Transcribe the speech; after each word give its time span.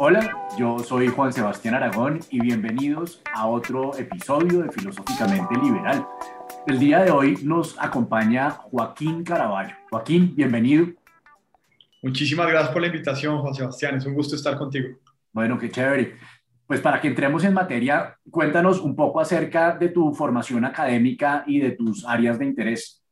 Hola, 0.00 0.46
yo 0.56 0.78
soy 0.78 1.08
Juan 1.08 1.32
Sebastián 1.32 1.74
Aragón 1.74 2.20
y 2.30 2.40
bienvenidos 2.40 3.20
a 3.34 3.48
otro 3.48 3.98
episodio 3.98 4.60
de 4.60 4.70
Filosóficamente 4.70 5.56
Liberal. 5.60 6.06
El 6.68 6.78
día 6.78 7.02
de 7.02 7.10
hoy 7.10 7.40
nos 7.42 7.76
acompaña 7.80 8.50
Joaquín 8.52 9.24
Caraballo. 9.24 9.74
Joaquín, 9.90 10.36
bienvenido. 10.36 10.86
Muchísimas 12.00 12.46
gracias 12.46 12.72
por 12.72 12.80
la 12.80 12.86
invitación, 12.86 13.40
Juan 13.40 13.54
Sebastián. 13.54 13.96
Es 13.96 14.06
un 14.06 14.14
gusto 14.14 14.36
estar 14.36 14.56
contigo. 14.56 15.00
Bueno, 15.32 15.58
qué 15.58 15.68
chévere. 15.68 16.14
Pues 16.64 16.80
para 16.80 17.00
que 17.00 17.08
entremos 17.08 17.42
en 17.42 17.54
materia, 17.54 18.16
cuéntanos 18.30 18.78
un 18.78 18.94
poco 18.94 19.18
acerca 19.18 19.76
de 19.76 19.88
tu 19.88 20.14
formación 20.14 20.64
académica 20.64 21.42
y 21.44 21.58
de 21.58 21.72
tus 21.72 22.06
áreas 22.06 22.38
de 22.38 22.44
interés. 22.44 23.02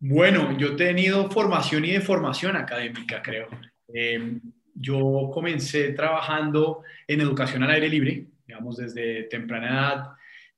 Bueno, 0.00 0.54
yo 0.58 0.72
he 0.72 0.76
tenido 0.76 1.30
formación 1.30 1.86
y 1.86 1.92
de 1.92 2.02
formación 2.02 2.56
académica, 2.56 3.22
creo. 3.22 3.48
Eh, 3.94 4.38
yo 4.80 5.30
comencé 5.32 5.92
trabajando 5.92 6.82
en 7.06 7.20
educación 7.20 7.62
al 7.62 7.70
aire 7.70 7.88
libre, 7.88 8.26
digamos, 8.46 8.76
desde 8.76 9.24
temprana 9.24 9.68
edad. 9.68 10.10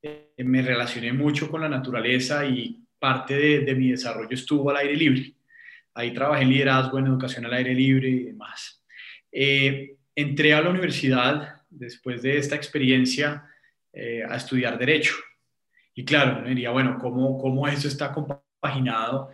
Eh, 0.03 0.33
me 0.45 0.63
relacioné 0.63 1.13
mucho 1.13 1.51
con 1.51 1.61
la 1.61 1.69
naturaleza 1.69 2.45
y 2.45 2.79
parte 2.99 3.61
de, 3.61 3.75
mi 3.75 3.91
desarrollo 3.91 4.35
estuvo 4.35 4.71
al 4.71 4.77
aire 4.77 4.97
libre. 4.97 5.33
Ahí 5.95 6.13
trabajé 6.13 6.43
en 6.43 6.51
liderazgo, 6.51 6.99
en 6.99 7.07
educación 7.07 7.47
al 7.47 7.55
aire 7.55 7.75
libre 7.75 8.09
y 8.09 8.25
demás. 8.25 8.85
Eh, 9.33 9.97
entré 10.15 10.53
a 10.55 10.61
la 10.61 10.71
universidad 10.71 11.63
después 11.71 12.23
de 12.23 12.37
esta 12.37 12.57
experiencia 12.57 13.45
eh, 13.93 14.23
a 14.29 14.37
estudiar 14.37 14.79
Derecho. 14.79 15.15
Y 15.95 16.05
claro, 16.05 16.43
me 16.43 16.51
diría, 16.51 16.71
bueno, 16.71 16.99
¿cómo, 17.01 17.39
cómo 17.39 17.67
eso 17.67 17.89
está 17.89 18.13
compaginado? 18.13 19.31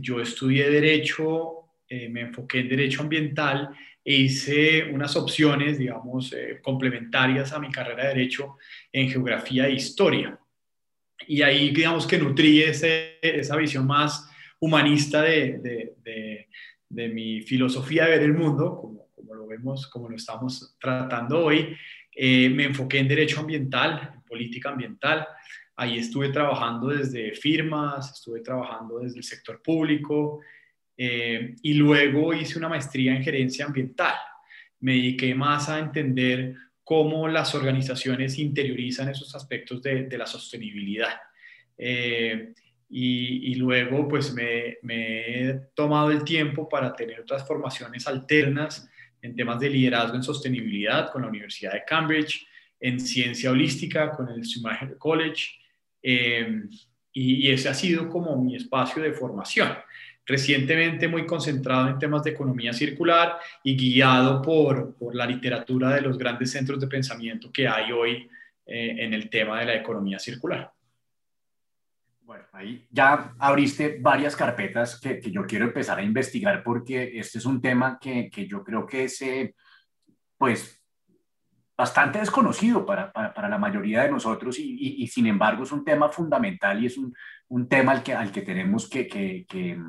yo 0.00 0.18
estudié 0.18 0.70
Derecho 0.70 1.61
eh, 1.94 2.08
me 2.08 2.22
enfoqué 2.22 2.60
en 2.60 2.70
derecho 2.70 3.02
ambiental 3.02 3.68
e 4.02 4.14
hice 4.14 4.84
unas 4.84 5.14
opciones, 5.14 5.76
digamos, 5.76 6.32
eh, 6.32 6.58
complementarias 6.62 7.52
a 7.52 7.58
mi 7.58 7.70
carrera 7.70 8.04
de 8.04 8.14
derecho 8.14 8.56
en 8.90 9.10
geografía 9.10 9.66
e 9.66 9.74
historia. 9.74 10.40
Y 11.28 11.42
ahí, 11.42 11.68
digamos, 11.68 12.06
que 12.06 12.16
nutrí 12.16 12.62
esa 12.62 13.56
visión 13.56 13.86
más 13.86 14.26
humanista 14.58 15.20
de, 15.20 15.98
de, 16.88 17.08
mi 17.10 17.42
filosofía 17.42 18.04
de 18.06 18.12
ver 18.12 18.22
el 18.22 18.32
mundo, 18.32 18.74
como, 18.80 19.08
como, 19.14 19.34
lo 19.34 19.46
vemos, 19.46 19.86
como 19.88 20.08
lo 20.08 20.16
estamos 20.16 20.74
tratando 20.80 21.44
hoy. 21.44 21.76
Eh, 22.16 22.48
me 22.48 22.64
enfoqué 22.64 23.00
en 23.00 23.08
derecho 23.08 23.40
ambiental, 23.40 24.12
en 24.14 24.22
política 24.22 24.70
ambiental. 24.70 25.28
Ahí 25.76 25.98
estuve 25.98 26.30
trabajando 26.30 26.88
desde 26.88 27.34
firmas, 27.34 28.12
estuve 28.14 28.40
trabajando 28.40 29.00
desde 29.00 29.18
el 29.18 29.24
sector 29.24 29.60
público, 29.60 30.40
eh, 30.96 31.56
y 31.62 31.74
luego 31.74 32.34
hice 32.34 32.58
una 32.58 32.68
maestría 32.68 33.14
en 33.14 33.22
gerencia 33.22 33.64
ambiental. 33.64 34.14
Me 34.80 34.92
dediqué 34.92 35.34
más 35.34 35.68
a 35.68 35.78
entender 35.78 36.54
cómo 36.84 37.28
las 37.28 37.54
organizaciones 37.54 38.38
interiorizan 38.38 39.08
esos 39.08 39.34
aspectos 39.34 39.82
de, 39.82 40.08
la 40.16 40.26
sostenibilidad. 40.26 41.14
Eh, 41.78 42.52
y, 42.90 43.54
luego 43.54 44.06
pues 44.06 44.34
me, 44.34 44.76
he 44.82 45.60
tomado 45.74 46.10
el 46.10 46.24
tiempo 46.24 46.68
para 46.68 46.94
tener 46.94 47.20
otras 47.20 47.46
formaciones 47.46 48.06
alternas 48.06 48.88
en 49.22 49.34
temas 49.34 49.58
de 49.60 49.70
liderazgo 49.70 50.16
en 50.16 50.22
sostenibilidad 50.22 51.10
con 51.10 51.22
la 51.22 51.28
Universidad 51.28 51.72
de 51.72 51.84
Cambridge, 51.86 52.46
en 52.78 53.00
ciencia 53.00 53.50
holística 53.50 54.10
con 54.10 54.28
el 54.28 54.42
Schumacher 54.44 54.98
College, 54.98 55.44
eh, 56.02 56.64
y, 57.12 57.46
y 57.46 57.50
ese 57.50 57.68
ha 57.68 57.74
sido 57.74 58.08
como 58.08 58.36
mi 58.36 58.56
espacio 58.56 59.02
de 59.02 59.12
formación 59.12 59.68
recientemente 60.24 61.08
muy 61.08 61.26
concentrado 61.26 61.88
en 61.88 61.98
temas 61.98 62.22
de 62.22 62.30
economía 62.30 62.72
circular 62.72 63.38
y 63.62 63.76
guiado 63.76 64.40
por, 64.40 64.94
por 64.94 65.14
la 65.14 65.26
literatura 65.26 65.90
de 65.90 66.02
los 66.02 66.16
grandes 66.16 66.50
centros 66.50 66.80
de 66.80 66.86
pensamiento 66.86 67.50
que 67.52 67.66
hay 67.66 67.90
hoy 67.92 68.30
eh, 68.66 68.96
en 68.98 69.12
el 69.14 69.28
tema 69.28 69.60
de 69.60 69.66
la 69.66 69.74
economía 69.74 70.18
circular. 70.18 70.72
Bueno, 72.22 72.44
ahí 72.52 72.86
ya 72.90 73.34
abriste 73.38 73.98
varias 74.00 74.36
carpetas 74.36 75.00
que, 75.00 75.18
que, 75.18 75.30
yo 75.30 75.44
quiero 75.44 75.64
empezar 75.64 75.98
a 75.98 76.02
investigar 76.02 76.62
porque 76.62 77.18
este 77.18 77.38
es 77.38 77.44
un 77.44 77.60
tema 77.60 77.98
que, 78.00 78.30
que 78.30 78.46
yo 78.46 78.62
creo 78.62 78.86
que 78.86 79.04
es, 79.04 79.20
eh, 79.22 79.54
pues, 80.38 80.81
bastante 81.76 82.18
desconocido 82.18 82.84
para, 82.84 83.12
para, 83.12 83.32
para, 83.32 83.48
la 83.48 83.58
mayoría 83.58 84.02
de 84.02 84.10
nosotros 84.10 84.58
y, 84.58 85.06
sin 85.06 85.26
embargo 85.26 85.64
es 85.64 85.72
un 85.72 85.84
tema 85.84 86.08
fundamental 86.08 86.82
y 86.82 86.86
es 86.86 86.98
un, 86.98 87.14
un 87.48 87.68
tema 87.68 87.92
al 87.92 88.02
que, 88.02 88.14
al 88.14 88.30
que 88.30 88.42
tenemos 88.42 88.88
que, 88.88 89.06
que, 89.06 89.46
que 89.48 89.80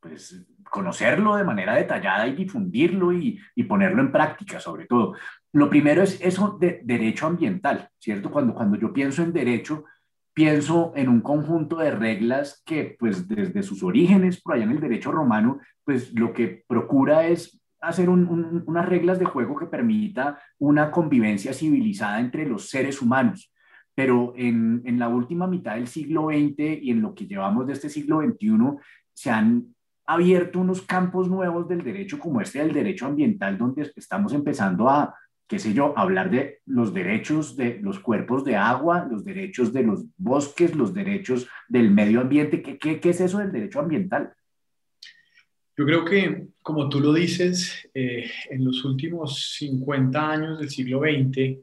pues, 0.00 0.46
conocerlo 0.64 1.36
de 1.36 1.44
manera 1.44 1.74
detallada 1.74 2.26
y 2.26 2.34
difundirlo 2.34 3.12
y, 3.12 3.38
y, 3.54 3.64
ponerlo 3.64 4.02
en 4.02 4.12
práctica 4.12 4.60
sobre 4.60 4.86
todo. 4.86 5.14
Lo 5.52 5.70
primero 5.70 6.02
es 6.02 6.20
eso 6.20 6.56
de 6.58 6.80
derecho 6.84 7.26
ambiental, 7.26 7.88
¿cierto? 7.98 8.30
Cuando, 8.30 8.54
cuando 8.54 8.76
yo 8.76 8.92
pienso 8.92 9.22
en 9.22 9.32
derecho, 9.32 9.84
pienso 10.34 10.92
en 10.96 11.08
un 11.08 11.22
conjunto 11.22 11.76
de 11.76 11.90
reglas 11.90 12.62
que 12.66 12.96
pues 12.98 13.26
desde 13.26 13.62
sus 13.62 13.82
orígenes, 13.82 14.42
por 14.42 14.54
allá 14.54 14.64
en 14.64 14.72
el 14.72 14.80
derecho 14.80 15.10
romano, 15.10 15.60
pues 15.84 16.12
lo 16.12 16.32
que 16.32 16.64
procura 16.66 17.26
es 17.26 17.58
hacer 17.80 18.08
unas 18.08 18.86
reglas 18.86 19.18
de 19.18 19.24
juego 19.24 19.56
que 19.56 19.66
permita 19.66 20.40
una 20.58 20.90
convivencia 20.90 21.52
civilizada 21.52 22.20
entre 22.20 22.46
los 22.46 22.68
seres 22.68 23.00
humanos. 23.02 23.52
Pero 23.94 24.34
en, 24.36 24.82
en 24.84 24.98
la 24.98 25.08
última 25.08 25.46
mitad 25.46 25.76
del 25.76 25.86
siglo 25.86 26.26
XX 26.26 26.82
y 26.82 26.90
en 26.90 27.00
lo 27.00 27.14
que 27.14 27.26
llevamos 27.26 27.66
de 27.66 27.72
este 27.72 27.88
siglo 27.88 28.20
XXI, 28.20 28.78
se 29.14 29.30
han 29.30 29.74
abierto 30.06 30.60
unos 30.60 30.82
campos 30.82 31.28
nuevos 31.28 31.68
del 31.68 31.82
derecho, 31.82 32.18
como 32.18 32.40
este 32.40 32.60
del 32.60 32.72
derecho 32.72 33.06
ambiental, 33.06 33.58
donde 33.58 33.90
estamos 33.96 34.32
empezando 34.32 34.88
a, 34.88 35.14
qué 35.48 35.58
sé 35.58 35.72
yo, 35.72 35.94
hablar 35.96 36.30
de 36.30 36.60
los 36.66 36.94
derechos 36.94 37.56
de 37.56 37.80
los 37.82 37.98
cuerpos 37.98 38.44
de 38.44 38.56
agua, 38.56 39.06
los 39.10 39.24
derechos 39.24 39.72
de 39.72 39.82
los 39.82 40.04
bosques, 40.16 40.76
los 40.76 40.94
derechos 40.94 41.48
del 41.68 41.90
medio 41.90 42.20
ambiente. 42.20 42.62
¿Qué, 42.62 42.78
qué, 42.78 43.00
qué 43.00 43.10
es 43.10 43.20
eso 43.20 43.38
del 43.38 43.52
derecho 43.52 43.80
ambiental? 43.80 44.32
Yo 45.76 45.84
creo 45.84 46.04
que, 46.04 46.46
como 46.62 46.88
tú 46.88 47.00
lo 47.00 47.12
dices, 47.12 47.88
eh, 47.92 48.30
en 48.50 48.64
los 48.64 48.84
últimos 48.84 49.56
50 49.58 50.30
años 50.30 50.58
del 50.58 50.70
siglo 50.70 51.00
XX, 51.00 51.58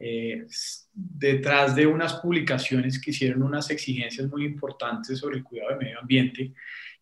eh, 0.00 0.46
detrás 0.92 1.74
de 1.74 1.86
unas 1.86 2.14
publicaciones 2.14 3.00
que 3.00 3.10
hicieron 3.10 3.42
unas 3.42 3.70
exigencias 3.70 4.28
muy 4.28 4.44
importantes 4.44 5.18
sobre 5.18 5.38
el 5.38 5.44
cuidado 5.44 5.70
del 5.70 5.78
medio 5.78 6.00
ambiente, 6.00 6.52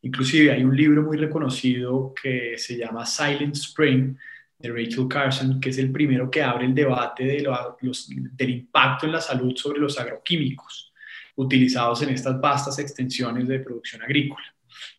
inclusive 0.02 0.52
hay 0.52 0.62
un 0.62 0.76
libro 0.76 1.02
muy 1.02 1.16
reconocido 1.16 2.14
que 2.14 2.56
se 2.56 2.76
llama 2.76 3.04
Silent 3.04 3.56
Spring, 3.56 4.16
de 4.58 4.70
Rachel 4.70 5.08
Carson, 5.08 5.60
que 5.60 5.70
es 5.70 5.78
el 5.78 5.92
primero 5.92 6.30
que 6.30 6.42
abre 6.42 6.64
el 6.64 6.74
debate 6.74 7.24
de 7.24 7.42
los, 7.82 8.08
del 8.08 8.50
impacto 8.50 9.06
en 9.06 9.12
la 9.12 9.20
salud 9.20 9.54
sobre 9.54 9.80
los 9.80 9.98
agroquímicos 9.98 10.92
utilizados 11.36 12.02
en 12.02 12.10
estas 12.10 12.40
vastas 12.40 12.78
extensiones 12.78 13.46
de 13.46 13.60
producción 13.60 14.02
agrícola 14.02 14.44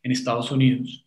en 0.03 0.11
Estados 0.11 0.51
Unidos. 0.51 1.06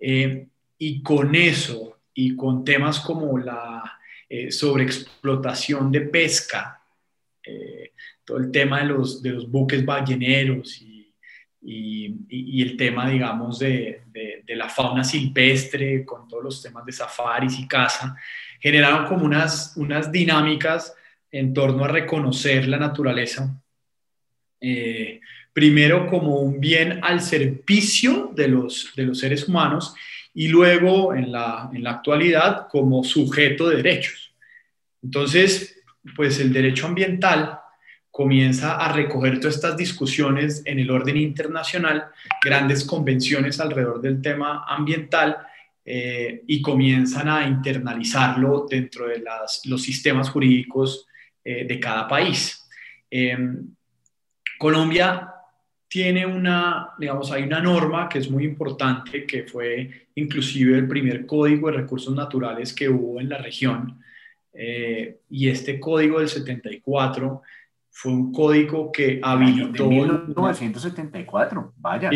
Eh, 0.00 0.48
y 0.78 1.02
con 1.02 1.34
eso 1.34 1.98
y 2.14 2.34
con 2.34 2.64
temas 2.64 3.00
como 3.00 3.38
la 3.38 3.98
eh, 4.28 4.50
sobreexplotación 4.50 5.92
de 5.92 6.00
pesca, 6.02 6.82
eh, 7.44 7.92
todo 8.24 8.38
el 8.38 8.50
tema 8.50 8.80
de 8.80 8.86
los, 8.86 9.22
de 9.22 9.30
los 9.30 9.50
buques 9.50 9.84
balleneros 9.84 10.80
y, 10.80 11.14
y, 11.62 12.62
el 12.62 12.76
tema, 12.76 13.10
digamos, 13.10 13.58
de, 13.58 14.02
de, 14.06 14.56
la 14.56 14.68
fauna 14.68 15.04
silvestre, 15.04 16.04
con 16.04 16.26
todos 16.26 16.42
los 16.42 16.62
temas 16.62 16.84
de 16.86 16.92
safaris 16.92 17.58
y 17.58 17.68
caza, 17.68 18.16
generaron 18.58 19.06
como 19.06 19.24
unas, 19.24 19.76
unas 19.76 20.10
dinámicas 20.10 20.94
en 21.30 21.52
torno 21.52 21.84
a 21.84 21.88
reconocer 21.88 22.66
la 22.66 22.78
naturaleza 22.78 23.62
primero 25.52 26.06
como 26.06 26.36
un 26.36 26.60
bien 26.60 27.00
al 27.02 27.20
servicio 27.20 28.32
de 28.34 28.48
los, 28.48 28.92
de 28.96 29.04
los 29.04 29.18
seres 29.18 29.48
humanos 29.48 29.94
y 30.32 30.48
luego 30.48 31.14
en 31.14 31.32
la, 31.32 31.70
en 31.72 31.82
la 31.82 31.92
actualidad 31.92 32.68
como 32.68 33.02
sujeto 33.02 33.68
de 33.68 33.76
derechos. 33.76 34.32
Entonces, 35.02 35.76
pues 36.14 36.38
el 36.40 36.52
derecho 36.52 36.86
ambiental 36.86 37.58
comienza 38.10 38.76
a 38.76 38.92
recoger 38.92 39.38
todas 39.40 39.56
estas 39.56 39.76
discusiones 39.76 40.62
en 40.64 40.78
el 40.78 40.90
orden 40.90 41.16
internacional, 41.16 42.06
grandes 42.42 42.84
convenciones 42.84 43.60
alrededor 43.60 44.00
del 44.00 44.20
tema 44.20 44.64
ambiental 44.68 45.38
eh, 45.84 46.42
y 46.46 46.60
comienzan 46.60 47.28
a 47.28 47.46
internalizarlo 47.46 48.66
dentro 48.68 49.08
de 49.08 49.20
las, 49.20 49.62
los 49.66 49.82
sistemas 49.82 50.28
jurídicos 50.28 51.06
eh, 51.42 51.64
de 51.64 51.80
cada 51.80 52.06
país. 52.06 52.68
Em, 53.10 53.74
Colombia 54.58 55.32
tiene 55.90 56.24
una, 56.24 56.90
digamos, 56.98 57.32
hay 57.32 57.42
una 57.42 57.60
norma 57.60 58.08
que 58.08 58.20
es 58.20 58.30
muy 58.30 58.44
importante, 58.44 59.26
que 59.26 59.42
fue 59.42 60.06
inclusive 60.14 60.78
el 60.78 60.86
primer 60.86 61.26
código 61.26 61.66
de 61.68 61.78
recursos 61.78 62.14
naturales 62.14 62.72
que 62.72 62.88
hubo 62.88 63.20
en 63.20 63.28
la 63.28 63.38
región. 63.38 64.00
Eh, 64.52 65.18
y 65.28 65.48
este 65.48 65.80
código 65.80 66.20
del 66.20 66.28
74 66.28 67.42
fue 67.90 68.12
un 68.12 68.32
código 68.32 68.92
que 68.92 69.18
habilitó... 69.20 69.90
1974, 69.90 71.74
vaya. 71.78 72.08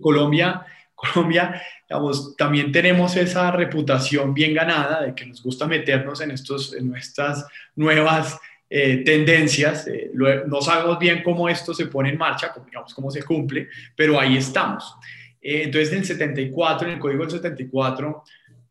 Colombia, 0.00 0.64
Colombia, 0.94 1.60
digamos, 1.90 2.34
también 2.38 2.72
tenemos 2.72 3.16
esa 3.16 3.50
reputación 3.50 4.32
bien 4.32 4.54
ganada 4.54 5.02
de 5.02 5.14
que 5.14 5.26
nos 5.26 5.42
gusta 5.42 5.66
meternos 5.66 6.22
en, 6.22 6.30
estos, 6.30 6.72
en 6.72 6.96
estas 6.96 7.46
nuevas 7.76 8.40
eh, 8.72 8.98
tendencias. 8.98 9.88
Eh, 9.88 10.12
no 10.46 10.62
sabemos 10.62 10.96
bien 11.00 11.24
cómo 11.24 11.48
esto 11.48 11.74
se 11.74 11.86
pone 11.86 12.10
en 12.10 12.16
marcha, 12.16 12.54
digamos, 12.64 12.94
cómo 12.94 13.10
se 13.10 13.24
cumple, 13.24 13.68
pero 13.96 14.18
ahí 14.18 14.36
estamos. 14.36 14.94
Eh, 15.42 15.62
entonces, 15.64 15.92
en 15.92 15.98
el 15.98 16.04
74, 16.04 16.86
en 16.86 16.94
el 16.94 17.00
Código 17.00 17.22
del 17.22 17.32
74, 17.32 18.22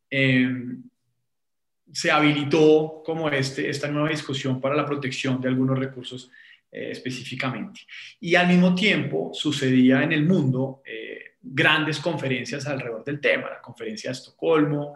em, 0.10 0.82
se 1.92 2.10
habilitó 2.10 3.02
como 3.04 3.30
este, 3.30 3.70
esta 3.70 3.90
nueva 3.90 4.08
discusión 4.08 4.62
para 4.62 4.74
la 4.74 4.86
protección 4.86 5.42
de 5.42 5.50
algunos 5.50 5.78
recursos 5.78 6.32
específicamente. 6.72 7.82
Y 8.20 8.36
al 8.36 8.48
mismo 8.48 8.76
tiempo 8.76 9.32
sucedía 9.34 10.04
en 10.04 10.12
el 10.12 10.24
mundo 10.24 10.84
grandes 11.42 11.98
conferencias 11.98 12.68
alrededor 12.68 13.04
del 13.04 13.20
tema, 13.20 13.50
la 13.50 13.60
conferencia 13.60 14.12
de 14.12 14.18
Estocolmo, 14.18 14.96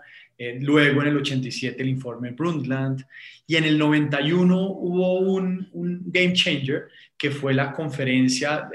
luego 0.60 1.02
en 1.02 1.10
el 1.10 1.18
87 1.18 1.82
el 1.82 1.90
informe 1.90 2.32
Brundtland 2.32 3.06
y 3.46 3.56
en 3.56 3.66
el 3.66 3.78
91 3.78 4.56
hubo 4.56 5.20
un, 5.20 5.70
game 6.06 6.34
changer 6.34 6.88
que 7.18 7.32
fue 7.32 7.54
la 7.54 7.72
conferencia, 7.72 8.70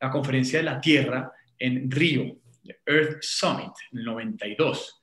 la 0.00 0.10
conferencia 0.10 0.58
de 0.58 0.64
la 0.64 0.80
Tierra 0.80 1.32
en 1.58 1.90
Río, 1.90 2.36
Earth 2.86 3.18
Summit, 3.22 3.72
en 3.92 3.98
el 3.98 4.04
92. 4.04 5.02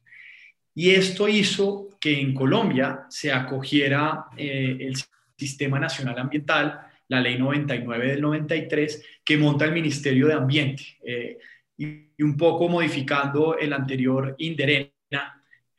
Y 0.76 0.92
esto 0.92 1.28
hizo 1.28 1.90
que 2.00 2.20
en 2.20 2.34
Colombia 2.34 3.02
se 3.10 3.32
acogiera 3.32 4.26
eh, 4.38 4.78
el 4.80 4.96
Sistema 5.38 5.80
Nacional 5.80 6.18
Ambiental, 6.18 6.80
la 7.08 7.20
Ley 7.20 7.38
99 7.38 8.08
del 8.08 8.22
93, 8.22 9.06
que 9.24 9.38
monta 9.38 9.66
el 9.66 9.74
Ministerio 9.74 10.28
de 10.28 10.34
Ambiente, 10.34 10.84
eh, 11.04 11.38
y, 11.78 12.08
un 12.24 12.38
poco 12.38 12.70
modificando 12.70 13.58
el 13.58 13.74
anterior 13.74 14.36
INDERENA 14.38 14.92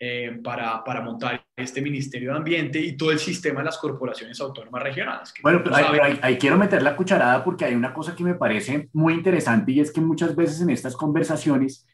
eh, 0.05 0.41
para, 0.43 0.83
para, 0.83 1.01
montar 1.01 1.47
este 1.55 1.81
Ministerio 1.81 2.33
de 2.33 2.37
Ambiente 2.37 2.81
y 2.81 2.97
todo 2.97 3.13
el 3.13 3.21
sistema 3.21 3.61
de 3.61 3.67
las 3.67 3.79
corporaciones 3.79 4.41
autónomas 4.41 4.83
regionales. 4.83 5.33
Bueno, 5.41 5.61
pero 5.63 5.77
ahí, 5.77 6.39
quiero 6.39 6.59
meter 6.59 6.83
la 6.83 6.97
cucharada 6.97 7.45
porque 7.45 7.67
hay 7.67 7.77
una 7.77 7.95
cosa 7.95 8.17
que 8.17 8.25
me 8.25 8.35
parece 8.35 8.89
muy 8.95 9.15
interesante 9.15 9.71
y 9.71 9.79
es 9.79 9.93
que 9.93 10.01
muchas 10.01 10.35
veces 10.35 10.61
en 10.61 10.71
estas 10.71 10.97
conversaciones 10.97 11.87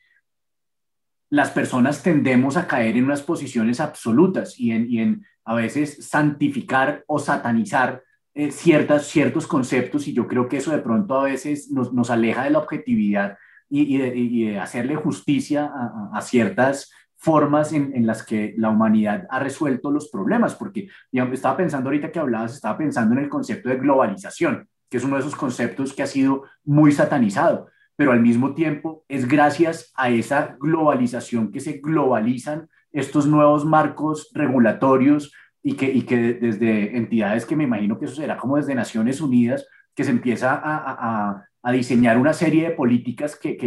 las 1.29 1.51
personas 1.51 2.03
tendemos 2.03 2.57
a 2.57 2.67
caer 2.67 2.97
en 2.97 3.05
unas 3.05 3.21
posiciones 3.21 3.79
absolutas 3.79 4.59
y 4.59 4.71
en, 4.71 4.91
y 4.91 5.01
en 5.01 5.27
a 5.45 5.55
veces 5.55 6.09
santificar 6.09 7.05
o 7.09 7.19
satanizar 7.19 8.03
eh, 8.33 8.51
ciertas, 8.51 9.07
ciertos 9.07 9.47
conceptos 9.47 10.09
y 10.09 10.15
yo 10.15 10.27
creo 10.27 10.49
que 10.49 10.57
eso 10.57 10.71
de 10.71 10.79
pronto 10.79 11.21
a 11.21 11.25
veces 11.25 11.71
nos, 11.71 11.93
nos 11.93 12.09
aleja 12.09 12.45
de 12.45 12.51
la 12.53 12.61
objetividad 12.61 13.37
y, 13.69 13.97
y, 13.97 14.47
de, 14.47 14.59
hacerle 14.59 14.97
justicia 14.97 15.67
a, 15.67 16.17
a 16.17 16.23
ciertas 16.23 16.91
formas 17.19 17.73
en, 17.73 18.07
las 18.07 18.23
que 18.23 18.55
la 18.57 18.71
humanidad 18.71 19.27
ha 19.29 19.41
resuelto 19.41 19.91
los 19.91 20.09
problemas, 20.09 20.55
porque 20.55 20.89
digamos, 21.11 21.35
estaba 21.35 21.57
pensando 21.57 21.89
ahorita 21.89 22.13
que 22.13 22.21
hablabas, 22.21 22.55
estaba 22.55 22.79
pensando 22.79 23.15
en 23.15 23.25
el 23.25 23.29
concepto 23.29 23.69
de 23.69 23.77
globalización, 23.77 24.69
que 24.89 24.99
es 24.99 25.05
uno 25.05 25.17
de 25.17 25.23
esos 25.23 25.35
conceptos 25.35 25.93
que 25.93 26.05
ha 26.05 26.07
sido 26.07 26.45
muy 26.65 26.93
satanizado, 26.93 27.67
pero 27.97 28.13
al 28.13 28.23
mismo 28.23 28.55
tiempo 28.55 29.05
es 29.09 29.27
gracias 29.27 29.93
a 29.97 30.11
esa 30.11 30.57
globalización 30.61 31.51
que 31.51 31.59
se 31.59 31.81
globalizan 31.83 32.69
estos 32.93 33.27
nuevos 33.27 33.65
marcos 33.65 34.31
regulatorios 34.33 35.33
y 35.61 35.75
que, 35.75 35.91
y 35.93 36.03
que 36.03 36.35
desde 36.35 36.97
entidades 36.97 37.45
que 37.45 37.57
me 37.57 37.65
imagino 37.65 37.99
que 37.99 38.05
eso 38.05 38.15
será 38.15 38.37
como 38.37 38.57
desde 38.57 38.77
Naciones 38.77 39.21
Unidas, 39.21 39.67
que 39.93 40.05
se 40.05 40.13
empieza 40.13 40.61
a, 40.63 41.45
diseñar 41.73 42.17
una 42.17 42.33
serie 42.33 42.67
de 42.67 42.75
políticas 42.75 43.37
que 43.37 43.59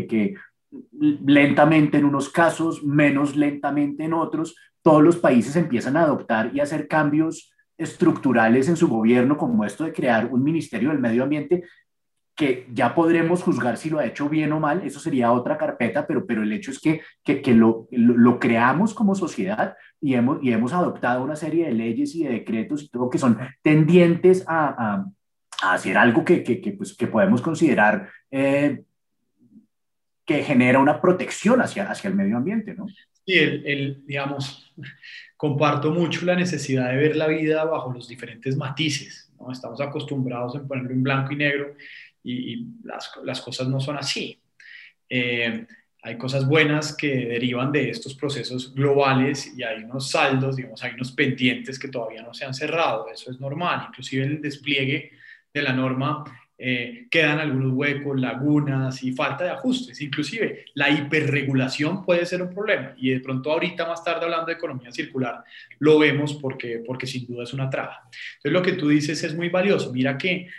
lentamente 1.00 1.97
en 1.97 2.06
unos 2.06 2.29
casos, 2.29 2.83
menos 2.83 3.35
lentamente 3.35 4.03
en 4.03 4.13
otros, 4.13 4.56
todos 4.81 5.03
los 5.03 5.18
países 5.18 5.56
empiezan 5.56 5.97
a 5.97 6.03
adoptar 6.03 6.51
y 6.53 6.59
hacer 6.59 6.88
cambios 6.88 7.53
estructurales 7.77 8.69
en 8.69 8.77
su 8.77 8.88
gobierno, 8.88 9.38
como 9.38 9.65
esto 9.65 9.83
de 9.83 9.94
crear 9.94 10.27
un 10.27 10.44
Ministerio 10.44 10.89
del 10.89 11.00
Medio 11.00 11.23
Ambiente, 11.23 11.63
que 12.35 12.68
ya 12.73 12.95
podremos 12.95 13.44
juzgar 13.44 13.77
si 13.77 13.89
lo 13.89 14.00
ha 14.00 14.06
hecho 14.06 14.29
bien 14.29 14.51
o 14.53 14.59
mal, 14.59 14.81
eso 14.83 15.00
sería 15.00 15.31
otra 15.31 15.57
carpeta, 15.57 16.07
pero, 16.07 16.25
pero 16.25 16.44
el 16.44 16.51
hecho 16.53 16.71
es 16.71 16.79
que, 16.79 17.01
que, 17.24 17.41
que 17.41 17.53
lo, 17.53 17.88
lo, 17.91 18.39
creamos 18.39 18.94
como 18.94 19.15
sociedad 19.15 19.75
y 20.00 20.15
hemos, 20.15 20.39
y 20.41 20.51
hemos 20.51 20.74
adoptado 20.74 21.24
una 21.24 21.35
serie 21.35 21.67
de 21.67 21.74
leyes 21.74 22.15
y 22.15 22.24
de 22.24 22.31
decretos 22.31 22.83
y 22.83 22.89
todo 22.89 23.09
que 23.09 23.17
son 23.17 23.38
tendientes 23.62 24.44
a, 24.47 25.06
a, 25.62 25.74
hacer 25.74 25.97
algo 25.97 26.25
que, 26.25 26.44
que, 26.44 26.75
pues, 26.75 26.95
que 26.95 27.07
podemos 27.07 27.41
considerar 27.41 28.09
eh, 28.31 28.85
genera 30.43 30.79
una 30.79 31.01
protección 31.01 31.61
hacia, 31.61 31.89
hacia 31.89 32.07
el 32.07 32.15
medio 32.15 32.37
ambiente, 32.37 32.73
¿no? 32.73 32.87
Sí, 33.25 33.37
el, 33.37 34.03
digamos, 34.05 34.73
comparto 35.37 35.91
mucho 35.91 36.25
la 36.25 36.35
necesidad 36.35 36.89
de 36.89 36.97
ver 36.97 37.15
la 37.15 37.27
vida 37.27 37.63
bajo 37.65 37.91
los 37.93 38.07
diferentes 38.07 38.55
matices, 38.55 39.31
¿no? 39.39 39.51
Estamos 39.51 39.79
acostumbrados 39.81 40.55
a 40.55 40.63
ponerlo 40.63 40.91
en 40.91 41.03
blanco 41.03 41.33
y 41.33 41.35
negro 41.35 41.75
y, 42.23 42.65
las, 42.83 43.11
las, 43.23 43.41
cosas 43.41 43.67
no 43.67 43.79
son 43.79 43.97
así. 43.97 44.39
Eh, 45.09 45.65
hay 46.03 46.17
cosas 46.17 46.47
buenas 46.47 46.95
que 46.95 47.25
derivan 47.25 47.71
de 47.71 47.89
estos 47.89 48.15
procesos 48.15 48.73
globales 48.73 49.55
y 49.55 49.63
hay 49.63 49.83
unos 49.83 50.09
saldos, 50.09 50.55
digamos, 50.55 50.83
hay 50.83 50.93
unos 50.93 51.11
pendientes 51.11 51.77
que 51.77 51.89
todavía 51.89 52.23
no 52.23 52.33
se 52.33 52.45
han 52.45 52.55
cerrado, 52.55 53.07
eso 53.11 53.29
es 53.29 53.39
normal, 53.39 53.85
inclusive 53.89 54.25
el 54.25 54.41
despliegue 54.41 55.11
de 55.53 55.61
la 55.61 55.73
norma 55.73 56.23
eh, 56.63 57.07
quedan 57.09 57.39
algunos 57.39 57.73
huecos, 57.73 58.21
lagunas 58.21 59.01
y 59.01 59.13
falta 59.13 59.45
de 59.45 59.49
ajustes. 59.49 59.99
Inclusive 59.99 60.65
la 60.75 60.91
hiperregulación 60.91 62.05
puede 62.05 62.23
ser 62.27 62.43
un 62.43 62.53
problema 62.53 62.93
y 62.97 63.09
de 63.09 63.19
pronto 63.19 63.51
ahorita 63.51 63.87
más 63.87 64.03
tarde 64.03 64.25
hablando 64.25 64.45
de 64.45 64.53
economía 64.53 64.91
circular 64.91 65.43
lo 65.79 65.97
vemos 65.97 66.35
porque, 66.35 66.83
porque 66.85 67.07
sin 67.07 67.25
duda 67.25 67.45
es 67.45 67.53
una 67.53 67.67
traba. 67.67 68.03
Entonces 68.35 68.51
lo 68.51 68.61
que 68.61 68.73
tú 68.73 68.89
dices 68.89 69.23
es 69.23 69.35
muy 69.35 69.49
valioso. 69.49 69.91
Mira 69.91 70.15
que 70.19 70.49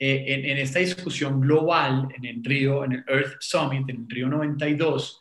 eh, 0.00 0.24
en, 0.50 0.58
esta 0.58 0.80
discusión 0.80 1.40
global 1.40 2.08
en 2.16 2.24
el 2.24 2.42
Río, 2.42 2.84
en 2.84 2.94
el 2.94 3.04
Earth 3.06 3.36
Summit, 3.38 3.88
en 3.88 4.00
el 4.00 4.10
Río 4.10 4.28
92, 4.28 5.20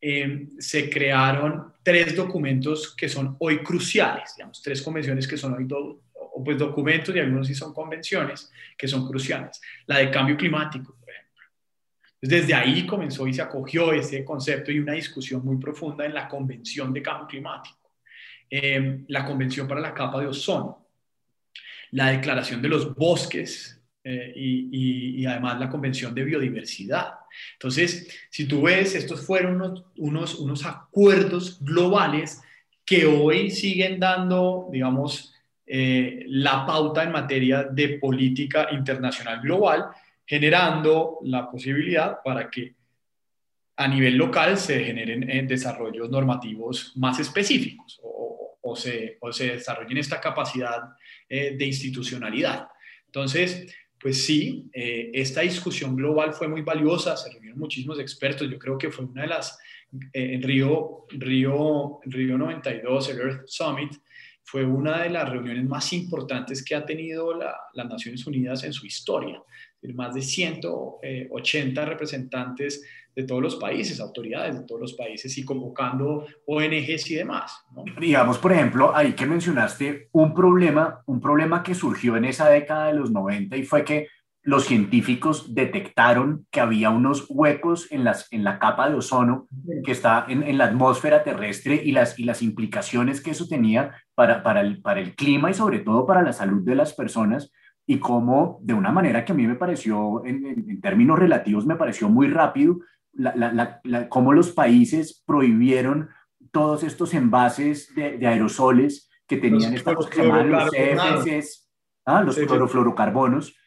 eh, 0.00 0.48
se 0.58 0.90
crearon 0.90 1.72
tres 1.84 2.16
documentos 2.16 2.96
que 2.96 3.08
son 3.08 3.36
hoy 3.38 3.58
cruciales, 3.58 4.34
digamos, 4.36 4.60
tres 4.60 4.82
convenciones 4.82 5.28
que 5.28 5.36
son 5.36 5.54
hoy 5.54 5.68
pues 6.44 6.58
documentos 6.58 7.14
y 7.14 7.18
algunos 7.18 7.46
sí 7.46 7.54
son 7.54 7.72
convenciones 7.72 8.50
que 8.76 8.88
son 8.88 9.06
cruciales. 9.06 9.60
La 9.86 9.98
de 9.98 10.10
cambio 10.10 10.36
climático, 10.36 10.96
por 10.98 11.10
ejemplo. 11.10 11.44
Desde 12.20 12.54
ahí 12.54 12.86
comenzó 12.86 13.26
y 13.26 13.34
se 13.34 13.42
acogió 13.42 13.92
ese 13.92 14.24
concepto 14.24 14.72
y 14.72 14.80
una 14.80 14.92
discusión 14.92 15.44
muy 15.44 15.56
profunda 15.56 16.04
en 16.04 16.14
la 16.14 16.28
Convención 16.28 16.92
de 16.92 17.02
Cambio 17.02 17.26
Climático, 17.26 17.92
em, 18.50 19.04
la 19.08 19.24
Convención 19.24 19.68
para 19.68 19.80
la 19.80 19.94
Capa 19.94 20.20
de 20.20 20.26
Ozono, 20.26 20.86
la 21.92 22.10
Declaración 22.10 22.60
de 22.60 22.68
los 22.68 22.94
Bosques 22.94 23.80
eh, 24.04 24.32
y, 24.34 25.26
además 25.26 25.60
la 25.60 25.68
Convención 25.68 26.14
de 26.14 26.24
Biodiversidad. 26.24 27.14
Entonces, 27.54 28.08
si 28.30 28.46
tú 28.46 28.62
ves, 28.62 28.94
estos 28.94 29.24
fueron 29.24 29.56
unos, 29.56 29.84
unos, 29.96 30.34
unos 30.36 30.64
acuerdos 30.64 31.62
globales 31.62 32.40
que 32.88 33.04
hoy 33.04 33.50
siguen 33.50 34.00
dando, 34.00 34.68
digamos, 34.72 35.34
eh, 35.70 36.24
la 36.28 36.64
pauta 36.64 37.02
en 37.02 37.12
materia 37.12 37.64
de 37.64 37.98
política 37.98 38.68
internacional 38.70 39.42
global, 39.42 39.88
generando 40.24 41.18
la 41.24 41.50
posibilidad 41.50 42.22
para 42.24 42.48
que 42.48 42.74
a 43.76 43.86
nivel 43.86 44.16
local 44.16 44.56
se 44.56 44.82
generen 44.82 45.28
eh, 45.28 45.42
desarrollos 45.42 46.08
normativos 46.08 46.92
más 46.96 47.20
específicos 47.20 48.00
o, 48.02 48.74
se, 48.74 49.18
o 49.20 49.30
se, 49.30 49.52
desarrollen 49.56 49.98
esta 49.98 50.18
capacidad 50.18 50.94
eh, 51.28 51.54
de 51.56 51.66
institucionalidad. 51.66 52.68
Entonces, 53.04 53.66
pues 54.00 54.24
sí, 54.24 54.70
esta 54.72 55.40
discusión 55.40 55.96
global 55.96 56.32
fue 56.32 56.46
muy 56.46 56.62
valiosa, 56.62 57.16
se 57.16 57.30
reunieron 57.32 57.58
muchísimos 57.58 57.98
expertos, 57.98 58.48
yo 58.48 58.58
creo 58.58 58.78
que 58.78 58.90
fue 58.90 59.06
una 59.06 59.22
de 59.22 59.28
las, 59.28 59.58
en 60.12 60.40
Río, 60.40 61.06
Río, 61.08 61.98
Río 62.04 62.38
92, 62.38 63.08
el 63.10 63.18
Earth 63.18 63.46
Summit, 63.46 63.92
fue 64.50 64.64
una 64.64 65.02
de 65.02 65.10
las 65.10 65.28
reuniones 65.28 65.66
más 65.66 65.92
importantes 65.92 66.64
que 66.64 66.74
ha 66.74 66.86
tenido 66.86 67.34
las 67.34 67.86
Naciones 67.86 68.26
Unidas 68.26 68.64
en 68.64 68.72
su 68.72 68.86
historia. 68.86 69.42
Más 69.94 70.14
de 70.14 70.22
180 70.22 71.84
representantes 71.84 72.82
de 73.14 73.24
todos 73.24 73.42
los 73.42 73.56
países, 73.56 74.00
autoridades 74.00 74.58
de 74.58 74.64
todos 74.64 74.80
los 74.80 74.94
países 74.94 75.36
y 75.36 75.44
convocando 75.44 76.26
ONGs 76.46 77.10
y 77.10 77.16
demás. 77.16 77.62
Digamos, 78.00 78.38
por 78.38 78.52
ejemplo, 78.52 78.96
ahí 78.96 79.12
que 79.12 79.26
mencionaste 79.26 80.08
un 80.12 80.32
problema, 80.32 81.02
un 81.04 81.20
problema 81.20 81.62
que 81.62 81.74
surgió 81.74 82.16
en 82.16 82.24
esa 82.24 82.48
década 82.48 82.86
de 82.86 82.94
los 82.94 83.10
90 83.10 83.54
y 83.54 83.64
fue 83.64 83.84
que 83.84 84.08
los 84.48 84.64
científicos 84.64 85.54
detectaron 85.54 86.46
que 86.50 86.62
había 86.62 86.88
unos 86.88 87.26
huecos 87.28 87.86
en, 87.92 88.02
las, 88.02 88.32
en 88.32 88.44
la 88.44 88.58
capa 88.58 88.88
de 88.88 88.94
ozono 88.94 89.46
que 89.84 89.92
está 89.92 90.24
en, 90.26 90.42
en 90.42 90.56
la 90.56 90.64
atmósfera 90.64 91.22
terrestre 91.22 91.82
y 91.84 91.92
las, 91.92 92.18
y 92.18 92.24
las 92.24 92.40
implicaciones 92.40 93.20
que 93.20 93.32
eso 93.32 93.46
tenía 93.46 93.94
para, 94.14 94.42
para, 94.42 94.62
el, 94.62 94.80
para 94.80 95.00
el 95.00 95.14
clima 95.14 95.50
y 95.50 95.54
sobre 95.54 95.80
todo 95.80 96.06
para 96.06 96.22
la 96.22 96.32
salud 96.32 96.64
de 96.64 96.76
las 96.76 96.94
personas 96.94 97.52
y 97.86 97.98
cómo 97.98 98.58
de 98.62 98.72
una 98.72 98.90
manera 98.90 99.22
que 99.22 99.32
a 99.32 99.34
mí 99.34 99.46
me 99.46 99.54
pareció, 99.54 100.24
en, 100.24 100.46
en, 100.46 100.80
términos 100.80 101.18
relativos, 101.18 101.66
me 101.66 101.76
pareció 101.76 102.08
muy 102.08 102.28
rápido, 102.28 102.78
cómo 104.08 104.32
los 104.32 104.52
países 104.52 105.22
prohibieron 105.26 106.08
todos 106.52 106.84
estos 106.84 107.12
envases 107.12 107.94
de, 107.94 108.26
aerosoles 108.26 109.10
que 109.26 109.36
tenían 109.36 109.72
los 109.72 109.80
estas 109.80 110.06
que 110.06 110.24
los 110.24 110.70
CFCs, 110.70 111.70
¿ah? 112.06 112.22
los 112.22 112.38
clorofluorocarbonos, 112.38 113.57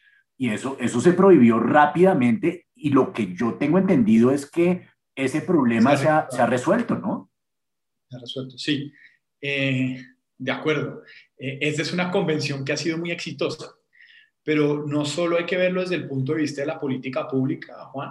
y 0.42 0.50
eso, 0.50 0.76
eso 0.80 1.00
se 1.00 1.12
prohibió 1.12 1.60
rápidamente, 1.60 2.66
y 2.74 2.90
lo 2.90 3.12
que 3.12 3.32
yo 3.32 3.54
tengo 3.54 3.78
entendido 3.78 4.32
es 4.32 4.50
que 4.50 4.88
ese 5.14 5.40
problema 5.40 5.96
se 5.96 6.08
ha, 6.08 6.26
se 6.28 6.42
ha 6.42 6.46
resuelto, 6.46 6.98
¿no? 6.98 7.30
Se 8.10 8.16
ha 8.16 8.18
resuelto, 8.18 8.58
sí. 8.58 8.92
Eh, 9.40 10.02
de 10.36 10.50
acuerdo. 10.50 11.04
Eh, 11.38 11.58
esta 11.60 11.82
es 11.82 11.92
una 11.92 12.10
convención 12.10 12.64
que 12.64 12.72
ha 12.72 12.76
sido 12.76 12.98
muy 12.98 13.12
exitosa, 13.12 13.72
pero 14.42 14.84
no 14.84 15.04
solo 15.04 15.36
hay 15.36 15.46
que 15.46 15.56
verlo 15.56 15.82
desde 15.82 15.94
el 15.94 16.08
punto 16.08 16.32
de 16.32 16.40
vista 16.40 16.62
de 16.62 16.66
la 16.66 16.80
política 16.80 17.28
pública, 17.28 17.76
Juan, 17.92 18.10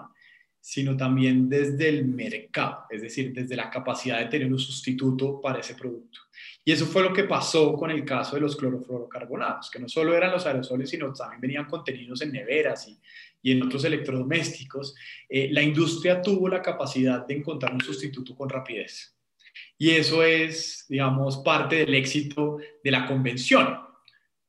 sino 0.57 0.95
también 0.95 1.49
desde 1.49 1.89
el 1.89 2.05
mercado, 2.05 2.85
es 2.91 3.01
decir, 3.01 3.33
desde 3.33 3.57
la 3.57 3.69
capacidad 3.69 4.19
de 4.19 4.27
tener 4.27 4.49
un 4.49 4.57
sustituto 4.57 5.41
para 5.41 5.59
ese 5.59 5.75
producto. 5.75 6.21
Y 6.63 6.71
eso 6.71 6.85
fue 6.85 7.01
lo 7.01 7.11
que 7.11 7.23
pasó 7.23 7.73
con 7.73 7.89
el 7.89 8.05
caso 8.05 8.35
de 8.35 8.41
los 8.41 8.55
clorofluorocarbonados, 8.55 9.71
que 9.71 9.79
no 9.79 9.89
solo 9.89 10.15
eran 10.15 10.31
los 10.31 10.45
aerosoles, 10.45 10.89
sino 10.89 11.11
también 11.11 11.41
venían 11.41 11.65
contenidos 11.65 12.21
en 12.21 12.31
neveras 12.31 12.87
y, 12.87 12.99
y 13.41 13.51
en 13.51 13.63
otros 13.63 13.83
electrodomésticos. 13.85 14.95
Eh, 15.27 15.49
la 15.51 15.61
industria 15.61 16.21
tuvo 16.21 16.47
la 16.47 16.61
capacidad 16.61 17.25
de 17.25 17.35
encontrar 17.35 17.73
un 17.73 17.81
sustituto 17.81 18.35
con 18.35 18.49
rapidez. 18.49 19.15
Y 19.77 19.91
eso 19.91 20.23
es, 20.23 20.85
digamos, 20.87 21.37
parte 21.37 21.77
del 21.77 21.95
éxito 21.95 22.57
de 22.83 22.91
la 22.91 23.05
convención. 23.05 23.79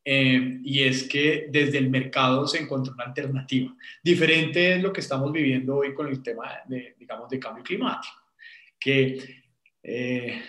Eh, 0.04 0.58
y 0.64 0.82
es 0.82 1.04
que 1.04 1.46
desde 1.50 1.78
el 1.78 1.88
mercado 1.88 2.46
se 2.46 2.58
encontró 2.58 2.92
una 2.92 3.04
alternativa. 3.04 3.74
Diferente 4.02 4.74
es 4.74 4.82
lo 4.82 4.92
que 4.92 5.00
estamos 5.00 5.32
viviendo 5.32 5.76
hoy 5.76 5.94
con 5.94 6.08
el 6.08 6.22
tema, 6.22 6.50
de, 6.66 6.96
digamos, 6.98 7.28
de 7.30 7.38
cambio 7.38 7.62
climático, 7.62 8.14
que, 8.78 9.42
eh, 9.82 10.42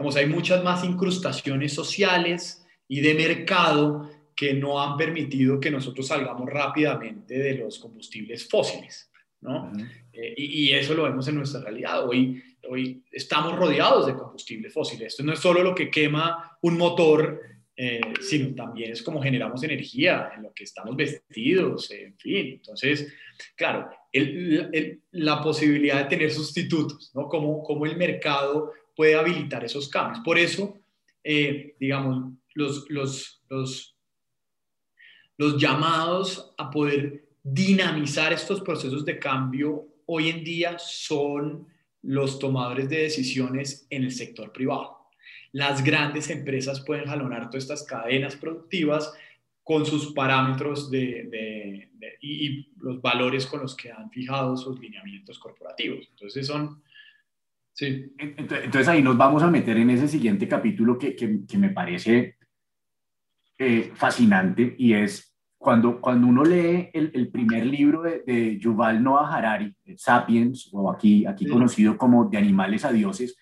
digamos, 0.00 0.16
hay 0.16 0.26
muchas 0.26 0.64
más 0.64 0.82
incrustaciones 0.82 1.74
sociales 1.74 2.64
y 2.88 3.00
de 3.00 3.14
mercado 3.14 4.10
que 4.34 4.54
no 4.54 4.82
han 4.82 4.96
permitido 4.96 5.60
que 5.60 5.70
nosotros 5.70 6.06
salgamos 6.06 6.48
rápidamente 6.48 7.38
de 7.38 7.54
los 7.56 7.78
combustibles 7.78 8.48
fósiles, 8.48 9.10
¿no? 9.42 9.70
Eh, 10.12 10.34
y, 10.36 10.70
y, 10.70 10.72
eso 10.72 10.94
lo 10.94 11.02
vemos 11.02 11.28
en 11.28 11.34
nuestra 11.34 11.60
realidad. 11.60 12.08
Hoy 12.08 12.42
hoy 12.68 13.02
estamos 13.10 13.56
rodeados 13.56 14.06
de 14.06 14.14
combustible 14.14 14.70
fósil. 14.70 15.02
Esto 15.02 15.22
no 15.22 15.32
es 15.32 15.40
solo 15.40 15.62
lo 15.62 15.74
que 15.74 15.90
quema 15.90 16.56
un 16.62 16.76
motor, 16.76 17.40
eh, 17.76 18.00
sino 18.20 18.54
también 18.54 18.92
es 18.92 19.02
como 19.02 19.22
generamos 19.22 19.62
energía, 19.62 20.32
en 20.36 20.44
lo 20.44 20.52
que 20.52 20.64
estamos 20.64 20.96
vestidos, 20.96 21.90
en 21.90 22.16
fin. 22.16 22.46
Entonces, 22.54 23.12
claro, 23.56 23.90
la 25.12 25.42
posibilidad 25.42 26.02
de 26.02 26.08
tener 26.08 26.30
sustitutos, 26.30 27.10
¿no? 27.14 27.28
Como, 27.28 27.62
como 27.62 27.86
el 27.86 27.96
mercado 27.96 28.72
puede 28.96 29.16
habilitar 29.16 29.64
esos 29.64 29.88
cambios. 29.88 30.22
Por 30.24 30.38
eso, 30.38 30.78
eh, 31.24 31.74
digamos, 31.78 32.32
los, 32.54 32.88
los, 32.90 33.42
los, 33.48 33.96
los 35.36 35.60
llamados 35.60 36.54
a 36.58 36.70
poder 36.70 37.24
dinamizar 37.42 38.32
estos 38.32 38.60
procesos 38.60 39.04
de 39.04 39.18
cambio 39.18 39.86
hoy 40.06 40.28
en 40.28 40.42
día 40.42 40.76
son 40.78 41.66
los 42.02 42.38
tomadores 42.38 42.88
de 42.88 43.02
decisiones 43.02 43.86
en 43.90 44.04
el 44.04 44.10
sector 44.10 44.52
privado. 44.52 44.98
Las 45.52 45.84
grandes 45.84 46.30
empresas 46.30 46.80
pueden 46.80 47.06
jalonar 47.06 47.48
todas 47.48 47.64
estas 47.64 47.84
cadenas 47.84 48.34
productivas 48.36 49.12
con 49.62 49.86
sus 49.86 50.12
parámetros 50.12 50.90
de, 50.90 51.90
y, 52.20 52.68
los 52.78 53.00
valores 53.00 53.46
con 53.46 53.60
los 53.60 53.76
que 53.76 53.92
han 53.92 54.10
fijado 54.10 54.56
sus 54.56 54.80
lineamientos 54.80 55.38
corporativos. 55.38 56.08
Entonces 56.10 56.46
son... 56.46 56.82
Sí. 57.72 58.12
Entonces 58.18 58.88
ahí 58.88 59.02
nos 59.02 59.16
vamos 59.16 59.42
a 59.42 59.50
meter 59.50 59.76
en 59.78 59.90
ese 59.90 60.08
siguiente 60.08 60.46
capítulo 60.46 60.98
que, 60.98 61.14
que, 61.16 61.58
me 61.58 61.70
parece 61.70 62.36
eh, 63.58 63.92
fascinante 63.94 64.74
y 64.78 64.92
es 64.92 65.34
cuando, 65.56 66.00
cuando 66.00 66.26
uno 66.26 66.44
lee 66.44 66.88
el, 66.92 67.10
el 67.14 67.30
primer 67.30 67.66
libro 67.66 68.02
de, 68.02 68.22
de, 68.26 68.58
Yuval 68.58 69.02
Noah 69.02 69.34
Harari, 69.34 69.74
Sapiens, 69.96 70.70
o 70.72 70.90
aquí, 70.90 71.26
aquí 71.26 71.46
conocido 71.46 71.98
como 71.98 72.24
De 72.24 72.38
animales 72.38 72.84
a 72.84 72.92
dioses, 72.92 73.36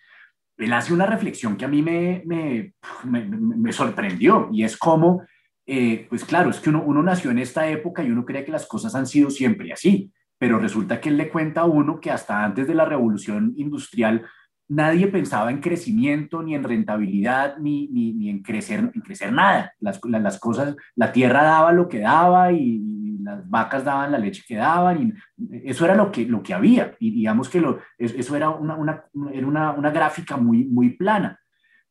él 0.56 0.72
hace 0.72 0.92
una 0.92 1.06
reflexión 1.06 1.56
que 1.56 1.64
a 1.64 1.68
mí 1.68 1.82
me, 1.82 2.22
me, 2.26 2.74
me, 3.04 3.72
sorprendió 3.72 4.48
y 4.52 4.64
es 4.64 4.76
como, 4.76 5.22
eh, 5.64 6.06
pues 6.08 6.24
claro, 6.24 6.50
es 6.50 6.58
que 6.58 6.70
uno, 6.70 6.82
uno 6.84 7.02
nació 7.02 7.30
en 7.30 7.38
esta 7.38 7.68
época 7.68 8.02
y 8.02 8.10
uno 8.10 8.24
cree 8.24 8.44
que 8.44 8.50
las 8.50 8.66
cosas 8.66 8.96
han 8.96 9.06
sido 9.06 9.30
siempre 9.30 9.72
así, 9.72 10.10
pero 10.38 10.58
resulta 10.58 11.00
que 11.00 11.08
él 11.08 11.16
le 11.16 11.28
cuenta 11.28 11.62
a 11.62 11.66
uno 11.66 12.00
que 12.00 12.10
hasta 12.10 12.44
antes 12.44 12.66
de 12.66 12.74
la 12.74 12.84
revolución 12.84 13.52
industrial 13.56 14.24
nadie 14.68 15.08
pensaba 15.08 15.50
en 15.50 15.60
crecimiento, 15.60 16.42
ni 16.42 16.54
en 16.54 16.62
rentabilidad, 16.62 17.56
ni, 17.58 17.88
ni, 17.88 18.28
en, 18.28 18.42
crecer, 18.42 18.90
en 18.94 19.00
crecer 19.00 19.32
nada. 19.32 19.72
Las, 19.80 19.98
las, 20.04 20.38
cosas, 20.38 20.76
la 20.94 21.10
tierra 21.10 21.42
daba 21.42 21.72
lo 21.72 21.88
que 21.88 22.00
daba 22.00 22.52
y, 22.52 22.96
las 23.22 23.48
vacas 23.48 23.84
daban 23.84 24.12
la 24.12 24.18
leche 24.18 24.42
que 24.46 24.56
daban, 24.56 25.02
y 25.02 25.68
eso 25.68 25.84
era 25.84 25.94
lo 25.94 26.10
que, 26.10 26.24
lo 26.24 26.42
que 26.42 26.54
había. 26.54 26.94
Y 26.98 27.10
digamos 27.10 27.48
que 27.48 27.60
lo, 27.60 27.80
eso 27.98 28.36
era 28.36 28.48
una, 28.48 28.76
una, 28.76 29.04
era 29.32 29.46
una, 29.46 29.72
una 29.72 29.90
gráfica 29.90 30.36
muy, 30.36 30.64
muy 30.64 30.90
plana. 30.90 31.38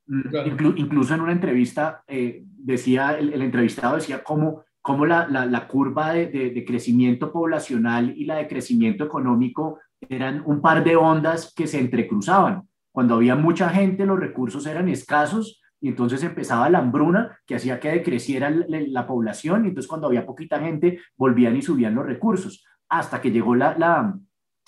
Mm, 0.08 0.78
incluso 0.78 1.14
en 1.14 1.22
una 1.22 1.34
entrevista 1.34 2.04
eh, 2.08 2.44
decía, 2.46 3.18
el, 3.18 3.42
entrevistado 3.42 3.96
decía 3.96 4.24
cómo, 4.24 4.64
cómo 4.88 5.06
la, 5.06 5.28
la, 5.28 5.68
curva 5.68 6.14
de, 6.14 6.64
crecimiento 6.66 7.30
poblacional 7.30 8.14
y 8.16 8.24
la 8.24 8.36
de 8.36 8.48
crecimiento 8.48 9.04
económico 9.04 9.80
eran 10.08 10.42
un 10.46 10.62
par 10.62 10.82
de 10.82 10.96
ondas 10.96 11.54
que 11.54 11.68
se 11.68 11.78
entrecruzaban. 11.78 12.70
Cuando 12.94 13.16
había 13.16 13.36
mucha 13.36 13.68
gente, 13.68 14.06
los 14.06 14.18
recursos 14.18 14.66
eran 14.66 14.88
escasos 14.88 15.62
y 15.82 15.90
entonces 15.90 16.24
empezaba 16.24 16.70
la 16.70 16.78
hambruna 16.78 17.38
que 17.46 17.56
hacía 17.56 17.82
que 17.82 17.90
decreciera 17.90 18.50
la, 18.50 19.06
población 19.06 19.66
y 19.66 19.68
entonces 19.68 19.90
cuando 19.90 20.08
había 20.08 20.26
poquita 20.26 20.58
gente 20.62 21.02
volvían 21.18 21.58
y 21.58 21.62
subían 21.62 21.94
los 21.94 22.06
recursos 22.06 22.66
hasta 22.88 23.20
que 23.20 23.32
llegó 23.32 23.56
la, 23.56 23.78
la, 23.78 24.18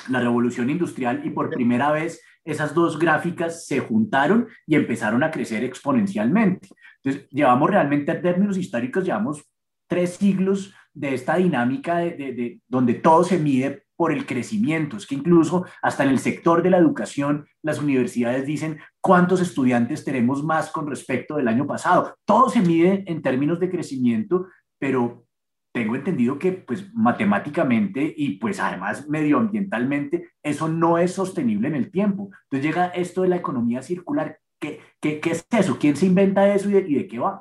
la 0.09 0.19
revolución 0.19 0.69
industrial 0.69 1.21
y 1.23 1.29
por 1.29 1.49
primera 1.49 1.93
vez 1.93 2.21
esas 2.43 2.73
dos 2.73 2.99
gráficas 2.99 3.65
se 3.65 3.79
juntaron 3.79 4.49
y 4.67 4.75
empezaron 4.75 5.23
a 5.23 5.31
crecer 5.31 5.63
exponencialmente. 5.63 6.67
Entonces, 7.01 7.29
llevamos 7.29 7.69
realmente 7.69 8.11
en 8.11 8.21
términos 8.21 8.57
históricos, 8.57 9.05
llevamos 9.05 9.49
tres 9.89 10.15
siglos 10.15 10.73
de 10.93 11.13
esta 11.13 11.35
dinámica 11.35 11.97
de, 11.97 12.11
de, 12.11 12.61
donde 12.67 12.93
todo 12.93 13.23
se 13.23 13.37
mide 13.37 13.83
por 13.95 14.13
el 14.13 14.25
crecimiento. 14.25 14.95
Es 14.95 15.05
que 15.05 15.15
incluso 15.15 15.65
hasta 15.81 16.03
en 16.03 16.09
el 16.11 16.19
sector 16.19 16.63
de 16.63 16.69
la 16.69 16.77
educación, 16.77 17.47
las 17.61 17.79
universidades 17.79 18.45
dicen 18.45 18.79
cuántos 19.01 19.41
estudiantes 19.41 20.05
tenemos 20.05 20.43
más 20.43 20.71
con 20.71 20.87
respecto 20.87 21.35
del 21.35 21.49
año 21.49 21.67
pasado. 21.67 22.15
Todo 22.23 22.49
se 22.49 22.61
mide 22.61 23.03
en 23.07 23.21
términos 23.21 23.59
de 23.59 23.69
crecimiento, 23.69 24.47
pero 24.77 25.25
tengo 25.73 25.95
entendido 25.95 26.39
que 26.39 26.53
pues 26.53 26.93
matemáticamente 26.93 28.13
y 28.15 28.37
pues 28.37 28.59
además 28.59 29.07
medioambientalmente 29.07 30.29
eso 30.41 30.67
no 30.67 30.97
es 30.97 31.13
sostenible 31.13 31.67
en 31.67 31.75
el 31.75 31.91
tiempo. 31.91 32.29
Entonces 32.43 32.63
llega 32.63 32.87
esto 32.87 33.23
de 33.23 33.29
la 33.29 33.35
economía 33.37 33.81
circular. 33.81 34.39
¿Qué, 34.59 34.79
qué, 34.99 35.19
qué 35.19 35.31
es 35.31 35.45
eso? 35.51 35.77
¿Quién 35.79 35.95
se 35.95 36.05
inventa 36.05 36.53
eso 36.53 36.69
y 36.69 36.73
de, 36.73 36.85
y 36.87 36.95
de 36.95 37.07
qué 37.07 37.19
va? 37.19 37.39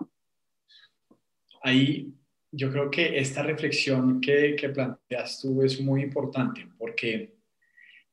Ahí 1.63 2.15
yo 2.51 2.71
creo 2.71 2.91
que 2.91 3.19
esta 3.19 3.43
reflexión 3.43 4.21
que, 4.21 4.57
que 4.57 4.71
planteas 4.71 5.41
tú 5.41 5.63
es 5.63 5.81
muy 5.81 6.03
importante 6.03 6.67
porque 6.79 7.35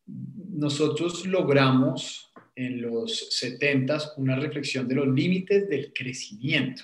nosotros 0.05 1.25
logramos 1.25 2.31
en 2.55 2.81
los 2.81 3.29
70 3.37 4.13
una 4.17 4.35
reflexión 4.35 4.87
de 4.87 4.95
los 4.95 5.07
límites 5.07 5.67
del 5.67 5.91
crecimiento. 5.93 6.83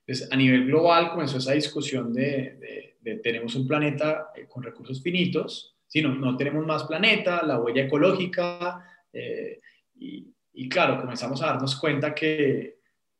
Entonces, 0.00 0.32
a 0.32 0.36
nivel 0.36 0.66
global 0.66 1.10
comenzó 1.10 1.38
esa 1.38 1.52
discusión 1.52 2.12
de, 2.12 2.96
tenemos 3.22 3.54
un 3.54 3.66
planeta 3.66 4.30
eh, 4.34 4.46
con 4.48 4.62
recursos 4.62 5.02
finitos, 5.02 5.76
si 5.86 6.02
no, 6.02 6.14
no 6.14 6.36
tenemos 6.36 6.66
más 6.66 6.84
planeta, 6.84 7.42
la 7.44 7.60
huella 7.60 7.82
ecológica, 7.82 8.84
eh, 9.12 9.60
y, 9.96 10.26
y, 10.52 10.68
claro, 10.68 11.00
comenzamos 11.00 11.40
a 11.42 11.46
darnos 11.46 11.76
cuenta 11.76 12.14
que 12.14 12.77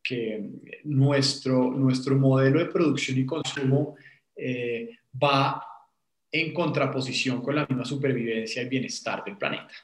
que 0.09 0.43
nuestro, 0.85 1.71
nuestro 1.71 2.17
modelo 2.17 2.61
de 2.61 2.67
producción 2.67 3.19
y 3.19 3.27
consumo 3.27 3.97
eh, 4.35 4.97
va 5.23 5.62
en 6.33 6.55
contraposición 6.55 7.43
con 7.43 7.57
la 7.57 7.67
misma 7.67 7.85
supervivencia 7.85 8.62
y 8.62 8.69
bienestar 8.69 9.23
del 9.23 9.37
planeta. 9.37 9.75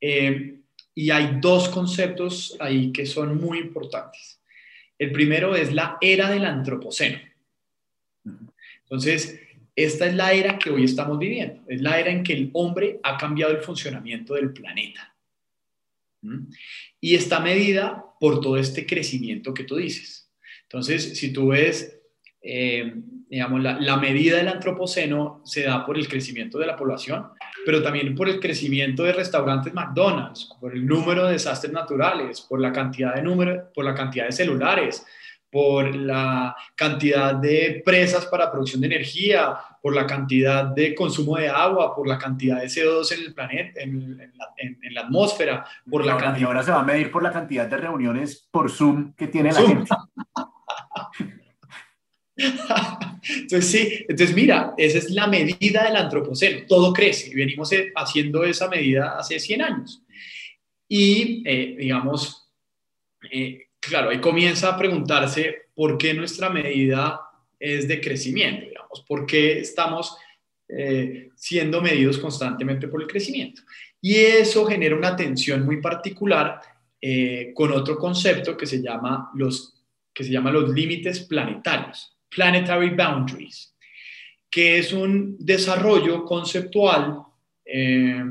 Eh, 0.00 0.60
y 0.94 1.10
hay 1.10 1.38
dos 1.38 1.68
conceptos 1.68 2.56
ahí 2.60 2.92
que 2.92 3.04
son 3.04 3.38
muy 3.38 3.58
importantes. 3.58 4.40
El 4.98 5.12
primero 5.12 5.54
es 5.54 5.74
la 5.74 5.98
era 6.00 6.30
del 6.30 6.46
antropoceno. 6.46 7.18
Entonces, 8.84 9.38
esta 9.76 10.06
es 10.06 10.14
la 10.14 10.32
era 10.32 10.58
que 10.58 10.70
hoy 10.70 10.84
estamos 10.84 11.18
viviendo. 11.18 11.62
Es 11.68 11.82
la 11.82 12.00
era 12.00 12.10
en 12.10 12.22
que 12.22 12.32
el 12.32 12.50
hombre 12.54 13.00
ha 13.02 13.18
cambiado 13.18 13.52
el 13.52 13.62
funcionamiento 13.62 14.32
del 14.32 14.52
planeta. 14.52 15.14
Y 17.00 17.14
está 17.14 17.40
medida 17.40 18.13
por 18.24 18.40
todo 18.40 18.56
este 18.56 18.86
crecimiento 18.86 19.52
que 19.52 19.64
tú 19.64 19.76
dices. 19.76 20.32
Entonces, 20.62 21.18
si 21.18 21.30
tú 21.30 21.48
ves, 21.48 22.00
eh, 22.40 22.94
digamos, 23.28 23.62
la, 23.62 23.78
la, 23.78 23.98
medida 23.98 24.38
del 24.38 24.48
antropoceno 24.48 25.42
se 25.44 25.64
da 25.64 25.84
por 25.84 25.98
el 25.98 26.08
crecimiento 26.08 26.58
de 26.58 26.64
la 26.66 26.74
población, 26.74 27.26
pero 27.66 27.82
también 27.82 28.14
por 28.14 28.30
el 28.30 28.40
crecimiento 28.40 29.02
de 29.02 29.12
restaurantes 29.12 29.74
McDonald's, 29.74 30.48
por 30.58 30.72
el 30.72 30.86
número 30.86 31.26
de 31.26 31.34
desastres 31.34 31.70
naturales, 31.70 32.40
por 32.40 32.62
la 32.62 32.72
cantidad 32.72 33.14
de 33.14 33.20
número, 33.20 33.70
por 33.74 33.84
la 33.84 33.94
cantidad 33.94 34.24
de 34.24 34.32
celulares, 34.32 35.04
por 35.54 35.94
la 35.94 36.56
cantidad 36.74 37.32
de 37.36 37.80
presas 37.84 38.26
para 38.26 38.50
producción 38.50 38.80
de 38.80 38.88
energía, 38.88 39.56
por 39.80 39.94
la 39.94 40.04
cantidad 40.04 40.64
de 40.64 40.96
consumo 40.96 41.36
de 41.36 41.48
agua, 41.48 41.94
por 41.94 42.08
la 42.08 42.18
cantidad 42.18 42.60
de 42.60 42.66
CO2 42.66 43.12
en 43.12 43.20
el 43.20 43.32
planeta, 43.32 43.80
en, 43.80 44.18
la, 44.18 44.52
en, 44.56 44.92
la, 44.92 45.02
atmósfera, 45.02 45.64
por 45.88 46.04
la 46.04 46.16
cantidad... 46.16 46.40
Y 46.40 46.44
ahora 46.44 46.64
se 46.64 46.72
va 46.72 46.80
a 46.80 46.82
medir 46.84 47.12
por 47.12 47.22
la 47.22 47.30
cantidad 47.30 47.68
de 47.68 47.76
reuniones 47.76 48.48
por 48.50 48.68
Zoom 48.68 49.14
que 49.14 49.28
tiene 49.28 49.52
la 49.52 49.62
gente. 49.62 49.94
entonces, 52.36 53.70
sí, 53.70 54.04
entonces 54.08 54.34
mira, 54.34 54.74
esa 54.76 54.98
es 54.98 55.10
la 55.10 55.28
medida 55.28 55.84
del 55.84 55.94
antropoceno, 55.94 56.66
todo 56.66 56.92
crece 56.92 57.30
y 57.30 57.34
venimos 57.36 57.70
eh, 57.70 57.92
haciendo 57.94 58.42
esa 58.42 58.68
medida 58.68 59.16
hace 59.16 59.38
100 59.38 59.62
años. 59.62 60.02
Y, 60.88 61.44
eh, 61.46 61.76
digamos, 61.78 62.50
eh, 63.30 63.68
claro, 63.88 64.10
ahí 64.10 64.20
comienza 64.20 64.68
a 64.68 64.78
preguntarse 64.78 65.68
por 65.74 65.98
qué 65.98 66.14
nuestra 66.14 66.50
medida 66.50 67.20
es 67.58 67.88
de 67.88 68.00
crecimiento, 68.00 68.66
digamos, 68.66 69.04
por 69.06 69.26
qué 69.26 69.58
estamos 69.60 70.16
eh, 70.68 71.30
siendo 71.34 71.82
medidos 71.82 72.18
constantemente 72.18 72.88
por 72.88 73.02
el 73.02 73.08
crecimiento. 73.08 73.62
Y 74.00 74.16
eso 74.16 74.66
genera 74.66 74.96
una 74.96 75.16
tensión 75.16 75.64
muy 75.64 75.80
particular 75.80 76.60
eh, 77.00 77.52
con 77.54 77.72
otro 77.72 77.98
concepto 77.98 78.56
que 78.56 78.66
se 78.66 78.80
llama 78.82 79.30
los, 79.34 79.74
que 80.12 80.24
se 80.24 80.30
llama 80.30 80.50
los 80.50 80.70
límites 80.70 81.20
planetarios, 81.20 82.16
planetary 82.28 82.90
boundaries, 82.90 83.74
que 84.50 84.78
es 84.78 84.92
un 84.92 85.36
desarrollo 85.38 86.24
conceptual 86.24 87.18
eh, 87.64 88.24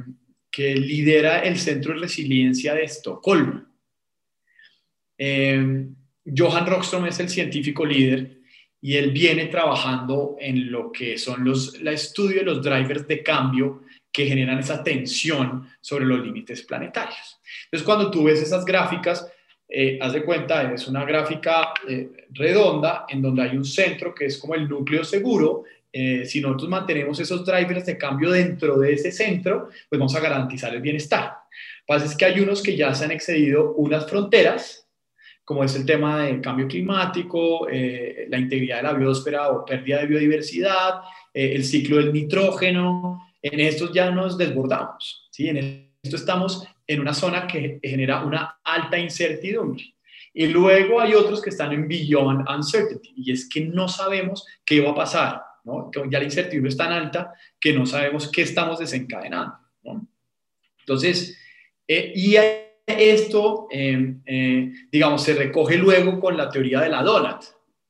que 0.50 0.76
lidera 0.76 1.40
el 1.40 1.58
Centro 1.60 1.94
de 1.94 2.02
Resiliencia 2.02 2.74
de 2.74 2.84
Estocolmo. 2.84 3.73
Eh, 5.26 5.88
Johan 6.38 6.66
Rockström 6.66 7.06
es 7.06 7.18
el 7.22 7.30
científico 7.30 7.86
líder 7.86 8.40
y 8.82 8.98
él 8.98 9.12
viene 9.12 9.46
trabajando 9.46 10.36
en 10.38 10.70
lo 10.70 10.92
que 10.92 11.18
son 11.18 11.46
los 11.46 11.76
el 11.76 11.88
estudio 11.88 12.40
de 12.40 12.44
los 12.44 12.62
drivers 12.62 13.08
de 13.08 13.24
cambio 13.24 13.84
que 14.12 14.26
generan 14.26 14.60
esa 14.60 14.84
tensión 14.84 15.70
sobre 15.80 16.04
los 16.04 16.20
límites 16.20 16.64
planetarios. 16.64 17.40
Entonces, 17.66 17.86
cuando 17.86 18.12
tú 18.12 18.26
ves 18.26 18.42
esas 18.42 18.66
gráficas, 18.66 19.26
eh, 19.70 19.98
haz 20.02 20.12
de 20.12 20.26
cuenta, 20.26 20.74
es 20.74 20.90
una 20.90 21.06
gráfica 21.06 21.74
eh, 21.88 22.28
redonda 22.32 23.06
en 23.08 23.22
donde 23.22 23.44
hay 23.44 23.56
un 23.56 23.64
centro 23.64 24.14
que 24.14 24.26
es 24.26 24.38
como 24.38 24.56
el 24.56 24.68
núcleo 24.68 25.06
seguro. 25.06 25.64
Eh, 25.92 26.26
si 26.26 26.42
nosotros 26.42 26.70
mantenemos 26.70 27.18
esos 27.22 27.46
drivers 27.46 27.86
de 27.86 27.98
cambio 27.98 28.30
dentro 28.30 28.78
de 28.78 28.92
ese 28.92 29.10
centro, 29.10 29.70
pues 29.88 29.98
vamos 29.98 30.16
a 30.16 30.20
garantizar 30.20 30.76
el 30.76 30.82
bienestar. 30.82 31.24
Lo 31.24 31.30
que 31.30 31.88
pasa 31.88 32.06
es 32.08 32.18
que 32.18 32.26
hay 32.26 32.42
unos 32.42 32.62
que 32.62 32.76
ya 32.76 32.94
se 32.94 33.06
han 33.06 33.12
excedido 33.12 33.74
unas 33.76 34.10
fronteras 34.10 34.83
como 35.46 35.64
es 35.64 35.76
el 35.76 35.86
tema 35.86 36.24
del 36.24 36.42
cambio 36.42 36.68
climático, 36.68 37.68
eh, 37.70 38.28
la 38.30 38.38
integridad 38.38 38.78
de 38.78 38.84
la 38.84 38.94
biosfera 38.94 39.50
o 39.50 39.66
pérdida 39.66 40.00
de 40.00 40.08
biodiversidad, 40.08 41.02
eh, 41.34 41.54
el 41.56 41.66
ciclo 41.66 41.98
del 41.98 42.14
nitrógeno. 42.14 43.20
En 43.42 43.60
estos 43.60 43.92
ya 43.92 44.10
nos 44.10 44.38
desbordamos. 44.38 45.28
¿sí? 45.32 45.50
En 45.50 45.92
esto 46.02 46.16
estamos 46.16 46.66
en 46.88 47.02
una 47.02 47.14
zona 47.14 47.46
que 47.46 47.80
genera 47.84 48.24
una 48.24 48.60
alta 48.64 48.98
incertidumbre. 48.98 49.96
Y 50.34 50.48
luego 50.48 51.00
hay 51.00 51.14
otros 51.14 51.42
que 51.42 51.50
están 51.50 51.74
en 51.74 51.88
beyond 51.88 52.50
uncertainty, 52.50 53.14
y 53.18 53.32
es 53.32 53.48
que 53.48 53.62
no 53.62 53.88
sabemos 53.88 54.46
qué 54.66 54.82
va 54.82 54.92
a 54.92 54.96
pasar. 54.96 55.42
¿no? 55.64 55.92
Ya 56.10 56.20
la 56.20 56.26
incertidumbre 56.26 56.70
es 56.70 56.78
tan 56.78 56.92
alta 56.92 57.34
que 57.60 57.74
no 57.74 57.86
sabemos 57.86 58.30
qué 58.32 58.42
estamos 58.42 58.80
desencadenando. 58.80 59.56
¿no? 59.84 60.08
Entonces, 60.80 61.38
eh, 61.88 62.14
y 62.16 62.36
hay 62.38 62.73
esto, 62.86 63.68
em, 63.72 64.22
eh, 64.26 64.72
digamos, 64.92 65.24
se 65.24 65.34
recoge 65.34 65.78
luego 65.78 66.20
con 66.20 66.36
la 66.36 66.50
teoría 66.50 66.82
de 66.82 66.90
la 66.90 67.02
donut, 67.02 67.44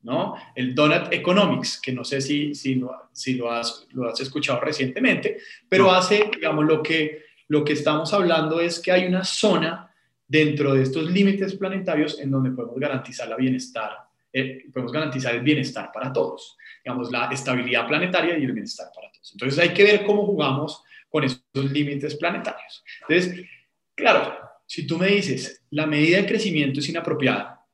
¿no? 0.04 0.36
El 0.56 0.76
donut 0.76 1.12
economics, 1.12 1.80
que 1.82 1.92
no 1.92 2.04
sé 2.04 2.22
si, 2.22 2.54
si, 2.54 2.76
lo, 2.76 3.10
si 3.12 3.34
lo, 3.36 3.52
has, 3.52 3.88
lo 3.92 4.08
has 4.08 4.20
escuchado 4.20 4.60
recientemente, 4.60 5.38
pero 5.68 5.92
hace, 5.92 6.30
digamos, 6.34 6.66
lo 6.66 6.84
que, 6.84 7.24
lo 7.48 7.64
que 7.64 7.74
estamos 7.74 8.14
hablando 8.14 8.60
es 8.60 8.80
que 8.80 8.92
hay 8.92 9.06
una 9.06 9.24
zona 9.24 9.90
dentro 10.28 10.74
de 10.74 10.84
estos 10.84 11.10
límites 11.10 11.56
planetarios 11.56 12.20
en 12.20 12.32
donde 12.32 12.52
podemos 12.52 12.80
garantizar 12.80 13.28
la 13.28 13.36
bienestar, 13.36 13.92
eh, 14.32 14.66
podemos 14.72 14.92
garantizar 14.92 15.36
el 15.36 15.42
bienestar 15.42 15.92
para 15.92 16.12
todos, 16.12 16.58
digamos, 16.84 17.12
la 17.12 17.30
estabilidad 17.32 17.88
planetaria 17.88 18.38
y 18.38 18.44
el 18.44 18.52
bienestar 18.52 18.88
para 18.94 19.12
todos. 19.12 19.32
Entonces 19.34 19.60
hay 19.60 19.74
que 19.74 19.84
ver 19.84 20.06
cómo 20.06 20.26
jugamos 20.26 20.84
con 21.10 21.24
esos 21.24 21.42
límites 21.56 22.16
planetarios. 22.16 22.84
Entonces, 23.08 23.46
claro, 23.94 24.43
si 24.66 24.88
tú 24.88 24.98
me 24.98 25.08
dices, 25.08 25.64
la 25.72 25.86
medida 25.86 26.18
de 26.18 26.28
crecimiento 26.28 26.80
es 26.80 26.90
inapropiada, 26.90 27.66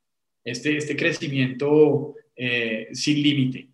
este, 0.43 0.77
este 0.77 0.95
crecimiento 0.95 2.15
eh, 2.35 2.87
sin 2.93 3.21
límite, 3.21 3.69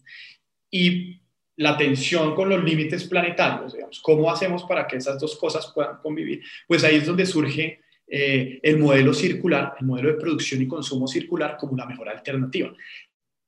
y 0.69 1.21
la 1.57 1.77
tensión 1.77 2.35
con 2.35 2.49
los 2.49 2.63
límites 2.63 3.05
planetarios, 3.05 3.75
¿cómo 4.01 4.29
hacemos 4.29 4.63
para 4.63 4.85
que 4.85 4.97
esas 4.97 5.19
dos 5.19 5.37
cosas 5.37 5.71
puedan 5.73 5.97
convivir? 5.97 6.41
Pues 6.67 6.83
ahí 6.83 6.95
es 6.97 7.05
donde 7.05 7.25
surge 7.25 7.79
eh, 8.07 8.59
el 8.61 8.77
modelo 8.77 9.13
circular, 9.13 9.75
el 9.79 9.85
modelo 9.85 10.09
de 10.09 10.19
producción 10.19 10.61
y 10.61 10.67
consumo 10.67 11.07
circular 11.07 11.57
como 11.57 11.77
la 11.77 11.85
mejor 11.85 12.09
alternativa. 12.09 12.73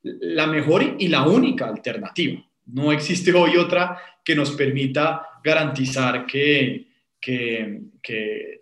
La 0.04 0.48
mejor 0.48 0.96
y 0.98 1.08
la 1.10 1.28
única 1.28 1.68
alternativa. 1.68 2.44
No 2.68 2.92
existe 2.92 3.34
hoy 3.34 3.58
otra 3.58 4.00
que 4.24 4.36
nos 4.36 4.52
permita 4.52 5.28
garantizar 5.44 6.26
que, 6.26 6.88
que 7.20 8.57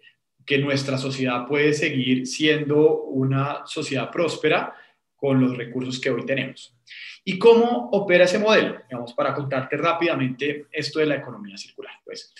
que 0.45 0.57
nuestra 0.57 0.97
sociedad 0.97 1.47
puede 1.47 1.73
seguir 1.73 2.27
siendo 2.27 3.03
una 3.03 3.65
sociedad 3.65 4.11
próspera 4.11 4.73
con 5.15 5.41
los 5.41 5.57
recursos 5.57 5.99
que 5.99 6.09
hoy 6.09 6.25
tenemos. 6.25 6.75
¿Y 7.23 7.39
cómo 7.39 7.89
opera 7.91 8.25
ese 8.25 8.37
modelo? 8.37 8.77
Vamos, 8.91 9.13
para 9.13 9.33
contarte 9.33 9.75
rápidamente 9.77 10.67
esto 10.71 10.99
de 10.99 11.07
la 11.07 11.15
economía 11.15 11.57
circular. 11.57 11.93
Pues, 12.03 12.33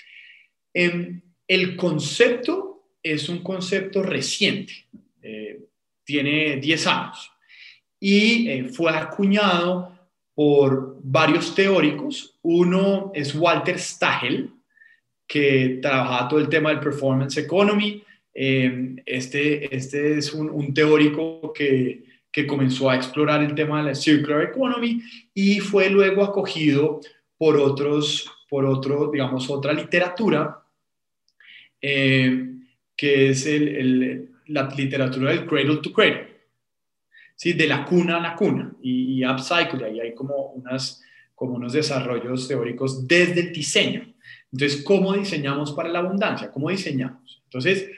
em, 0.74 1.22
el 1.48 1.76
concepto 1.76 2.89
es 3.02 3.30
un 3.30 3.41
concepto 3.41 4.04
reciente, 4.04 4.74
eh, 5.22 5.60
tiene 6.04 6.58
10 6.58 6.88
años 6.88 7.32
y 8.00 8.50
eh, 8.50 8.65
fue 8.65 8.96
acuñado 8.96 9.96
por 10.36 11.00
varios 11.02 11.56
teóricos. 11.56 12.38
Uno 12.44 13.12
es 13.15 13.34
Walter 13.34 13.80
Stagel, 13.80 14.52
que 15.27 15.79
trabajaba 15.81 16.27
todo 16.27 16.39
el 16.39 16.49
tema 16.49 16.69
del 16.69 16.79
performance 16.79 17.38
economy. 17.38 18.03
Eh, 18.33 18.95
este, 19.05 19.75
este 19.75 20.17
es 20.17 20.33
un, 20.33 20.73
teórico 20.73 21.53
que, 21.53 22.03
que, 22.31 22.45
comenzó 22.45 22.89
a 22.89 22.95
explorar 22.95 23.41
el 23.41 23.55
tema 23.55 23.79
de 23.79 23.89
la 23.89 23.95
circular 23.95 24.43
economy 24.43 25.01
y 25.33 25.59
fue 25.59 25.89
luego 25.89 26.23
acogido 26.23 26.99
por 27.38 27.57
otros, 27.57 28.29
por 28.49 28.65
otro, 28.65 29.09
digamos, 29.11 29.49
otra 29.49 29.73
literatura, 29.73 30.63
eh, 31.81 32.51
que 32.95 33.29
es 33.29 33.45
el, 33.45 34.31
la 34.47 34.69
literatura 34.75 35.31
del 35.31 35.45
cradle 35.45 35.77
to 35.77 35.91
cradle, 35.91 36.27
¿sí? 37.35 37.53
de 37.53 37.67
la 37.67 37.85
cuna 37.85 38.17
a 38.17 38.21
la 38.21 38.35
cuna, 38.35 38.73
y, 38.81 39.19
y 39.19 39.25
upcycle, 39.25 39.85
ahí 39.85 39.99
hay 39.99 40.13
como, 40.13 40.51
unas, 40.53 41.03
como 41.33 41.55
unos 41.55 41.73
desarrollos 41.73 42.47
teóricos 42.47 43.07
desde 43.07 43.41
el 43.41 43.53
diseño. 43.53 44.14
Entonces, 44.56 44.84
¿cómo 44.84 45.12
diseñamos 45.12 45.74
para 45.74 45.89
la 45.89 46.00
abundancia? 46.00 46.50
¿Cómo 46.50 46.70
diseñamos? 46.70 47.41
Entonces, 47.44 47.89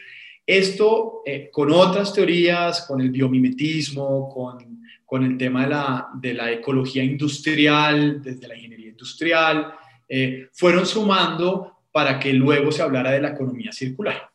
esto 0.43 1.21
eh, 1.23 1.51
con 1.51 1.71
otras 1.71 2.11
teorías, 2.11 2.81
con 2.87 2.99
el 2.99 3.11
biomimetismo, 3.11 4.27
con, 4.27 4.81
con 5.05 5.23
el 5.23 5.37
tema 5.37 5.65
de 5.65 5.69
la, 5.69 6.07
de 6.19 6.33
la, 6.33 6.51
ecología 6.51 7.03
industrial, 7.03 8.23
desde 8.23 8.47
la 8.47 8.55
ingeniería 8.55 8.89
industrial, 8.89 9.71
eh, 10.09 10.49
fueron 10.51 10.87
sumando 10.87 11.83
para 11.91 12.17
que 12.17 12.33
luego 12.33 12.71
se 12.71 12.81
hablara 12.81 13.11
de 13.11 13.21
la 13.21 13.29
economía 13.29 13.71
circular. 13.71 14.31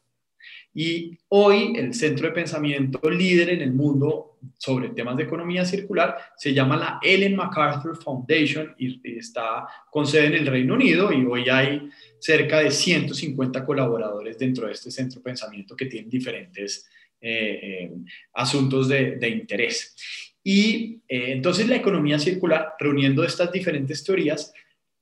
Y 0.75 1.19
hoy 1.29 1.75
el 1.77 1.93
centro 1.93 2.29
de 2.29 2.35
pensamiento 2.35 3.11
líder 3.11 3.51
en 3.51 3.61
el 3.61 3.73
mundo 3.73 4.39
sobre 4.59 4.89
temas 4.91 5.17
de 5.17 5.25
economía 5.25 5.65
circular 5.65 6.17
se 6.37 6.55
llama 6.55 6.77
la 6.77 6.99
Ellen 7.03 7.37
MacArthur 7.37 7.97
Foundation 8.03 8.75
y 8.79 9.19
está 9.19 9.67
con 9.91 10.07
sede 10.07 10.29
en 10.29 10.35
el 10.35 10.47
Reino 10.47 10.75
Unido 10.75 11.13
y 11.13 11.25
hoy 11.27 11.49
hay 11.49 11.89
cerca 12.19 12.61
de 12.61 12.71
150 12.71 13.67
colaboradores 13.67 14.39
dentro 14.39 14.67
de 14.67 14.73
este 14.73 14.91
centro 14.91 15.21
de 15.21 15.25
pensamiento 15.25 15.77
que 15.77 15.87
tienen 15.87 16.09
diferentes 16.09 16.89
eh, 17.21 17.61
eh, 17.63 17.93
asuntos 18.33 18.89
de, 18.89 19.29
interés. 19.29 19.95
Y 20.43 21.03
eh, 21.07 21.33
entonces 21.33 21.69
la 21.69 21.77
economía 21.77 22.19
circular, 22.19 22.75
reuniendo 22.79 23.23
estas 23.23 23.53
diferentes 23.53 24.03
teorías, 24.03 24.53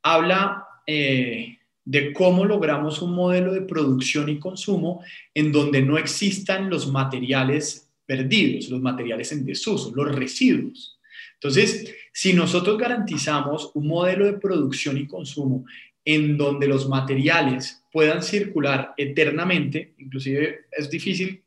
habla 0.02 0.66
de 1.84 2.12
cómo 2.12 2.44
logramos 2.44 3.02
un 3.02 3.14
modelo 3.14 3.52
de 3.52 3.62
producción 3.62 4.28
y 4.28 4.38
consumo 4.38 5.02
en 5.34 5.52
donde 5.52 5.82
no 5.82 5.98
existan 5.98 6.70
los 6.70 6.90
materiales 6.90 7.90
perdidos, 8.06 8.68
los 8.68 8.80
materiales 8.80 9.32
en 9.32 9.44
desuso, 9.44 9.92
los 9.94 10.14
residuos. 10.14 10.98
Entonces, 11.34 11.94
si 12.12 12.32
nosotros 12.32 12.76
garantizamos 12.76 13.70
un 13.74 13.86
modelo 13.86 14.26
de 14.26 14.34
producción 14.34 14.98
y 14.98 15.06
consumo 15.06 15.64
en 16.04 16.36
donde 16.36 16.66
los 16.66 16.88
materiales 16.88 17.82
puedan 17.92 18.22
circular 18.22 18.94
eternamente, 18.96 19.94
inclusive 19.98 20.66
es 20.72 20.90
difícil 20.90 21.42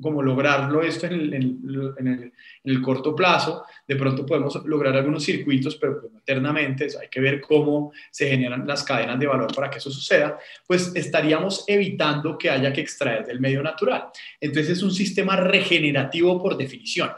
como 0.00 0.22
lograrlo 0.22 0.82
esto 0.82 1.06
en 1.06 2.32
el, 2.64 2.82
corto 2.82 3.14
plazo. 3.14 3.64
De 3.86 3.96
pronto 3.96 4.24
podemos 4.24 4.64
lograr 4.64 4.96
algunos 4.96 5.24
circuitos, 5.24 5.76
pero 5.76 6.00
pues, 6.00 6.12
eternamente, 6.14 6.88
hay 7.00 7.08
que 7.08 7.20
ver 7.20 7.40
cómo 7.40 7.92
se 8.10 8.28
generan 8.28 8.66
las 8.66 8.82
cadenas 8.84 9.18
de 9.18 9.26
valor 9.26 9.54
para 9.54 9.68
que 9.68 9.78
eso 9.78 9.90
suceda, 9.90 10.38
pues 10.66 10.92
estaríamos 10.94 11.64
evitando 11.66 12.38
que 12.38 12.50
haya 12.50 12.72
que 12.72 12.80
extraer 12.80 13.26
del 13.26 13.40
medio 13.40 13.62
natural. 13.62 14.06
Entonces 14.40 14.78
es 14.78 14.82
un 14.82 14.92
sistema 14.92 15.36
regenerativo 15.36 16.40
por 16.40 16.56
definición, 16.56 17.10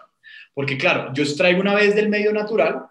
porque 0.53 0.77
claro, 0.77 1.13
yo 1.15 1.23
extraigo 1.23 1.61
una 1.61 1.75
vez 1.75 1.95
del 1.95 2.09
medio 2.09 2.33
natural, 2.33 2.87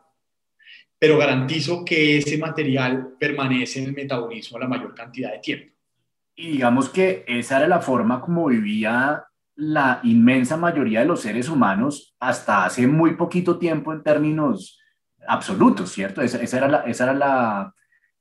pero 0.97 1.17
garantizo 1.17 1.83
que 1.83 2.17
ese 2.17 2.37
material 2.37 3.15
permanece 3.19 3.79
en 3.79 3.87
el 3.87 3.93
metabolismo 3.93 4.57
la 4.57 4.69
mayor 4.69 4.95
cantidad 4.95 5.33
de 5.33 5.39
tiempo. 5.39 5.73
Y 6.35 6.51
digamos 6.51 6.89
que 6.89 7.25
esa 7.27 7.57
era 7.57 7.67
la 7.67 7.81
forma 7.81 8.21
como 8.21 8.47
vivía 8.47 9.25
la 9.55 9.99
inmensa 10.03 10.57
mayoría 10.57 11.01
de 11.01 11.05
los 11.05 11.21
seres 11.21 11.49
humanos 11.49 12.15
hasta 12.19 12.65
hace 12.65 12.87
muy 12.87 13.15
poquito 13.15 13.57
tiempo 13.57 13.93
en 13.93 14.03
términos 14.03 14.79
absolutos, 15.27 15.91
¿cierto? 15.91 16.21
Esa, 16.21 16.57
era, 16.57 16.67
la, 16.67 16.79
esa 16.81 17.03
era 17.05 17.13
la, 17.13 17.73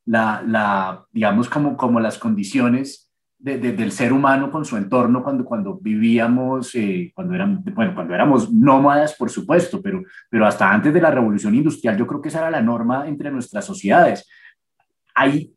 la, 0.04 1.06
digamos, 1.10 1.48
como, 1.48 1.76
como 1.76 2.00
las 2.00 2.18
condiciones 2.18 3.08
del 3.38 3.90
ser 3.90 4.12
humano 4.12 4.52
con 4.52 4.64
su 4.64 4.76
entorno 4.76 5.24
cuando, 5.24 5.44
cuando 5.44 5.76
vivíamos, 5.80 6.76
eh, 6.76 7.10
cuando, 7.12 7.34
eran, 7.34 7.64
bueno, 7.74 7.92
cuando 7.92 8.14
éramos 8.14 8.52
nómadas, 8.52 9.16
por 9.16 9.30
supuesto, 9.30 9.82
pero, 9.82 10.00
pero 10.30 10.46
hasta 10.46 10.70
antes 10.70 10.94
de 10.94 11.00
la 11.00 11.10
revolución 11.10 11.52
industrial 11.52 11.96
yo 11.96 12.06
creo 12.06 12.22
que 12.22 12.28
esa 12.28 12.38
era 12.38 12.52
la 12.52 12.62
norma 12.62 13.08
entre 13.08 13.32
nuestras 13.32 13.64
sociedades. 13.64 14.28
¿Hay 15.16 15.52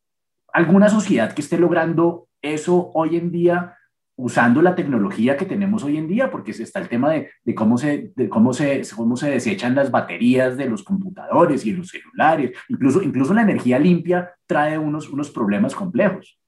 alguna 0.52 0.90
sociedad 0.90 1.34
que 1.34 1.44
esté 1.44 1.60
logrando 1.60 2.28
eso 2.42 2.90
hoy 2.96 3.18
en 3.18 3.32
día 3.32 3.78
usando 4.18 4.62
la 4.62 4.76
tecnología 4.76 5.36
que 5.36 5.46
tenemos 5.46 5.84
hoy 5.84 5.98
en 5.98 6.08
día, 6.08 6.32
porque 6.32 6.52
está 6.52 6.80
el 6.80 6.88
tema 6.88 7.12
de, 7.12 7.56
cómo, 7.56 7.78
se, 7.78 8.14
de 8.16 8.30
cómo, 8.30 8.54
se, 8.54 8.82
cómo 8.96 9.18
se 9.18 9.30
desechan 9.30 9.76
las 9.76 9.92
baterías 9.92 10.56
de 10.56 10.68
los 10.68 10.84
computadores 10.84 11.66
y 11.66 11.72
de 11.72 11.78
los 11.80 11.90
celulares. 11.90 12.52
Incluso, 12.70 13.02
incluso 13.02 13.34
la 13.34 13.42
energía 13.42 13.78
limpia 13.78 14.34
trae 14.46 14.78
unos, 14.78 15.10
unos 15.10 15.30
problemas 15.32 15.76
complejos. 15.76 16.40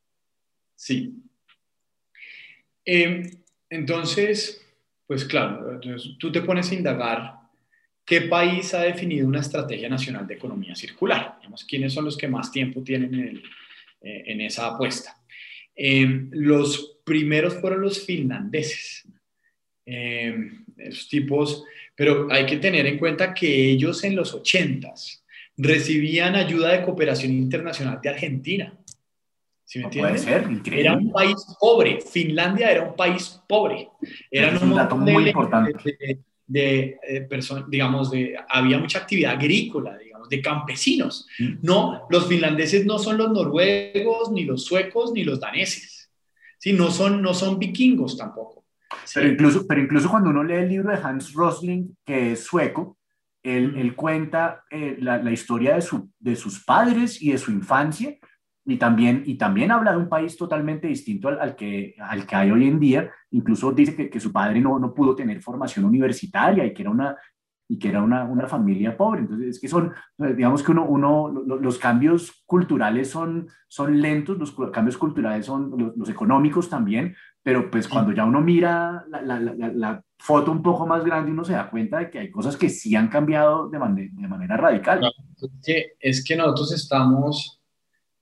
Sí. 0.75 1.13
Em, 2.85 3.29
entonces, 3.69 4.65
pues 5.05 5.25
claro, 5.25 5.79
tú 6.19 6.31
te 6.31 6.41
pones 6.41 6.71
a 6.71 6.75
indagar 6.75 7.35
qué 8.05 8.21
país 8.21 8.73
ha 8.73 8.81
definido 8.81 9.27
una 9.27 9.41
estrategia 9.41 9.89
nacional 9.89 10.25
de 10.25 10.35
economía 10.35 10.73
circular. 10.73 11.35
Digamos, 11.39 11.65
¿Quiénes 11.65 11.93
son 11.93 12.05
los 12.05 12.15
que 12.15 12.29
más 12.29 12.49
tiempo 12.49 12.81
tienen 12.81 13.13
en, 13.13 13.37
eh, 14.01 14.23
en 14.27 14.39
esa 14.39 14.67
apuesta? 14.67 15.17
Em, 15.75 16.29
los 16.31 16.96
primeros 17.07 17.55
fueron 17.55 17.81
los 17.81 18.05
finlandeses. 18.05 19.07
Eh, 19.85 20.35
esos 20.75 21.07
tipos, 21.07 21.63
pero 21.95 22.27
hay 22.29 22.45
que 22.45 22.57
tener 22.57 22.85
en 22.85 22.99
cuenta 22.99 23.33
que 23.33 23.71
ellos 23.71 24.03
en 24.03 24.17
los 24.17 24.33
ochentas 24.33 25.23
recibían 25.55 26.35
ayuda 26.35 26.73
de 26.73 26.83
cooperación 26.83 27.31
internacional 27.31 27.99
de 28.03 28.09
Argentina. 28.09 28.77
¿Sí 29.63 29.79
me 29.79 29.85
entiendes? 29.85 30.23
Puede 30.23 30.41
ser, 30.41 30.51
increíble. 30.51 30.81
Era 30.81 30.93
un 30.97 31.11
país 31.11 31.35
pobre. 31.59 31.99
Finlandia 32.01 32.71
era 32.71 32.83
un 32.83 32.95
país 32.95 33.41
pobre. 33.47 33.87
Era 34.29 34.59
un, 34.59 34.75
dato 34.75 34.97
muy 34.97 35.29
importante. 35.29 35.73
De, 36.45 36.97
eh, 37.07 37.21
personas, 37.21 37.69
digamos, 37.69 38.11
de, 38.11 38.37
había 38.49 38.77
mucha 38.77 38.99
actividad 38.99 39.33
agrícola, 39.33 39.97
digamos, 39.97 40.29
de 40.29 40.41
campesinos. 40.41 41.27
Mm. 41.39 41.53
No, 41.61 42.05
los 42.09 42.27
finlandeses 42.27 42.85
no 42.85 42.99
son 42.99 43.17
los 43.17 43.31
noruegos, 43.31 44.31
ni 44.31 44.43
los 44.43 44.63
suecos, 44.65 45.13
ni 45.13 45.23
los 45.23 45.39
daneses 45.39 45.96
¿sí? 46.57 46.73
No 46.73 46.91
son, 46.91 47.21
no 47.21 47.33
son 47.33 47.59
vikingos 47.59 48.17
tampoco. 48.17 48.65
Pero, 49.13 49.27
incluso, 49.27 49.65
pero 49.67 49.81
incluso 49.81 50.09
cuando 50.09 50.29
uno 50.29 50.43
lee 50.43 50.55
el 50.55 50.69
libro 50.69 50.91
de 50.91 51.01
Hans 51.01 51.33
Rosling, 51.33 51.95
que 52.05 52.33
es 52.33 52.43
sueco, 52.43 52.97
él, 53.43 53.75
él 53.77 53.95
cuenta 53.95 54.63
eh, 54.69 54.97
la, 54.99 55.17
la, 55.17 55.31
historia 55.31 55.75
de, 55.75 55.81
su, 55.81 56.09
de 56.19 56.35
sus 56.35 56.63
padres 56.63 57.21
y 57.21 57.31
de 57.31 57.37
su 57.37 57.51
infancia, 57.51 58.17
y 58.65 58.75
también, 58.75 59.23
y 59.25 59.35
también 59.35 59.71
habla 59.71 59.91
de 59.91 59.97
un 59.97 60.09
país 60.09 60.35
totalmente 60.35 60.87
distinto 60.87 61.29
al, 61.29 61.39
al, 61.39 61.55
que, 61.55 61.95
al 61.99 62.25
que 62.25 62.35
hay 62.35 62.51
hoy 62.51 62.67
en 62.67 62.79
día. 62.79 63.09
Incluso 63.31 63.71
dice 63.71 63.95
que, 63.95 64.09
que 64.09 64.19
su 64.19 64.33
padre 64.33 64.59
no, 64.59 64.77
no, 64.77 64.93
pudo 64.93 65.15
tener 65.15 65.41
formación 65.41 65.85
universitaria 65.85 66.65
y 66.65 66.73
que 66.73 66.81
era 66.81 66.91
una, 66.91 67.15
y 67.69 67.77
que 67.77 67.89
era 67.89 68.01
una, 68.01 68.23
una, 68.23 68.47
familia 68.47 68.95
pobre. 68.95 69.21
Entonces, 69.21 69.47
es 69.49 69.59
que 69.59 69.67
son, 69.67 69.93
digamos 70.17 70.63
que 70.63 70.71
uno, 70.71 70.85
uno 70.85 71.29
los 71.29 71.77
cambios 71.77 72.43
culturales 72.45 73.09
son, 73.09 73.47
son 73.67 74.01
lentos, 74.01 74.37
los 74.37 74.71
cambios 74.71 74.97
culturales 74.97 75.45
son 75.45 75.93
los, 75.97 76.09
económicos 76.09 76.69
también, 76.69 77.15
pero 77.43 77.69
pues 77.69 77.87
cuando 77.87 78.13
ya 78.13 78.25
uno 78.25 78.41
mira 78.41 79.05
la, 79.09 79.21
la, 79.21 79.39
la, 79.39 80.03
foto 80.19 80.51
un 80.51 80.63
poco 80.63 80.87
más 80.87 81.05
grande, 81.05 81.31
uno 81.31 81.45
se 81.45 81.53
da 81.53 81.69
cuenta 81.69 81.99
de 81.99 82.09
que 82.09 82.17
hay 82.17 82.31
cosas 82.31 82.57
que 82.57 82.69
sí 82.69 82.95
han 82.95 83.07
cambiado 83.07 83.69
de, 83.69 83.77
de 83.77 84.27
manera 84.27 84.57
radical. 84.57 85.01
es, 85.35 85.51
que, 85.63 85.91
es 85.99 86.23
que 86.25 86.35
nosotros 86.35 86.73
estamos 86.73 87.61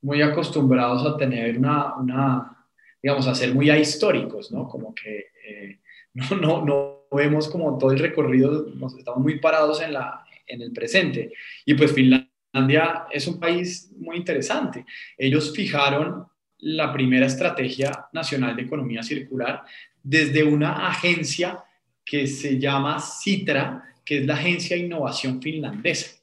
muy 0.02 0.22
acostumbrados 0.22 1.06
a 1.06 1.16
tener 1.16 1.58
una, 1.58 1.96
una 1.96 2.56
digamos, 3.02 3.28
a 3.28 3.36
ser 3.36 3.54
muy 3.54 3.70
ahistóricos, 3.70 4.52
¿no? 4.52 4.68
Como 4.68 4.94
que 4.96 5.26
eh, 5.48 5.80
no, 6.14 6.36
no, 6.36 6.66
no 6.66 6.95
vemos 7.16 7.48
como 7.50 7.78
todo 7.78 7.92
el 7.92 8.00
recorrido, 8.00 8.68
nos 8.76 8.96
estamos 8.96 9.22
muy 9.22 9.40
parados 9.40 9.82
en, 9.82 9.94
la, 9.94 10.24
en 10.46 10.62
el 10.62 10.72
presente. 10.72 11.34
Y 11.66 11.74
pues 11.74 11.94
Finlandia 11.94 13.06
es 13.12 13.28
un 13.28 13.40
país 13.40 13.92
muy 13.98 14.18
interesante. 14.18 14.86
Ellos 15.18 15.54
fijaron 15.56 16.28
la 16.60 16.94
primera 16.94 17.26
estrategia 17.26 18.08
nacional 18.14 18.56
de 18.56 18.64
economía 18.64 19.04
circular 19.04 19.64
desde 20.02 20.44
una 20.44 20.88
agencia 20.88 21.64
que 22.06 22.28
se 22.28 22.60
llama 22.60 23.00
Citra, 23.00 23.84
que 24.06 24.20
es 24.20 24.26
la 24.26 24.36
Agencia 24.36 24.76
de 24.76 24.84
Innovación 24.84 25.42
Finlandesa. 25.42 26.22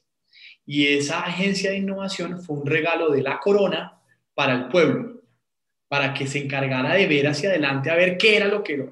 Y 0.65 0.87
esa 0.87 1.19
agencia 1.19 1.71
de 1.71 1.77
innovación 1.77 2.41
fue 2.41 2.57
un 2.57 2.65
regalo 2.65 3.09
de 3.09 3.21
la 3.21 3.39
corona 3.39 3.99
para 4.33 4.53
el 4.53 4.67
pueblo, 4.69 5.21
para 5.89 6.13
que 6.13 6.25
se 6.25 6.39
encargara 6.39 6.93
de 6.93 7.05
ver 7.07 7.27
hacia 7.27 7.49
adelante 7.49 7.91
a 7.91 7.95
ver 7.95 8.17
qué 8.17 8.37
era 8.37 8.47
lo 8.47 8.63
que 8.63 8.89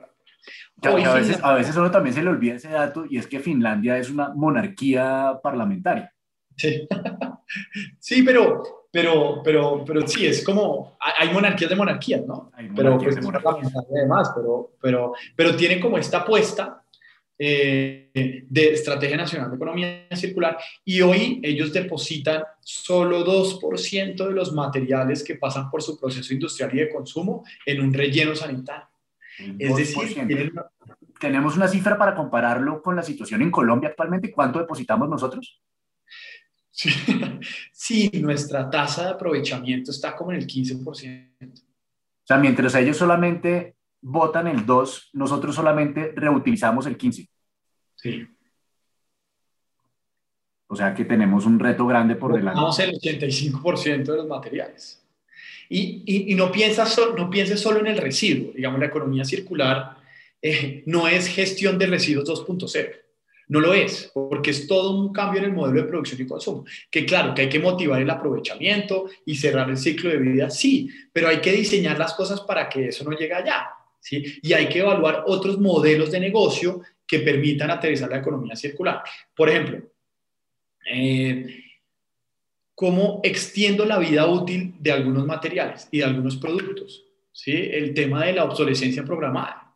a, 0.81 1.13
veces, 1.13 1.39
a 1.41 1.53
veces 1.53 1.75
uno 1.75 1.91
también 1.91 2.15
se 2.15 2.23
le 2.23 2.29
olvida 2.29 2.55
ese 2.55 2.69
dato 2.69 3.05
y 3.09 3.17
es 3.17 3.27
que 3.27 3.39
Finlandia 3.39 3.97
es 3.97 4.09
una 4.09 4.29
monarquía 4.33 5.39
parlamentaria. 5.41 6.13
Sí, 6.55 6.87
sí 7.99 8.23
pero, 8.23 8.87
pero, 8.91 9.41
pero, 9.43 9.83
pero 9.85 10.07
sí, 10.07 10.25
es 10.25 10.43
como, 10.43 10.97
hay 10.99 11.31
monarquías 11.31 11.69
de 11.69 11.75
monarquías, 11.75 12.25
¿no? 12.25 12.51
Hay 12.53 12.69
pero, 12.75 12.97
pues, 12.97 13.15
de 13.15 13.21
monarquías. 13.21 13.73
Además, 13.89 14.31
pero, 14.35 14.71
pero, 14.81 15.13
pero 15.35 15.55
tienen 15.55 15.79
como 15.79 15.97
esta 15.97 16.19
apuesta 16.19 16.83
eh, 17.43 18.43
de 18.47 18.73
Estrategia 18.73 19.17
Nacional 19.17 19.49
de 19.49 19.55
Economía 19.55 20.07
Circular 20.13 20.59
y 20.85 21.01
hoy 21.01 21.39
ellos 21.41 21.73
depositan 21.73 22.43
solo 22.59 23.25
2% 23.25 24.27
de 24.27 24.31
los 24.31 24.53
materiales 24.53 25.23
que 25.23 25.37
pasan 25.37 25.71
por 25.71 25.81
su 25.81 25.99
proceso 25.99 26.33
industrial 26.33 26.69
y 26.75 26.81
de 26.81 26.89
consumo 26.89 27.43
en 27.65 27.81
un 27.81 27.93
relleno 27.93 28.35
sanitario. 28.35 28.90
Es 29.37 29.75
decir, 29.75 30.53
tenemos 31.19 31.55
una 31.55 31.67
cifra 31.67 31.97
para 31.97 32.15
compararlo 32.15 32.81
con 32.81 32.95
la 32.95 33.03
situación 33.03 33.41
en 33.41 33.51
Colombia 33.51 33.89
actualmente. 33.89 34.31
¿Cuánto 34.31 34.59
depositamos 34.59 35.07
nosotros? 35.07 35.61
Sí, 36.71 38.09
nuestra 38.21 38.69
tasa 38.69 39.05
de 39.05 39.09
aprovechamiento 39.11 39.91
está 39.91 40.15
como 40.15 40.31
en 40.31 40.39
el 40.39 40.47
15%. 40.47 40.81
O 40.83 42.23
sea, 42.23 42.37
mientras 42.37 42.75
ellos 42.75 42.97
solamente 42.97 43.75
votan 44.01 44.47
el 44.47 44.65
2, 44.65 45.09
nosotros 45.13 45.55
solamente 45.55 46.13
reutilizamos 46.15 46.85
el 46.87 46.97
15. 46.97 47.29
Sí. 47.95 48.27
O 50.67 50.75
sea 50.75 50.93
que 50.93 51.03
tenemos 51.03 51.45
un 51.45 51.59
reto 51.59 51.85
grande 51.85 52.15
por 52.15 52.33
delante. 52.33 52.59
Vamos 52.59 52.79
el 52.79 52.93
85% 52.93 54.03
de 54.05 54.17
los 54.17 54.27
materiales. 54.27 55.00
Y, 55.73 56.35
no, 56.35 56.51
piensas 56.51 56.99
no 57.15 57.29
pienses 57.29 57.61
solo 57.61 57.79
en 57.79 57.87
el 57.87 57.97
residuo, 57.97 58.51
digamos, 58.53 58.77
la 58.77 58.87
economía 58.87 59.23
circular 59.23 59.95
eh, 60.41 60.83
no 60.85 61.07
es 61.07 61.27
gestión 61.27 61.77
de 61.77 61.87
residuos 61.87 62.27
2.0. 62.27 62.91
No 63.47 63.59
lo 63.61 63.73
es, 63.73 64.11
porque 64.13 64.51
es 64.51 64.67
todo 64.67 64.99
un 64.99 65.13
cambio 65.13 65.39
en 65.39 65.45
el 65.45 65.53
modelo 65.53 65.81
de 65.81 65.87
producción 65.87 66.19
y 66.19 66.27
consumo. 66.27 66.65
Que 66.89 67.05
claro, 67.05 67.33
que 67.33 67.43
hay 67.43 67.49
que 67.49 67.59
motivar 67.59 68.01
el 68.01 68.09
aprovechamiento 68.09 69.09
y 69.25 69.35
cerrar 69.35 69.69
el 69.69 69.77
ciclo 69.77 70.09
de 70.09 70.17
vida, 70.17 70.49
sí, 70.49 70.89
pero 71.13 71.29
hay 71.29 71.39
que 71.39 71.53
diseñar 71.53 71.97
las 71.97 72.13
cosas 72.15 72.41
para 72.41 72.67
que 72.67 72.87
eso 72.87 73.05
no 73.05 73.11
llegue 73.11 73.33
allá. 73.33 73.69
¿sí? 74.01 74.39
Y 74.41 74.51
hay 74.51 74.67
que 74.67 74.79
evaluar 74.79 75.23
otros 75.27 75.57
modelos 75.57 76.11
de 76.11 76.19
negocio 76.19 76.81
que 77.07 77.19
permitan 77.19 77.71
aterrizar 77.71 78.09
la 78.09 78.17
economía 78.17 78.57
circular. 78.57 79.03
Por 79.33 79.49
ejemplo, 79.49 79.81
eh, 80.91 81.45
cómo 82.81 83.19
extiendo 83.21 83.85
la 83.85 83.99
vida 83.99 84.25
útil 84.25 84.73
de 84.79 84.91
algunos 84.91 85.27
materiales 85.27 85.87
y 85.91 85.99
de 85.99 86.05
algunos 86.05 86.35
productos. 86.37 87.03
¿sí? 87.31 87.51
El 87.51 87.93
tema 87.93 88.25
de 88.25 88.33
la 88.33 88.43
obsolescencia 88.43 89.03
programada. 89.03 89.71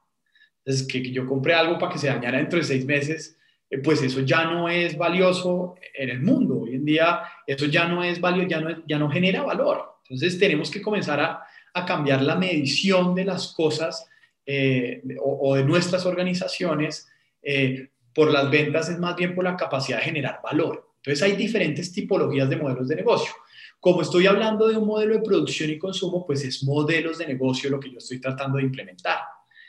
Es 0.65 0.81
que 0.81 1.11
yo 1.11 1.27
compré 1.27 1.53
algo 1.53 1.77
para 1.77 1.91
que 1.91 1.99
se 1.99 2.07
dañara 2.07 2.39
dentro 2.39 2.57
de 2.57 2.65
seis 2.65 2.83
meses 2.83 3.37
eh, 3.69 3.77
pues 3.77 4.01
eso 4.01 4.21
ya 4.21 4.45
no 4.45 4.69
es 4.69 4.97
valioso 4.97 5.75
en 5.93 6.09
el 6.09 6.23
mundo. 6.23 6.61
Hoy 6.61 6.73
en 6.73 6.83
día 6.83 7.21
eso 7.45 7.67
ya 7.67 7.87
no 7.87 8.03
es 8.03 8.19
valioso, 8.19 8.49
ya 8.49 8.59
no, 8.59 8.83
ya 8.87 8.97
no 8.97 9.07
genera 9.07 9.43
valor. 9.43 9.99
Entonces 10.05 10.39
tenemos 10.39 10.71
que 10.71 10.81
comenzar 10.81 11.19
a, 11.19 11.43
a 11.75 11.85
cambiar 11.85 12.23
la 12.23 12.35
medición 12.35 13.13
de 13.13 13.25
las 13.25 13.53
cosas 13.53 14.09
eh, 14.47 15.03
o, 15.21 15.55
de 15.55 15.63
nuestras 15.63 16.07
organizaciones 16.07 17.07
eh, 17.43 17.89
por 18.15 18.31
las 18.31 18.49
ventas, 18.49 18.89
es 18.89 18.97
más 18.97 19.15
bien 19.15 19.35
por 19.35 19.43
la 19.43 19.55
capacidad 19.55 19.99
de 19.99 20.05
generar 20.05 20.39
valor. 20.43 20.84
Entonces 21.05 21.21
hay 21.21 21.35
diferentes 21.35 21.91
tipologías 21.91 22.49
de 22.49 22.57
modelos 22.57 22.87
de 22.87 22.95
negocio. 22.95 23.31
Como 23.79 24.01
estoy 24.01 24.25
hablando 24.25 24.67
de 24.67 24.77
un 24.77 24.87
modelo 24.87 25.13
de 25.13 25.21
producción 25.21 25.69
y 25.69 25.77
consumo, 25.77 26.25
pues 26.25 26.43
es 26.43 26.63
modelos 26.63 27.19
de 27.19 27.27
negocio 27.27 27.69
lo 27.69 27.79
que 27.79 27.91
yo 27.91 27.99
estoy 27.99 28.19
tratando 28.19 28.57
de 28.57 28.63
implementar. 28.63 29.19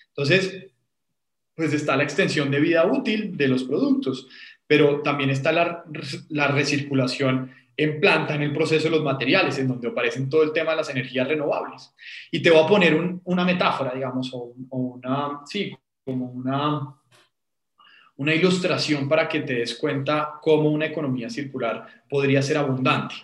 Entonces, 0.08 0.68
pues 1.54 1.74
está 1.74 1.96
la 1.96 2.04
extensión 2.04 2.50
de 2.50 2.60
vida 2.60 2.86
útil 2.86 3.36
de 3.36 3.48
los 3.48 3.64
productos, 3.64 4.28
pero 4.66 5.02
también 5.02 5.28
está 5.28 5.52
la, 5.52 5.84
la 6.30 6.48
recirculación 6.48 7.52
en 7.76 8.00
planta, 8.00 8.34
en 8.34 8.42
el 8.42 8.54
proceso 8.54 8.84
de 8.84 8.96
los 8.96 9.02
materiales, 9.02 9.58
en 9.58 9.68
donde 9.68 9.88
aparecen 9.88 10.30
todo 10.30 10.42
el 10.42 10.52
tema 10.52 10.70
de 10.70 10.78
las 10.78 10.88
energías 10.88 11.28
renovables. 11.28 11.94
Y 12.30 12.40
te 12.40 12.50
voy 12.50 12.64
a 12.64 12.66
poner 12.66 13.20
una 13.24 13.44
metáfora, 13.44 13.92
digamos, 13.94 14.30
o, 14.32 14.54
una, 14.70 15.42
sí, 15.44 15.76
como 16.02 16.30
una, 16.30 16.94
una 18.16 18.34
ilustración 18.34 19.08
para 19.08 19.28
que 19.28 19.40
te 19.40 19.54
des 19.54 19.74
cuenta 19.74 20.34
cómo 20.40 20.70
una 20.70 20.86
economía 20.86 21.28
circular 21.28 21.86
podría 22.08 22.42
ser 22.42 22.56
abundante. 22.56 23.14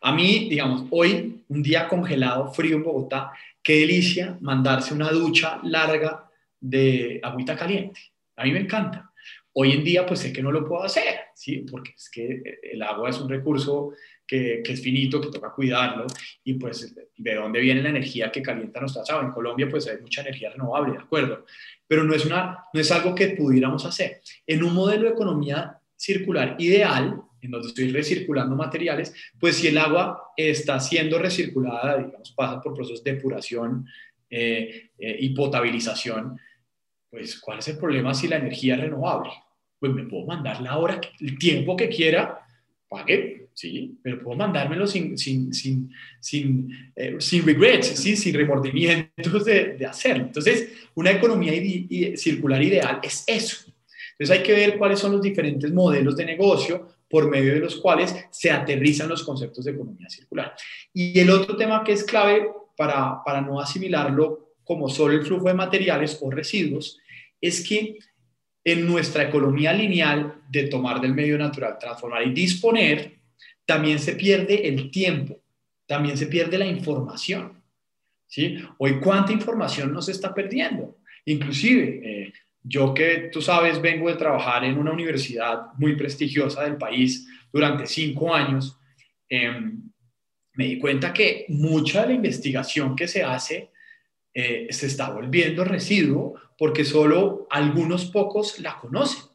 A 0.00 0.12
mí, 0.12 0.48
digamos, 0.50 0.86
hoy, 0.90 1.42
un 1.48 1.62
día 1.62 1.88
congelado, 1.88 2.52
frío 2.52 2.76
en 2.76 2.82
Bogotá, 2.82 3.32
qué 3.62 3.80
delicia 3.80 4.36
mandarse 4.40 4.92
una 4.92 5.10
ducha 5.10 5.60
larga 5.62 6.28
de 6.60 7.20
agüita 7.22 7.56
caliente. 7.56 8.00
A 8.36 8.44
mí 8.44 8.52
me 8.52 8.60
encanta. 8.60 9.10
Hoy 9.54 9.72
en 9.72 9.84
día, 9.84 10.06
pues 10.06 10.20
sé 10.20 10.32
que 10.32 10.42
no 10.42 10.50
lo 10.50 10.66
puedo 10.66 10.82
hacer, 10.82 11.20
¿sí? 11.34 11.64
Porque 11.70 11.92
es 11.96 12.10
que 12.10 12.42
el 12.62 12.82
agua 12.82 13.10
es 13.10 13.20
un 13.20 13.28
recurso 13.28 13.92
que, 14.26 14.62
es 14.64 14.82
finito, 14.82 15.20
que 15.20 15.28
toca 15.28 15.52
cuidarlo, 15.52 16.06
y 16.42 16.54
pues 16.54 16.94
de 17.16 17.34
dónde 17.34 17.60
viene 17.60 17.82
la 17.82 17.90
energía 17.90 18.32
que 18.32 18.42
calienta 18.42 18.80
nuestra 18.80 19.02
chava. 19.02 19.22
En 19.22 19.30
Colombia, 19.30 19.68
pues 19.68 19.86
hay 19.88 19.98
mucha 20.00 20.22
energía 20.22 20.50
renovable, 20.50 20.92
¿de 20.92 20.98
acuerdo? 20.98 21.44
Pero 21.92 22.04
no 22.04 22.14
es, 22.14 22.24
una, 22.24 22.64
no 22.72 22.80
es 22.80 22.90
algo 22.90 23.14
que 23.14 23.28
pudiéramos 23.36 23.84
hacer. 23.84 24.22
En 24.46 24.64
un 24.64 24.72
modelo 24.72 25.02
de 25.02 25.10
economía 25.10 25.78
circular 25.94 26.56
ideal, 26.58 27.20
en 27.38 27.50
donde 27.50 27.68
estoy 27.68 27.92
recirculando 27.92 28.56
materiales, 28.56 29.14
pues 29.38 29.56
si 29.56 29.68
el 29.68 29.76
agua 29.76 30.32
está 30.34 30.80
siendo 30.80 31.18
recirculada, 31.18 31.98
digamos, 31.98 32.32
pasa 32.32 32.62
por 32.62 32.72
procesos 32.72 33.04
de 33.04 33.12
depuración 33.12 33.86
eh, 34.30 34.88
eh, 34.98 35.16
y 35.20 35.34
potabilización, 35.34 36.40
pues 37.10 37.38
¿cuál 37.38 37.58
es 37.58 37.68
el 37.68 37.76
problema 37.76 38.14
si 38.14 38.26
la 38.26 38.36
energía 38.36 38.76
es 38.76 38.80
renovable? 38.80 39.32
Pues 39.78 39.92
me 39.92 40.04
puedo 40.04 40.24
mandar 40.24 40.62
la 40.62 40.78
hora, 40.78 40.98
el 41.20 41.38
tiempo 41.38 41.76
que 41.76 41.90
quiera, 41.90 42.38
pague, 42.88 43.41
sí, 43.54 43.98
pero 44.02 44.22
puedo 44.22 44.36
mandármelo 44.36 44.86
sin, 44.86 45.16
sin, 45.18 45.52
sin, 45.52 45.90
sin, 46.20 46.92
eh, 46.96 47.16
sin 47.18 47.44
regrets, 47.44 47.88
¿sí? 47.88 48.16
sin 48.16 48.34
remordimientos 48.34 49.44
de, 49.44 49.76
de, 49.76 49.86
hacerlo. 49.86 50.24
Entonces, 50.24 50.72
una 50.94 51.10
economía 51.10 51.52
circular 52.16 52.62
ideal 52.62 53.00
es 53.02 53.24
eso. 53.26 53.72
Entonces 54.12 54.38
hay 54.38 54.42
que 54.44 54.52
ver 54.52 54.78
cuáles 54.78 55.00
son 55.00 55.12
los 55.12 55.22
diferentes 55.22 55.72
modelos 55.72 56.16
de 56.16 56.24
negocio 56.24 56.88
por 57.08 57.28
medio 57.28 57.54
de 57.54 57.60
los 57.60 57.76
cuales 57.76 58.14
se 58.30 58.50
aterrizan 58.50 59.08
los 59.08 59.22
conceptos 59.22 59.64
de 59.64 59.72
economía 59.72 60.08
circular. 60.08 60.54
Y 60.94 61.18
el 61.18 61.30
otro 61.30 61.56
tema 61.56 61.82
que 61.84 61.92
es 61.92 62.04
clave 62.04 62.48
para, 62.76 63.22
para 63.24 63.40
no 63.40 63.60
asimilarlo 63.60 64.54
como 64.64 64.88
solo 64.88 65.14
el 65.14 65.24
flujo 65.24 65.48
de 65.48 65.54
materiales 65.54 66.18
o 66.22 66.30
residuos 66.30 66.98
es 67.40 67.66
que 67.66 67.98
en 68.64 68.86
nuestra 68.86 69.24
economía 69.24 69.72
lineal 69.72 70.40
de 70.48 70.68
tomar 70.68 71.00
del 71.00 71.14
medio 71.14 71.36
natural, 71.36 71.76
transformar 71.78 72.26
y 72.26 72.32
disponer, 72.32 73.18
también 73.66 73.98
se 73.98 74.14
pierde 74.14 74.68
el 74.68 74.90
tiempo, 74.90 75.40
también 75.86 76.16
se 76.16 76.26
pierde 76.26 76.58
la 76.58 76.66
información. 76.66 77.62
¿sí? 78.26 78.58
Hoy, 78.78 78.98
¿cuánta 79.00 79.32
información 79.32 79.92
nos 79.92 80.08
está 80.08 80.34
perdiendo? 80.34 80.98
Inclusive, 81.24 82.00
eh, 82.04 82.32
yo 82.62 82.94
que 82.94 83.30
tú 83.32 83.42
sabes, 83.42 83.80
vengo 83.80 84.08
de 84.08 84.16
trabajar 84.16 84.64
en 84.64 84.78
una 84.78 84.92
universidad 84.92 85.66
muy 85.78 85.96
prestigiosa 85.96 86.64
del 86.64 86.76
país 86.76 87.28
durante 87.52 87.86
cinco 87.86 88.34
años, 88.34 88.78
em, 89.28 89.90
me 90.54 90.66
di 90.66 90.78
cuenta 90.78 91.12
que 91.12 91.46
mucha 91.48 92.02
de 92.02 92.08
la 92.08 92.14
investigación 92.14 92.94
que 92.94 93.08
se 93.08 93.22
hace 93.22 93.70
eh, 94.34 94.66
se 94.70 94.86
está 94.86 95.10
volviendo 95.10 95.64
residuo 95.64 96.34
porque 96.56 96.84
solo 96.84 97.46
algunos 97.50 98.06
pocos 98.06 98.58
la 98.60 98.78
conocen. 98.78 99.31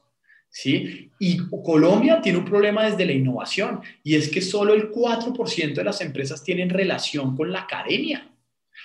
¿Sí? 0.50 1.12
Y 1.20 1.38
Colombia 1.64 2.22
tiene 2.22 2.40
un 2.40 2.46
problema 2.46 2.90
desde 2.90 3.06
la 3.06 3.14
innovación 3.14 3.82
y 4.04 4.16
es 4.16 4.30
que 4.30 4.42
solo 4.42 4.74
el 4.74 4.92
4% 4.92 5.74
de 5.74 5.84
las 5.84 6.02
empresas 6.02 6.44
tienen 6.44 6.70
relación 6.70 7.36
con 7.36 7.52
la 7.52 7.62
academia. 7.62 8.30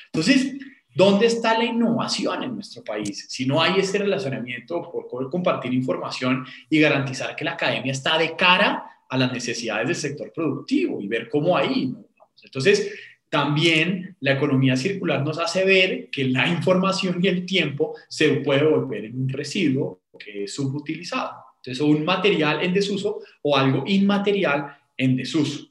Entonces, 0.07 0.55
¿dónde 0.95 1.27
está 1.27 1.57
la 1.57 1.65
innovación 1.65 2.43
en 2.43 2.55
nuestro 2.55 2.83
país? 2.85 3.27
Si 3.29 3.47
no 3.47 3.63
hay 3.63 3.81
ese 3.81 3.99
relacionamiento 3.99 4.91
por 4.91 5.09
poder 5.09 5.29
compartir 5.31 5.73
información 5.73 6.45
y 6.69 6.81
garantizar 6.81 7.35
que 7.35 7.45
la 7.45 7.53
academia 7.53 7.93
está 7.93 8.19
de 8.19 8.37
cara 8.37 8.85
a 9.09 9.19
las 9.19 9.33
necesidades 9.33 9.87
del 9.87 9.97
sector 9.97 10.33
productivo 10.33 11.01
y 11.01 11.07
ver 11.07 11.29
cómo 11.29 11.57
ahí. 11.57 11.95
Entonces, 12.43 12.93
también 13.29 14.17
la 14.21 14.33
economía 14.33 14.77
circular 14.77 15.23
nos 15.23 15.39
hace 15.39 15.65
ver 15.65 16.11
que 16.11 16.25
la 16.25 16.49
información 16.57 17.19
y 17.23 17.29
el 17.29 17.47
tiempo 17.47 17.95
se 18.09 18.29
puede 18.37 18.65
volver 18.65 19.07
en 19.07 19.23
un 19.23 19.29
residuo 19.29 20.03
que 20.19 20.45
es 20.45 20.55
subutilizado. 20.55 21.52
Entonces, 21.65 21.81
un 21.81 22.05
material 22.05 22.63
en 22.63 22.75
desuso 22.75 23.21
o 23.43 23.57
algo 23.57 23.85
inmaterial 23.87 24.77
en 24.97 25.17
desuso. 25.17 25.69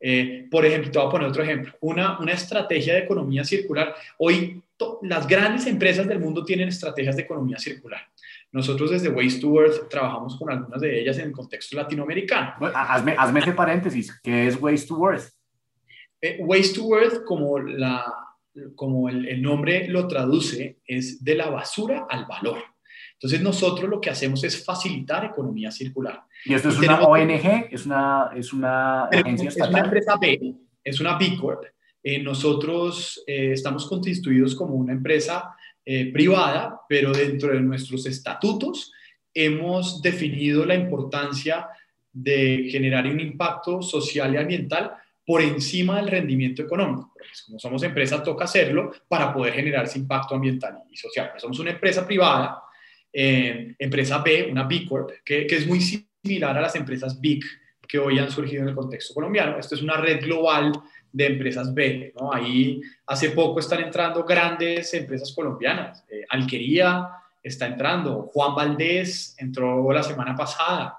Eh, 0.00 0.48
por 0.50 0.66
ejemplo, 0.66 0.90
te 0.90 0.98
voy 0.98 1.06
a 1.06 1.10
poner 1.10 1.28
otro 1.28 1.42
ejemplo. 1.42 1.72
Una, 1.80 2.18
una 2.18 2.32
estrategia 2.32 2.94
de 2.94 3.00
economía 3.00 3.44
circular. 3.44 3.94
Hoy 4.18 4.60
las 5.02 5.28
grandes 5.28 5.66
empresas 5.66 6.08
del 6.08 6.18
mundo 6.18 6.44
tienen 6.44 6.68
estrategias 6.68 7.16
de 7.16 7.22
economía 7.22 7.58
circular. 7.58 8.00
Nosotros 8.50 8.90
desde 8.90 9.08
Waste 9.08 9.40
to 9.40 9.60
Earth 9.60 9.88
trabajamos 9.88 10.36
con 10.36 10.50
algunas 10.50 10.80
de 10.80 11.00
ellas 11.00 11.18
en 11.18 11.26
el 11.26 11.32
contexto 11.32 11.76
latinoamericano. 11.76 12.54
hazme, 12.74 13.14
hazme 13.16 13.40
ese 13.40 13.52
paréntesis. 13.52 14.20
¿Qué 14.22 14.48
es 14.48 14.60
Waste 14.60 14.88
to 14.88 15.10
Earth? 15.10 15.30
Eh, 16.20 16.38
waste 16.40 16.76
to 16.76 16.96
Earth, 16.96 17.24
como, 17.24 17.58
la, 17.58 18.04
como 18.76 19.08
el, 19.08 19.42
nombre 19.42 19.88
lo 19.88 20.06
traduce, 20.06 20.78
es 20.86 21.22
de 21.24 21.34
la 21.34 21.50
basura 21.50 22.06
al 22.08 22.26
valor. 22.26 22.58
Entonces 23.22 23.40
nosotros 23.40 23.88
lo 23.88 24.00
que 24.00 24.10
hacemos 24.10 24.42
es 24.42 24.64
facilitar 24.64 25.24
economía 25.24 25.70
circular. 25.70 26.24
¿Y 26.44 26.54
esto 26.54 26.70
es 26.70 26.78
una 26.78 27.02
ONG? 27.02 27.68
¿Es 27.70 27.86
una, 27.86 28.30
es 28.34 28.52
una 28.52 29.04
agencia 29.04 29.48
estatal? 29.48 29.68
Es 29.68 29.74
una 29.74 29.84
empresa 29.84 30.16
B, 30.20 30.54
es 30.82 31.00
una 31.00 31.16
B 31.16 31.36
Corp. 31.40 31.64
Eh, 32.02 32.20
nosotros 32.20 33.22
eh, 33.26 33.52
estamos 33.52 33.86
constituidos 33.86 34.56
como 34.56 34.74
una 34.74 34.92
empresa 34.92 35.54
privada, 36.12 36.80
pero 36.88 37.10
dentro 37.10 37.52
de 37.52 37.60
nuestros 37.60 38.06
estatutos 38.06 38.92
hemos 39.34 40.00
definido 40.00 40.64
la 40.64 40.76
importancia 40.76 41.66
de 42.12 42.68
generar 42.70 43.06
un 43.06 43.20
impacto 43.20 43.80
social 43.80 44.34
y 44.34 44.36
ambiental 44.36 44.92
por 45.24 45.40
encima 45.40 45.96
del 45.96 46.08
rendimiento 46.08 46.62
económico. 46.62 47.10
Porque 47.12 47.28
como 47.46 47.58
somos 47.58 47.82
empresa, 47.82 48.22
toca 48.22 48.44
hacerlo 48.44 48.92
para 49.08 49.32
poder 49.32 49.54
generar 49.54 49.84
ese 49.84 49.98
impacto 49.98 50.34
ambiental 50.34 50.78
y 50.90 50.96
social. 50.96 51.32
somos 51.38 51.58
una 51.58 51.70
empresa 51.70 52.06
privada, 52.06 52.61
eh, 53.12 53.74
empresa 53.78 54.18
B, 54.18 54.48
una 54.50 54.64
B 54.64 54.86
Corp, 54.88 55.10
que, 55.24 55.46
es 55.46 55.66
muy 55.66 55.80
similar 55.80 56.56
a 56.56 56.62
las 56.62 56.74
empresas 56.76 57.20
BIC 57.20 57.44
que 57.86 57.98
hoy 57.98 58.18
han 58.18 58.30
surgido 58.30 58.62
en 58.62 58.70
el 58.70 58.74
contexto 58.74 59.12
colombiano. 59.12 59.58
Esto 59.58 59.74
es 59.74 59.82
una 59.82 59.96
red 59.96 60.24
global 60.24 60.72
de 61.12 61.26
empresas 61.26 61.74
B. 61.74 62.14
Ahí 62.32 62.80
hace 63.06 63.30
poco 63.30 63.60
están 63.60 63.80
entrando 63.82 64.24
grandes 64.24 64.94
empresas 64.94 65.32
colombianas. 65.34 66.04
Eh, 66.08 66.24
Alquería 66.28 67.08
está 67.42 67.66
entrando, 67.66 68.30
Juan 68.32 68.54
Valdés 68.54 69.34
entró 69.38 69.92
la 69.92 70.02
semana 70.02 70.34
pasada. 70.34 70.98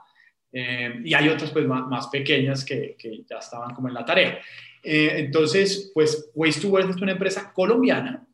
Eh, 0.52 1.02
y 1.04 1.14
hay 1.16 1.30
otras 1.30 1.50
pues 1.50 1.66
más, 1.66 2.08
pequeñas 2.08 2.64
que, 2.64 2.96
que, 2.98 3.24
ya 3.28 3.38
estaban 3.40 3.74
como 3.74 3.88
en 3.88 3.96
la 3.96 4.06
tarea. 4.06 4.40
Eh, 4.84 5.14
entonces, 5.16 5.92
pues 5.94 6.30
Waste 6.36 6.62
to 6.62 6.68
World 6.68 6.92
es 6.92 7.02
una 7.02 7.14
empresa 7.14 7.52
colombiana, 7.54 8.28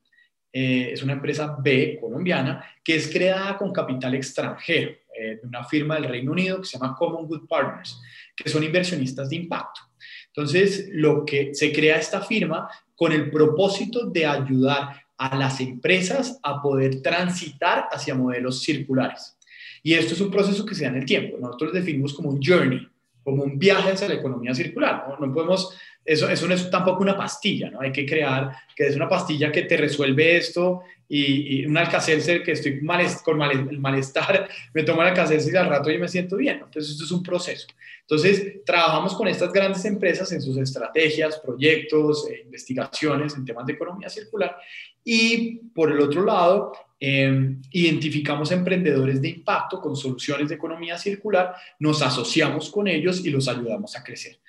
eh, 0.51 0.89
es 0.93 1.03
una 1.03 1.13
empresa 1.13 1.57
B 1.62 1.97
colombiana 1.99 2.63
que 2.83 2.95
es 2.95 3.07
creada 3.07 3.57
con 3.57 3.71
capital 3.71 4.13
extranjero 4.15 4.91
de 5.19 5.41
una 5.43 5.65
firma 5.65 5.95
del 5.95 6.05
Reino 6.05 6.31
Unido 6.31 6.62
que 6.62 6.65
se 6.65 6.77
llama 6.77 6.95
Common 6.97 7.27
Good 7.27 7.45
Partners, 7.45 7.99
que 8.33 8.49
son 8.49 8.63
inversionistas 8.63 9.29
de 9.29 9.35
impacto. 9.35 9.81
Entonces, 10.27 10.88
lo 10.93 11.25
que 11.25 11.53
se 11.53 11.73
crea 11.73 11.97
esta 11.97 12.21
firma 12.21 12.69
con 12.95 13.12
el 13.12 13.29
propósito 13.29 14.05
de 14.05 14.25
ayudar 14.25 15.03
a 15.17 15.35
las 15.35 15.59
empresas 15.59 16.39
a 16.43 16.62
poder 16.62 17.01
transitar 17.01 17.89
hacia 17.91 18.15
modelos 18.15 18.63
circulares. 18.63 19.38
Y 19.83 19.93
esto 19.93 20.13
es 20.13 20.21
un 20.21 20.31
proceso 20.31 20.65
que 20.65 20.75
se 20.75 20.83
da 20.83 20.91
en 20.91 20.97
el 20.97 21.05
tiempo. 21.05 21.38
Nosotros 21.38 21.73
definimos 21.73 22.13
como 22.13 22.29
un 22.29 22.41
journey, 22.41 22.88
como 23.23 23.43
un 23.43 23.59
viaje 23.59 23.91
hacia 23.91 24.07
la 24.07 24.15
economía 24.15 24.53
circular. 24.53 25.05
No, 25.19 25.33
podemos 25.33 25.77
eso, 26.10 26.28
eso 26.28 26.48
no 26.48 26.56
es 26.56 26.69
tampoco 26.72 27.04
una 27.04 27.15
pastilla, 27.15 27.69
¿no? 27.69 27.82
Hay 27.82 27.91
que 27.91 28.04
crear 28.04 28.52
que 28.76 28.88
es 28.88 28.95
una 28.95 29.08
pastilla 29.08 29.52
que 29.52 29.62
te 29.62 29.78
resuelve 29.78 30.38
esto 30.38 30.82
y, 31.08 31.62
y 31.62 31.65
un 31.67 31.78
alcacelser 31.78 32.41
que 32.41 32.54
estoy 32.54 32.82
mal, 32.82 33.06
con 33.24 33.38
malestar, 33.38 34.50
me 34.74 34.82
tomo 34.82 35.04
el 35.04 35.10
alcacelser 35.10 35.54
y 35.54 35.58
al 35.58 35.69
rato 35.69 35.91
yo 35.91 36.00
me 36.00 36.08
siento 36.08 36.38
bien. 36.38 36.62
Entonces, 36.63 36.93
esto 36.93 37.04
es 37.04 37.12
un 37.12 37.22
proceso. 37.22 37.67
Entonces, 38.02 38.65
trabajamos 38.65 39.13
con 39.13 39.28
estas 39.28 39.54
grandes 39.54 39.86
empresas 39.86 40.32
en 40.32 40.41
sus 40.41 40.58
estrategias, 40.58 41.38
proyectos, 41.38 42.28
eh, 42.28 42.41
investigaciones 42.43 43.36
en 43.36 43.45
temas 43.45 43.67
de 43.67 43.74
economía 43.74 44.10
circular 44.10 44.58
y 45.04 45.58
por 45.76 45.91
el 45.91 46.00
otro 46.00 46.26
lado, 46.26 46.74
em, 47.00 47.62
identificamos 47.72 48.52
emprendedores 48.52 49.22
de 49.22 49.30
impacto 49.30 49.80
con 49.80 49.95
soluciones 49.95 50.50
de 50.50 50.56
economía 50.56 50.98
circular, 50.98 51.54
nos 51.78 52.02
asociamos 52.02 52.72
con 52.72 52.88
ellos 52.88 53.24
y 53.24 53.30
los 53.30 53.48
ayudamos 53.48 53.95
a 53.95 54.04
crecer. 54.04 54.39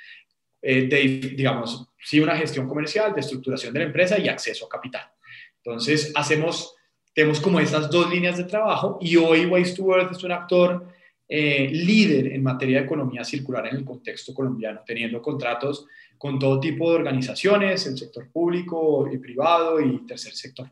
Eh, 0.62 0.86
de, 0.88 1.34
digamos, 1.36 1.88
sí, 1.98 2.20
una 2.20 2.36
gestión 2.36 2.68
comercial, 2.68 3.14
de 3.14 3.20
estructuración 3.20 3.72
de 3.72 3.80
la 3.80 3.86
empresa 3.86 4.18
y 4.18 4.28
acceso 4.28 4.66
a 4.66 4.68
capital. 4.68 5.10
Entonces, 5.62 6.12
hacemos, 6.14 6.74
tenemos 7.14 7.40
como 7.40 7.60
esas 7.60 7.90
dos 7.90 8.10
líneas 8.10 8.36
de 8.36 8.44
trabajo 8.44 8.98
y 9.00 9.16
hoy 9.16 9.46
Waste 9.46 9.76
to 9.76 9.84
World 9.84 10.12
es 10.12 10.22
un 10.22 10.32
actor 10.32 10.86
eh, 11.28 11.68
líder 11.70 12.32
en 12.32 12.42
materia 12.42 12.78
de 12.78 12.84
economía 12.84 13.24
circular 13.24 13.66
en 13.68 13.76
el 13.76 13.84
contexto 13.84 14.34
colombiano, 14.34 14.82
teniendo 14.84 15.22
contratos 15.22 15.86
con 16.18 16.38
todo 16.38 16.58
tipo 16.60 16.90
de 16.90 16.96
organizaciones, 16.96 17.86
el 17.86 17.96
sector 17.96 18.28
público 18.30 19.08
y 19.10 19.16
privado 19.18 19.80
y 19.80 20.06
tercer 20.06 20.32
sector. 20.32 20.70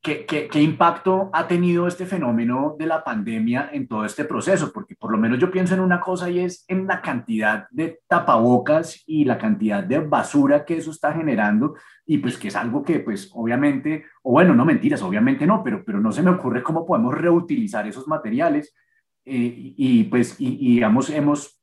¿Qué, 0.00 0.24
qué, 0.26 0.62
impacto 0.62 1.28
ha 1.32 1.48
tenido 1.48 1.88
este 1.88 2.06
fenómeno 2.06 2.76
de 2.78 2.86
la 2.86 3.02
pandemia 3.02 3.70
en 3.72 3.88
todo 3.88 4.04
este 4.04 4.24
proceso? 4.24 4.72
Porque 4.72 4.94
por 4.94 5.10
lo 5.10 5.18
menos 5.18 5.40
yo 5.40 5.50
pienso 5.50 5.74
en 5.74 5.80
una 5.80 6.00
cosa 6.00 6.30
y 6.30 6.38
es 6.38 6.64
en 6.68 6.86
la 6.86 7.02
cantidad 7.02 7.66
de 7.70 8.00
tapabocas 8.06 9.02
y 9.06 9.24
la 9.24 9.36
cantidad 9.38 9.82
de 9.82 9.98
basura 9.98 10.64
que 10.64 10.76
eso 10.76 10.92
está 10.92 11.12
generando 11.12 11.74
y 12.06 12.18
pues 12.18 12.38
que 12.38 12.48
es 12.48 12.56
algo 12.56 12.84
que 12.84 13.00
pues 13.00 13.28
obviamente, 13.34 14.04
o 14.22 14.30
bueno, 14.30 14.54
no 14.54 14.64
mentiras, 14.64 15.02
obviamente 15.02 15.46
no, 15.46 15.64
pero, 15.64 15.84
pero 15.84 16.00
no 16.00 16.12
se 16.12 16.22
me 16.22 16.30
ocurre 16.30 16.62
cómo 16.62 16.86
podemos 16.86 17.14
reutilizar 17.14 17.86
esos 17.88 18.06
materiales 18.06 18.74
eh, 19.24 19.74
y 19.76 20.04
pues 20.04 20.40
y, 20.40 20.54
y 20.60 20.74
digamos 20.74 21.10
hemos 21.10 21.58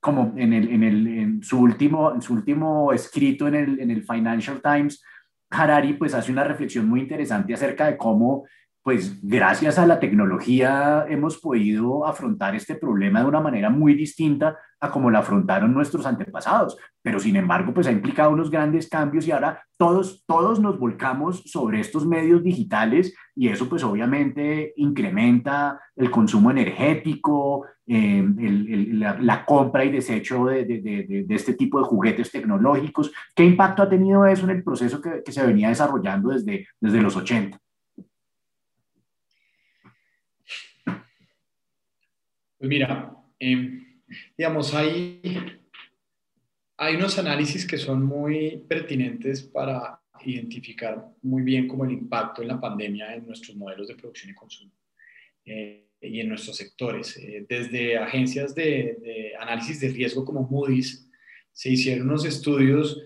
como 0.00 0.32
en, 0.36 0.52
el, 0.52 0.68
en, 0.70 0.82
el, 0.84 1.06
en, 1.06 1.42
su, 1.42 1.60
último, 1.60 2.14
en 2.14 2.22
su 2.22 2.32
último 2.32 2.92
escrito 2.92 3.48
en 3.48 3.54
el, 3.54 3.80
en 3.80 3.90
el 3.90 4.04
Financial 4.04 4.60
Times, 4.62 5.02
Harari 5.50 5.94
pues 5.94 6.14
hace 6.14 6.32
una 6.32 6.44
reflexión 6.44 6.88
muy 6.88 7.00
interesante 7.00 7.54
acerca 7.54 7.86
de 7.86 7.96
cómo 7.96 8.46
pues 8.88 9.20
gracias 9.22 9.78
a 9.78 9.84
la 9.84 10.00
tecnología 10.00 11.04
hemos 11.10 11.36
podido 11.36 12.06
afrontar 12.06 12.54
este 12.54 12.74
problema 12.74 13.20
de 13.20 13.26
una 13.26 13.42
manera 13.42 13.68
muy 13.68 13.92
distinta 13.92 14.56
a 14.80 14.90
como 14.90 15.10
la 15.10 15.18
afrontaron 15.18 15.74
nuestros 15.74 16.06
antepasados, 16.06 16.78
pero 17.02 17.20
sin 17.20 17.36
embargo 17.36 17.74
pues 17.74 17.86
ha 17.86 17.92
implicado 17.92 18.30
unos 18.30 18.50
grandes 18.50 18.88
cambios 18.88 19.28
y 19.28 19.30
ahora 19.30 19.62
todos, 19.76 20.24
todos 20.24 20.58
nos 20.58 20.78
volcamos 20.78 21.42
sobre 21.44 21.80
estos 21.80 22.06
medios 22.06 22.42
digitales 22.42 23.14
y 23.36 23.48
eso 23.48 23.68
pues 23.68 23.84
obviamente 23.84 24.72
incrementa 24.76 25.78
el 25.94 26.10
consumo 26.10 26.50
energético, 26.50 27.66
eh, 27.86 28.24
la, 29.20 29.44
compra 29.44 29.84
y 29.84 29.90
desecho 29.90 30.46
de, 30.46 30.64
de, 30.64 31.24
de, 31.28 31.34
este 31.34 31.52
tipo 31.52 31.78
de 31.78 31.84
juguetes 31.84 32.30
tecnológicos. 32.30 33.12
¿Qué 33.34 33.44
impacto 33.44 33.82
ha 33.82 33.90
tenido 33.90 34.24
eso 34.24 34.44
en 34.44 34.56
el 34.56 34.64
proceso 34.64 35.02
que, 35.02 35.22
que 35.22 35.32
se 35.32 35.46
venía 35.46 35.68
desarrollando 35.68 36.30
desde, 36.30 36.68
desde 36.80 37.02
los 37.02 37.16
80? 37.16 37.60
Pues 42.58 42.68
mira, 42.68 43.16
em, 43.38 44.02
digamos, 44.36 44.74
hay, 44.74 45.20
hay 46.76 46.96
unos 46.96 47.16
análisis 47.18 47.64
que 47.64 47.78
son 47.78 48.04
muy 48.04 48.64
pertinentes 48.68 49.42
para 49.42 50.00
identificar 50.24 51.08
muy 51.22 51.42
bien 51.42 51.68
como 51.68 51.84
el 51.84 51.92
impacto 51.92 52.42
en 52.42 52.48
la 52.48 52.60
pandemia 52.60 53.14
en 53.14 53.26
nuestros 53.26 53.56
modelos 53.56 53.86
de 53.86 53.94
producción 53.94 54.32
y 54.32 54.34
consumo 54.34 54.72
eh, 55.44 55.86
y 56.00 56.20
en 56.20 56.28
nuestros 56.28 56.56
sectores. 56.56 57.16
Eh, 57.16 57.46
desde 57.48 57.96
agencias 57.96 58.54
de, 58.56 59.32
análisis 59.38 59.80
de 59.80 59.90
riesgo 59.90 60.24
como 60.24 60.42
Moody's, 60.42 61.08
se 61.52 61.70
hicieron 61.70 62.08
unos 62.08 62.24
estudios 62.24 63.00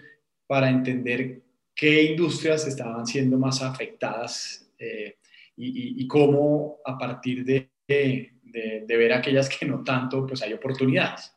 para 0.46 0.70
entender 0.70 1.42
qué 1.74 2.04
industrias 2.04 2.66
estaban 2.66 3.06
siendo 3.06 3.38
más 3.38 3.62
afectadas 3.62 4.70
eh, 4.78 5.16
y, 5.56 6.06
cómo 6.06 6.78
a 6.84 6.98
partir 6.98 7.44
de, 7.44 8.31
ver 8.52 9.12
aquellas 9.12 9.48
que 9.48 9.66
no 9.66 9.82
tanto, 9.82 10.26
pues 10.26 10.42
hay 10.42 10.52
oportunidades. 10.52 11.34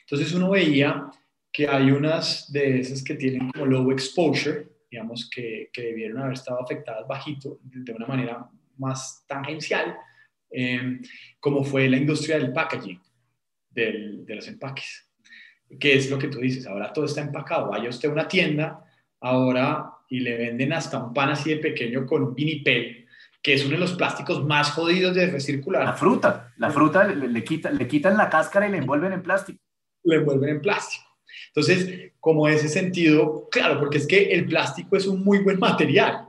Entonces 0.00 0.32
uno 0.34 0.50
veía 0.50 1.10
que 1.52 1.68
hay 1.68 1.90
unas 1.90 2.50
de 2.52 2.80
esas 2.80 3.02
que 3.02 3.14
tienen 3.14 3.50
como 3.50 3.66
low 3.66 3.90
exposure, 3.90 4.66
digamos, 4.90 5.28
que, 5.30 5.70
que 5.72 5.82
debieron 5.82 6.18
haber 6.18 6.34
estado 6.34 6.60
afectadas 6.60 7.06
bajito, 7.06 7.60
de 7.62 7.92
una 7.92 8.06
manera 8.06 8.48
más 8.76 9.24
tangencial, 9.26 9.96
em, 10.50 11.00
como 11.38 11.62
fue 11.64 11.88
la 11.88 11.96
industria 11.96 12.38
del 12.38 12.52
packaging, 12.52 13.00
del, 13.70 14.24
de 14.24 14.34
los 14.34 14.48
empaques. 14.48 15.08
¿Qué 15.78 15.94
es 15.94 16.10
lo 16.10 16.18
que 16.18 16.28
tú 16.28 16.40
dices? 16.40 16.66
Ahora 16.66 16.92
todo 16.92 17.04
está 17.04 17.20
empacado. 17.20 17.68
Vaya 17.68 17.88
usted 17.88 18.08
a 18.08 18.12
una 18.12 18.26
tienda 18.26 18.84
ahora 19.20 19.92
y 20.08 20.20
le 20.20 20.36
venden 20.36 20.72
hasta 20.72 21.02
un 21.02 21.14
pan 21.14 21.30
así 21.30 21.50
de 21.50 21.58
pequeño 21.58 22.04
con 22.04 22.34
vinipel 22.34 22.99
que 23.42 23.54
es 23.54 23.64
uno 23.64 23.74
de 23.74 23.80
los 23.80 23.94
plásticos 23.94 24.44
más 24.44 24.72
jodidos 24.72 25.14
de 25.14 25.30
recircular. 25.30 25.84
La 25.84 25.94
fruta, 25.94 26.52
la 26.58 26.70
fruta 26.70 27.04
le, 27.04 27.28
le, 27.28 27.44
quitan, 27.44 27.76
le 27.76 27.88
quitan 27.88 28.16
la 28.16 28.28
cáscara 28.28 28.68
y 28.68 28.72
le 28.72 28.78
envuelven 28.78 29.12
en 29.12 29.22
plástico. 29.22 29.60
Le 30.04 30.16
envuelven 30.16 30.50
en 30.50 30.60
plástico. 30.60 31.04
Entonces, 31.48 32.12
como 32.20 32.48
ese 32.48 32.68
sentido, 32.68 33.48
claro, 33.50 33.78
porque 33.80 33.98
es 33.98 34.06
que 34.06 34.32
el 34.32 34.46
plástico 34.46 34.96
es 34.96 35.06
un 35.06 35.24
muy 35.24 35.38
buen 35.38 35.58
material, 35.58 36.28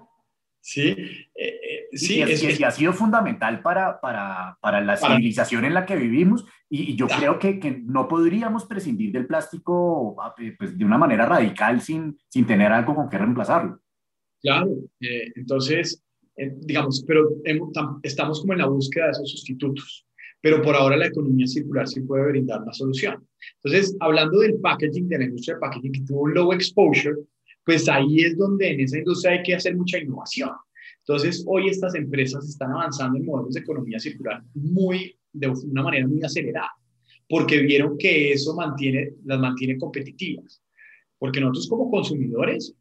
¿sí? 0.60 0.90
Eh, 0.90 1.28
eh, 1.36 1.88
sí, 1.94 2.20
y, 2.20 2.22
es, 2.22 2.64
ha 2.64 2.72
sido 2.72 2.94
fundamental 2.94 3.62
para, 3.62 4.00
para, 4.00 4.58
para 4.62 4.82
la 4.82 4.98
civilización 4.98 5.66
en 5.66 5.74
la 5.74 5.86
que 5.86 5.96
vivimos 5.96 6.46
y, 6.70 6.96
yo 6.96 7.08
creo 7.08 7.38
que, 7.38 7.60
que, 7.60 7.72
no 7.72 8.08
podríamos 8.08 8.66
prescindir 8.66 9.12
del 9.12 9.28
plástico 9.28 10.16
eh, 10.40 10.56
pues, 10.58 10.78
de 10.78 10.86
una 10.86 10.98
manera 10.98 11.26
radical 11.26 11.82
sin, 11.82 12.18
sin 12.30 12.48
tener 12.48 12.72
algo 12.72 12.96
con 12.96 13.10
que 13.10 13.18
reemplazarlo. 13.18 13.80
Claro, 14.42 14.72
entonces 15.36 16.04
eh, 16.38 16.54
digamos, 16.62 17.04
pero 17.08 17.30
estamos 18.04 18.42
como 18.42 18.54
en 18.54 18.60
la 18.60 18.68
búsqueda 18.68 19.06
de 19.06 19.12
esos 19.12 19.32
sustitutos. 19.32 20.06
Pero 20.42 20.62
por 20.62 20.76
ahora 20.76 20.98
la 20.98 21.08
economía 21.08 21.46
circular 21.46 21.88
sí 21.88 22.02
puede 22.02 22.30
brindar 22.30 22.64
una 22.64 22.74
solución. 22.74 23.28
Entonces, 23.64 23.96
hablando 24.00 24.40
del 24.40 24.60
packaging, 24.60 25.08
de 25.08 25.18
la 25.20 25.26
industria 25.26 25.56
del 25.56 25.60
packaging 25.60 25.92
que 25.92 26.02
tuvo 26.02 26.22
un 26.22 26.34
low 26.34 26.52
exposure, 26.52 27.16
pues 27.64 27.88
ahí 27.88 28.22
es 28.22 28.38
donde 28.38 28.72
en 28.72 28.80
esa 28.80 28.98
industria 28.98 29.34
hay 29.34 29.44
que 29.44 29.56
hacer 29.56 29.76
mucha 29.76 30.00
innovación. 30.00 30.50
Entonces, 31.00 31.44
hoy 31.48 31.70
estas 31.70 31.94
empresas 31.96 32.48
están 32.48 32.72
avanzando 32.72 33.18
en 33.18 33.26
modelos 33.26 33.54
de 33.54 33.62
economía 33.62 34.00
circular 34.00 34.44
muy, 34.54 35.16
de 35.32 35.48
una 35.48 35.84
manera 35.84 36.08
muy 36.08 36.24
acelerada, 36.24 36.72
porque 37.30 37.60
vieron 37.60 37.98
que 37.98 38.32
eso 38.34 38.56
mantiene, 38.56 39.14
las 39.26 39.40
mantiene 39.40 39.78
competitivas. 39.78 40.64
Porque 41.20 41.40
nosotros 41.40 41.70
como 41.70 41.92
consumidores 41.92 42.76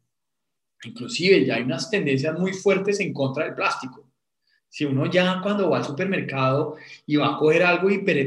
Inclusive 0.83 1.45
ya 1.45 1.55
hay 1.55 1.63
unas 1.63 1.89
tendencias 1.89 2.37
muy 2.37 2.53
fuertes 2.53 2.99
en 2.99 3.13
contra 3.13 3.45
del 3.45 3.55
plástico. 3.55 4.11
Si 4.67 4.85
uno 4.85 5.05
ya 5.05 5.41
cuando 5.41 5.69
va 5.69 5.77
al 5.77 5.83
supermercado 5.83 6.77
y 7.05 7.17
va 7.17 7.35
a 7.35 7.37
coger 7.37 7.63
algo 7.63 7.89
hiper, 7.89 8.17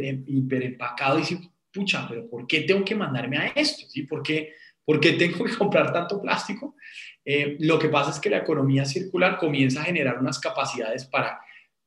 empacado, 0.62 1.16
dice, 1.16 1.38
pucha, 1.72 2.06
pero 2.08 2.28
¿por 2.28 2.46
qué 2.46 2.60
tengo 2.60 2.84
que 2.84 2.94
mandarme 2.94 3.38
a 3.38 3.46
esto? 3.46 3.86
¿Sí? 3.88 4.02
¿Por, 4.02 4.22
qué, 4.22 4.52
¿Por 4.84 5.00
qué 5.00 5.12
tengo 5.12 5.44
que 5.44 5.54
comprar 5.58 5.92
tanto 5.92 6.20
plástico? 6.20 6.76
Eh, 7.24 7.56
lo 7.60 7.78
que 7.78 7.88
pasa 7.88 8.10
es 8.10 8.20
que 8.20 8.28
la 8.28 8.38
economía 8.38 8.84
circular 8.84 9.38
comienza 9.38 9.80
a 9.80 9.84
generar 9.84 10.18
unas 10.18 10.38
capacidades 10.38 11.06
para 11.06 11.40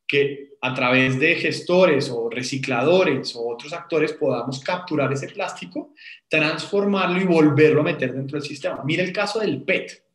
que 0.07 0.53
a 0.61 0.73
través 0.73 1.19
de 1.19 1.35
gestores 1.35 2.09
o 2.09 2.29
recicladores 2.29 3.35
o 3.35 3.47
otros 3.47 3.73
actores 3.73 4.13
podamos 4.13 4.59
capturar 4.61 5.11
ese 5.11 5.27
plástico, 5.27 5.93
transformarlo 6.29 7.19
y 7.19 7.25
volverlo 7.25 7.81
a 7.81 7.83
meter 7.83 8.13
dentro 8.13 8.39
del 8.39 8.47
sistema. 8.47 8.81
Mira 8.83 9.03
el 9.03 9.11
caso 9.13 9.39
del 9.39 9.61
PET. 9.61 10.06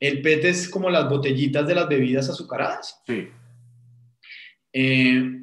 El 0.00 0.22
PET 0.22 0.44
es 0.44 0.68
como 0.68 0.90
las 0.90 1.08
botellitas 1.08 1.66
de 1.66 1.74
las 1.74 1.88
bebidas 1.88 2.28
azucaradas. 2.28 3.00
Sí. 3.06 3.28
Eh, 4.72 5.40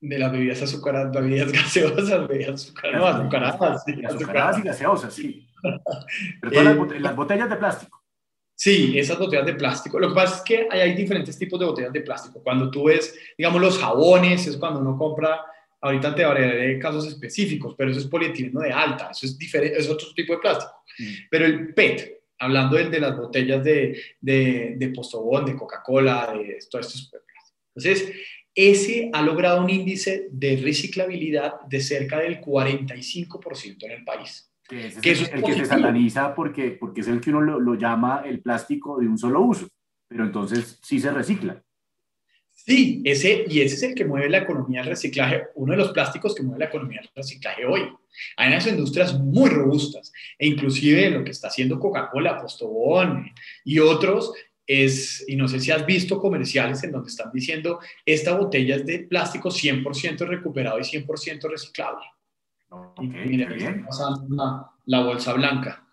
de 0.00 0.18
las 0.18 0.32
bebidas 0.32 0.62
azucaradas, 0.62 1.12
bebidas 1.12 1.52
gaseosas, 1.52 2.28
bebidas 2.28 2.62
azucaradas, 2.62 3.16
azucaradas, 3.16 3.84
sí, 3.84 4.04
azucaradas 4.04 4.58
y 4.58 4.62
gaseosas, 4.62 5.14
sí. 5.14 5.48
Pero 6.40 6.60
eh, 6.92 7.00
las, 7.00 7.16
botellas 7.16 7.48
de 7.48 7.56
plástico. 7.56 8.02
Sí, 8.54 8.98
esas 8.98 9.18
botellas 9.18 9.46
de 9.46 9.54
plástico. 9.54 9.98
Lo 9.98 10.08
que 10.08 10.14
pasa 10.14 10.36
es 10.36 10.42
que 10.42 10.68
hay, 10.70 10.80
hay, 10.80 10.94
diferentes 10.94 11.38
tipos 11.38 11.58
de 11.60 11.66
botellas 11.66 11.92
de 11.92 12.00
plástico. 12.00 12.42
Cuando 12.42 12.70
tú 12.70 12.84
ves, 12.84 13.14
digamos, 13.36 13.60
los 13.60 13.78
jabones, 13.78 14.46
es 14.46 14.56
cuando 14.56 14.80
uno 14.80 14.96
compra, 14.96 15.44
ahorita 15.80 16.14
te 16.14 16.24
hablaré 16.24 16.68
de 16.68 16.78
casos 16.78 17.06
específicos, 17.06 17.74
pero 17.76 17.90
eso 17.90 18.00
es 18.00 18.06
polietileno 18.06 18.60
de 18.60 18.72
alta, 18.72 19.10
eso 19.10 19.26
es 19.26 19.38
diferente, 19.38 19.78
es 19.78 19.88
otro 19.88 20.08
tipo 20.14 20.32
de 20.32 20.38
plástico. 20.38 20.72
Mm. 20.98 21.12
Pero 21.30 21.46
el 21.46 21.74
PET, 21.74 22.15
hablando 22.38 22.76
de, 22.76 22.90
de 22.90 23.00
las 23.00 23.16
botellas 23.16 23.62
de, 23.64 24.00
de, 24.20 24.74
de 24.76 24.88
Postobón, 24.88 25.44
de 25.44 25.56
Coca-Cola, 25.56 26.32
de 26.34 26.58
todos 26.70 26.86
estos 26.86 27.12
Entonces, 27.74 28.12
ese 28.54 29.10
ha 29.12 29.22
logrado 29.22 29.62
un 29.62 29.70
índice 29.70 30.28
de 30.30 30.56
reciclabilidad 30.56 31.60
de 31.68 31.80
cerca 31.80 32.20
del 32.20 32.40
45% 32.40 33.76
en 33.80 33.90
el 33.90 34.04
país. 34.04 34.50
Que, 34.68 34.86
es 34.86 34.96
el, 35.32 35.42
que 35.42 35.54
se 35.54 35.64
sataniza 35.64 36.34
porque, 36.34 36.72
porque 36.72 37.02
es 37.02 37.08
el 37.08 37.20
que 37.20 37.30
uno 37.30 37.40
lo, 37.40 37.60
lo 37.60 37.74
llama 37.74 38.22
el 38.24 38.40
plástico 38.40 38.98
de 38.98 39.06
un 39.06 39.16
solo 39.16 39.42
uso, 39.42 39.68
pero 40.08 40.24
entonces 40.24 40.80
sí 40.82 40.98
se 40.98 41.12
recicla. 41.12 41.62
Sí, 42.56 43.02
ese, 43.04 43.44
y 43.48 43.60
ese 43.60 43.74
es 43.76 43.82
el 43.82 43.94
que 43.94 44.06
mueve 44.06 44.30
la 44.30 44.38
economía 44.38 44.80
del 44.80 44.88
reciclaje, 44.88 45.44
uno 45.56 45.72
de 45.72 45.78
los 45.78 45.92
plásticos 45.92 46.34
que 46.34 46.42
mueve 46.42 46.60
la 46.60 46.64
economía 46.64 47.00
del 47.02 47.10
reciclaje 47.14 47.66
hoy. 47.66 47.82
Hay 48.38 48.48
unas 48.48 48.66
industrias 48.66 49.16
muy 49.20 49.50
robustas, 49.50 50.10
e 50.38 50.46
inclusive 50.46 51.10
lo 51.10 51.22
que 51.22 51.32
está 51.32 51.48
haciendo 51.48 51.78
Coca-Cola, 51.78 52.40
Postobón 52.40 53.30
y 53.62 53.78
otros, 53.78 54.32
es, 54.66 55.22
y 55.28 55.36
no 55.36 55.46
sé 55.48 55.60
si 55.60 55.70
has 55.70 55.84
visto 55.84 56.18
comerciales 56.18 56.82
en 56.82 56.92
donde 56.92 57.10
están 57.10 57.30
diciendo, 57.30 57.78
esta 58.06 58.34
botella 58.34 58.76
es 58.76 58.86
de 58.86 59.00
plástico 59.00 59.50
100% 59.50 60.26
recuperado 60.26 60.78
y 60.78 60.82
100% 60.82 61.50
reciclable. 61.50 62.06
y 63.00 63.06
mira, 63.06 63.54
está 63.54 63.86
pasando 63.86 64.34
la, 64.34 64.70
la 64.86 65.04
bolsa 65.04 65.34
blanca. 65.34 65.85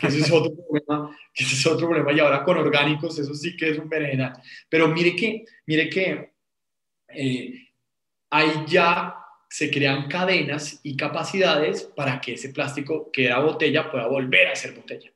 Que 0.00 0.06
ese 0.06 0.20
es 0.20 0.30
otro 0.30 0.54
problema, 0.54 1.16
que 1.32 1.44
ese 1.44 1.54
es 1.54 1.66
otro 1.66 1.88
problema, 1.88 2.12
y 2.12 2.20
ahora 2.20 2.44
con 2.44 2.56
orgánicos, 2.56 3.18
eso 3.18 3.34
sí 3.34 3.56
que 3.56 3.70
es 3.70 3.78
un 3.78 3.88
berenjenal. 3.88 4.32
Pero 4.68 4.88
mire 4.88 5.14
que, 5.16 5.44
mire 5.66 5.88
que 5.88 6.32
eh, 7.08 7.68
ahí 8.30 8.64
ya 8.66 9.16
se 9.48 9.70
crean 9.70 10.08
cadenas 10.08 10.80
y 10.84 10.96
capacidades 10.96 11.82
para 11.82 12.20
que 12.20 12.34
ese 12.34 12.50
plástico 12.50 13.10
que 13.12 13.26
era 13.26 13.40
botella 13.40 13.90
pueda 13.90 14.06
volver 14.06 14.48
a 14.48 14.54
ser 14.54 14.74
botella. 14.74 15.10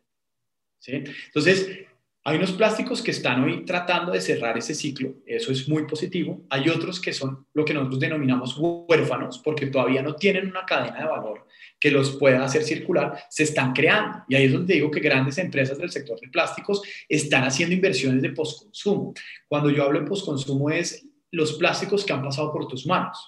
¿sí? 0.80 1.05
Entonces, 1.26 1.86
hay 2.27 2.39
unos 2.39 2.53
plásticos 2.53 3.03
que 3.03 3.11
están 3.11 3.45
hoy 3.45 3.66
tratando 3.66 4.11
de 4.11 4.20
cerrar 4.22 4.57
ese 4.57 4.75
ciclo, 4.75 5.16
eso 5.27 5.53
es 5.53 5.68
muy 5.68 5.87
positivo. 5.87 6.47
Hay 6.49 6.70
otros 6.70 6.99
que 6.99 7.12
son 7.12 7.47
lo 7.53 7.66
que 7.66 7.75
nosotros 7.75 8.01
denominamos 8.01 8.57
huérfanos, 8.59 9.39
porque 9.45 9.66
todavía 9.66 10.01
no 10.03 10.16
tienen 10.16 10.49
una 10.49 10.64
cadena 10.64 11.01
de 11.01 11.05
valor 11.05 11.47
que 11.79 11.91
los 11.91 12.16
pueda 12.16 12.43
hacer 12.43 12.62
circular, 12.62 13.22
se 13.29 13.43
están 13.43 13.75
creando. 13.75 14.25
Y 14.27 14.37
ahí 14.37 14.45
es 14.45 14.53
donde 14.55 14.72
digo 14.72 14.91
que 14.91 15.01
grandes 15.01 15.37
empresas 15.37 15.77
del 15.77 15.91
sector 15.91 16.18
de 16.18 16.29
plásticos 16.29 16.81
están 17.11 17.45
haciendo 17.45 17.75
inversiones 17.75 18.22
de 18.22 18.31
postconsumo. 18.31 19.12
Cuando 19.47 19.68
yo 19.68 19.85
hablo 19.85 20.01
de 20.01 20.07
postconsumo 20.07 20.70
es 20.70 21.07
los 21.31 21.53
plásticos 21.55 22.07
que 22.07 22.14
han 22.14 22.22
pasado 22.22 22.51
por 22.51 22.66
tus 22.68 22.87
manos. 22.87 23.18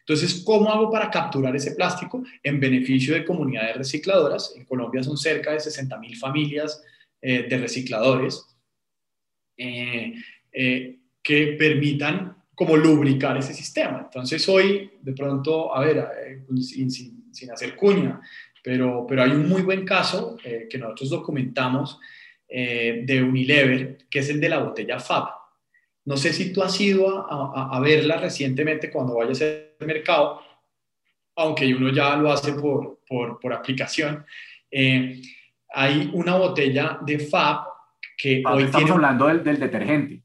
Entonces, 0.00 0.44
¿cómo 0.44 0.70
hago 0.70 0.92
para 0.92 1.10
capturar 1.10 1.56
ese 1.56 1.72
plástico 1.72 2.22
en 2.44 2.60
beneficio 2.60 3.14
de 3.14 3.24
comunidades 3.24 3.76
recicladoras? 3.76 4.54
En 4.56 4.64
Colombia 4.64 5.02
son 5.02 5.16
cerca 5.16 5.52
de 5.52 5.58
60 5.58 5.98
mil 5.98 6.16
familias 6.16 6.80
eh, 7.20 7.46
de 7.48 7.58
recicladores 7.58 8.46
eh, 9.56 10.14
eh, 10.52 10.98
que 11.22 11.56
permitan 11.58 12.36
como 12.54 12.76
lubricar 12.76 13.36
ese 13.36 13.54
sistema. 13.54 14.02
Entonces 14.04 14.48
hoy, 14.48 14.90
de 15.00 15.12
pronto, 15.12 15.74
a 15.74 15.84
ver, 15.84 16.06
sin, 16.60 16.90
sin, 16.90 17.50
hacer 17.52 17.76
cuña, 17.76 18.20
pero, 18.62 19.06
pero 19.08 19.22
hay 19.22 19.30
un 19.30 19.48
muy 19.48 19.62
buen 19.62 19.84
caso 19.84 20.36
que 20.42 20.78
nosotros 20.78 21.10
documentamos 21.10 22.00
de 22.48 23.22
Unilever, 23.22 23.98
que 24.10 24.18
es 24.18 24.28
el 24.30 24.40
de 24.40 24.48
la 24.48 24.58
botella 24.58 24.98
FAB. 24.98 25.28
No 26.04 26.16
sé 26.16 26.32
si 26.32 26.52
tú 26.52 26.62
has 26.62 26.80
ido 26.80 27.30
a, 27.30 27.76
a, 27.76 27.80
verla 27.80 28.16
recientemente 28.16 28.90
cuando 28.90 29.14
vayas 29.14 29.42
al 29.42 29.86
mercado, 29.86 30.40
aunque 31.36 31.72
uno 31.72 31.92
ya 31.92 32.16
lo 32.16 32.32
hace 32.32 32.52
por, 32.54 33.00
por, 33.06 33.38
por 33.38 33.52
aplicación. 33.52 34.24
Eh, 34.70 35.20
hay 35.78 36.10
una 36.12 36.34
botella 36.34 36.98
de 37.06 37.20
Fab 37.20 37.64
que 38.16 38.42
hoy 38.44 38.64
Estamos 38.64 38.90
hablando 38.90 39.28
del, 39.28 39.44
del, 39.44 39.60
detergente. 39.60 40.24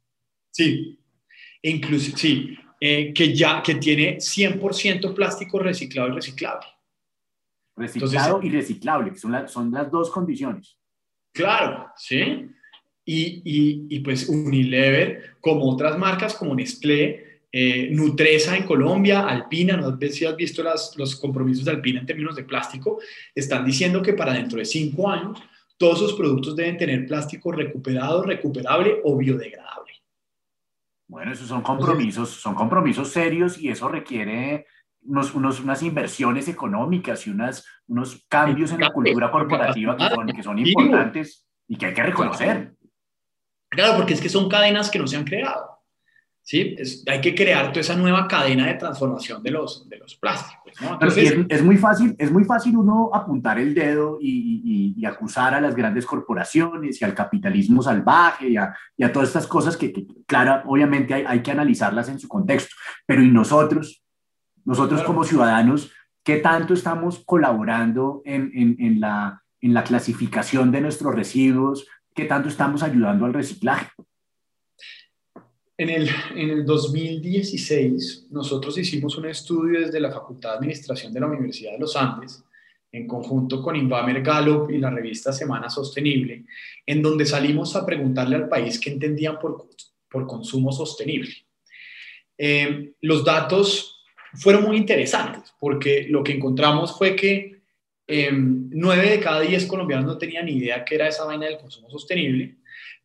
Sí, 0.49 0.99
incluso, 1.61 2.17
sí, 2.17 2.57
eh, 2.79 3.13
que 3.13 3.35
ya 3.35 3.61
que 3.61 3.75
tiene 3.75 4.17
100% 4.17 5.13
plástico 5.13 5.59
reciclado 5.59 6.09
y 6.09 6.13
reciclable. 6.13 6.65
Reciclado 7.75 8.41
y 8.41 8.49
reciclable, 8.49 9.11
que 9.11 9.19
son, 9.19 9.47
son 9.47 9.71
las 9.71 9.91
dos 9.91 10.09
condiciones. 10.09 10.75
Claro, 11.31 11.91
sí. 11.97 12.49
Y, 13.05 13.41
y, 13.45 13.87
y, 13.89 13.99
pues 13.99 14.27
Unilever, 14.29 15.37
como 15.39 15.69
otras 15.69 15.99
marcas 15.99 16.33
como 16.33 16.55
Nestlé, 16.55 17.32
eh, 17.55 17.89
Nutresa 17.91 18.57
en 18.57 18.63
Colombia, 18.63 19.27
Alpina, 19.27 19.77
no 19.77 19.95
sé 19.95 20.09
si 20.09 20.25
has 20.25 20.35
visto 20.35 20.63
las, 20.63 20.95
los 20.97 21.15
compromisos 21.15 21.63
de 21.63 21.69
Alpina 21.69 21.99
en 21.99 22.07
términos 22.07 22.35
de 22.35 22.43
plástico, 22.43 22.99
están 23.35 23.63
diciendo 23.63 24.01
que 24.01 24.13
para 24.13 24.33
dentro 24.33 24.57
de 24.57 24.65
cinco 24.65 25.07
años 25.07 25.39
todos 25.77 25.99
sus 25.99 26.13
productos 26.13 26.55
deben 26.55 26.77
tener 26.77 27.05
plástico 27.05 27.51
recuperado, 27.51 28.23
recuperable 28.23 29.01
o 29.03 29.15
biodegradable. 29.15 29.93
Bueno, 31.07 31.31
esos 31.31 31.47
son 31.47 31.61
compromisos, 31.61 32.29
son 32.31 32.55
compromisos 32.55 33.09
serios 33.09 33.59
y 33.59 33.69
eso 33.69 33.87
requiere 33.87 34.65
unos, 35.03 35.35
unos, 35.35 35.59
unas 35.59 35.83
inversiones 35.83 36.47
económicas 36.47 37.27
y 37.27 37.29
unas, 37.29 37.67
unos 37.85 38.25
cambios 38.27 38.71
en 38.71 38.81
la 38.81 38.89
cultura 38.89 39.29
corporativa 39.29 39.95
que 39.95 40.09
son, 40.09 40.27
que 40.27 40.41
son 40.41 40.57
importantes 40.57 41.45
y 41.67 41.75
que 41.75 41.85
hay 41.85 41.93
que 41.93 42.03
reconocer. 42.03 42.73
Claro, 43.69 43.97
porque 43.97 44.13
es 44.13 44.21
que 44.21 44.29
son 44.29 44.49
cadenas 44.49 44.89
que 44.89 44.97
no 44.97 45.05
se 45.05 45.17
han 45.17 45.23
creado. 45.23 45.72
¿Sí? 46.43 46.75
hay 47.07 47.21
que 47.21 47.33
crear 47.33 47.69
toda 47.69 47.81
esa 47.81 47.95
nueva 47.95 48.27
cadena 48.27 48.67
de 48.67 48.73
transformación 48.75 49.41
de 49.41 49.51
los, 49.51 49.87
de 49.87 49.97
los 49.97 50.15
plásticos. 50.15 50.73
Entonces, 50.81 51.35
es, 51.47 51.63
muy 51.63 51.77
fácil, 51.77 52.15
es 52.17 52.31
muy 52.31 52.43
fácil 52.43 52.75
uno 52.77 53.09
apuntar 53.13 53.59
el 53.59 53.73
dedo 53.73 54.17
y, 54.19 54.93
y, 54.97 55.05
acusar 55.05 55.53
a 55.53 55.61
las 55.61 55.75
grandes 55.75 56.05
corporaciones 56.05 57.01
y 57.01 57.05
al 57.05 57.13
capitalismo 57.13 57.81
salvaje 57.81 58.49
y 58.49 58.57
a, 58.57 58.75
y 58.97 59.03
a 59.03 59.11
todas 59.11 59.29
estas 59.29 59.47
cosas 59.47 59.77
que, 59.77 59.93
claro, 60.25 60.63
obviamente 60.65 61.13
hay, 61.13 61.23
hay, 61.27 61.41
que 61.41 61.51
analizarlas 61.51 62.09
en 62.09 62.19
su 62.19 62.27
contexto. 62.27 62.75
Pero 63.05 63.21
¿y 63.21 63.29
nosotros? 63.29 64.03
Nosotros 64.65 65.03
como 65.03 65.23
ciudadanos, 65.23 65.91
¿qué 66.23 66.37
tanto 66.37 66.73
estamos 66.73 67.21
colaborando 67.25 68.21
en, 68.25 68.51
en, 68.55 68.75
en, 68.79 68.99
la, 68.99 69.43
en 69.61 69.73
la 69.73 69.83
clasificación 69.83 70.71
de 70.71 70.81
nuestros 70.81 71.13
residuos? 71.13 71.85
¿Qué 72.15 72.25
tanto 72.25 72.49
estamos 72.49 72.81
ayudando 72.81 73.25
al 73.25 73.33
reciclaje? 73.33 73.89
En 75.75 75.89
el, 75.89 76.07
en 76.35 76.49
el 76.51 76.65
2016, 76.65 78.27
nosotros 78.29 78.77
hicimos 78.77 79.17
un 79.17 79.25
estudio 79.25 79.81
desde 79.81 79.99
la 79.99 80.11
Facultad 80.11 80.51
de 80.51 80.57
Administración 80.57 81.11
de 81.11 81.19
la 81.19 81.25
Universidad 81.25 81.71
de 81.71 81.79
los 81.79 81.95
Andes, 81.95 82.43
en 82.91 83.07
conjunto 83.07 83.61
con 83.61 83.75
Invamer 83.75 84.21
Gallup 84.21 84.69
y 84.69 84.77
la 84.77 84.91
revista 84.91 85.33
Semana 85.33 85.71
Sostenible, 85.71 86.45
en 86.85 87.01
donde 87.01 87.25
salimos 87.25 87.75
a 87.75 87.85
preguntarle 87.85 88.35
al 88.35 88.47
país 88.47 88.79
qué 88.79 88.91
entendían 88.91 89.39
por, 89.39 89.67
consumo 90.27 90.71
sostenible. 90.71 91.33
Eh, 92.37 92.93
los 93.01 93.25
datos 93.25 94.03
fueron 94.35 94.65
muy 94.65 94.77
interesantes, 94.77 95.55
porque 95.59 96.05
lo 96.07 96.23
que 96.23 96.33
encontramos 96.33 96.95
fue 96.95 97.15
que 97.15 97.63
eh, 98.05 98.29
nueve 98.31 99.09
de 99.09 99.19
cada 99.19 99.41
diez 99.41 99.65
colombianos 99.65 100.05
no 100.05 100.19
tenían 100.19 100.45
ni 100.45 100.57
idea 100.57 100.85
qué 100.85 100.95
era 100.95 101.07
esa 101.07 101.25
vaina 101.25 101.47
del 101.47 101.57
consumo 101.57 101.89
sostenible, 101.89 102.57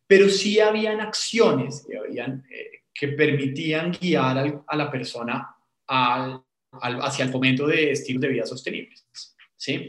pero 0.09 0.27
sí 0.27 0.59
habían 0.59 1.01
acciones 1.01 1.85
habían, 1.95 2.43
eh, 2.49 2.81
que 2.91 3.09
permitían 3.09 3.91
guiar 3.91 4.63
a 4.65 4.75
la 4.75 4.89
persona 4.89 5.55
hacia 5.87 7.25
el 7.25 7.31
fomento 7.31 7.67
de 7.67 7.91
estilos 7.91 8.21
de 8.21 8.27
vida 8.29 8.45
sostenibles. 8.47 9.07
¿sí? 9.55 9.87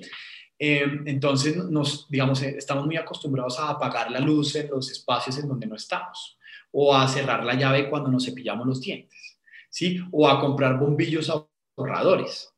Em, 0.59 1.05
entonces, 1.07 1.57
nos, 1.57 2.07
digamos, 2.11 2.43
eh, 2.43 2.57
estamos 2.59 2.85
muy 2.85 2.99
acostumbrados 2.99 3.59
a 3.59 3.71
apagar 3.71 4.11
la 4.11 4.21
luz 4.21 4.55
en 4.57 4.69
los 4.69 4.91
espacios 4.91 5.39
en 5.39 5.49
donde 5.49 5.67
no 5.67 5.75
estamos, 5.75 6.39
o 6.71 6.95
a 6.95 7.09
cerrar 7.09 7.43
la 7.43 7.55
llave 7.55 7.89
cuando 7.89 8.11
nos 8.11 8.27
cepillamos 8.27 8.67
los 8.67 8.81
dientes, 8.83 9.41
¿sí? 9.71 10.01
o 10.13 10.29
a 10.29 10.39
comprar 10.39 10.79
bombillos 10.79 11.33
ahorradores. 11.79 12.50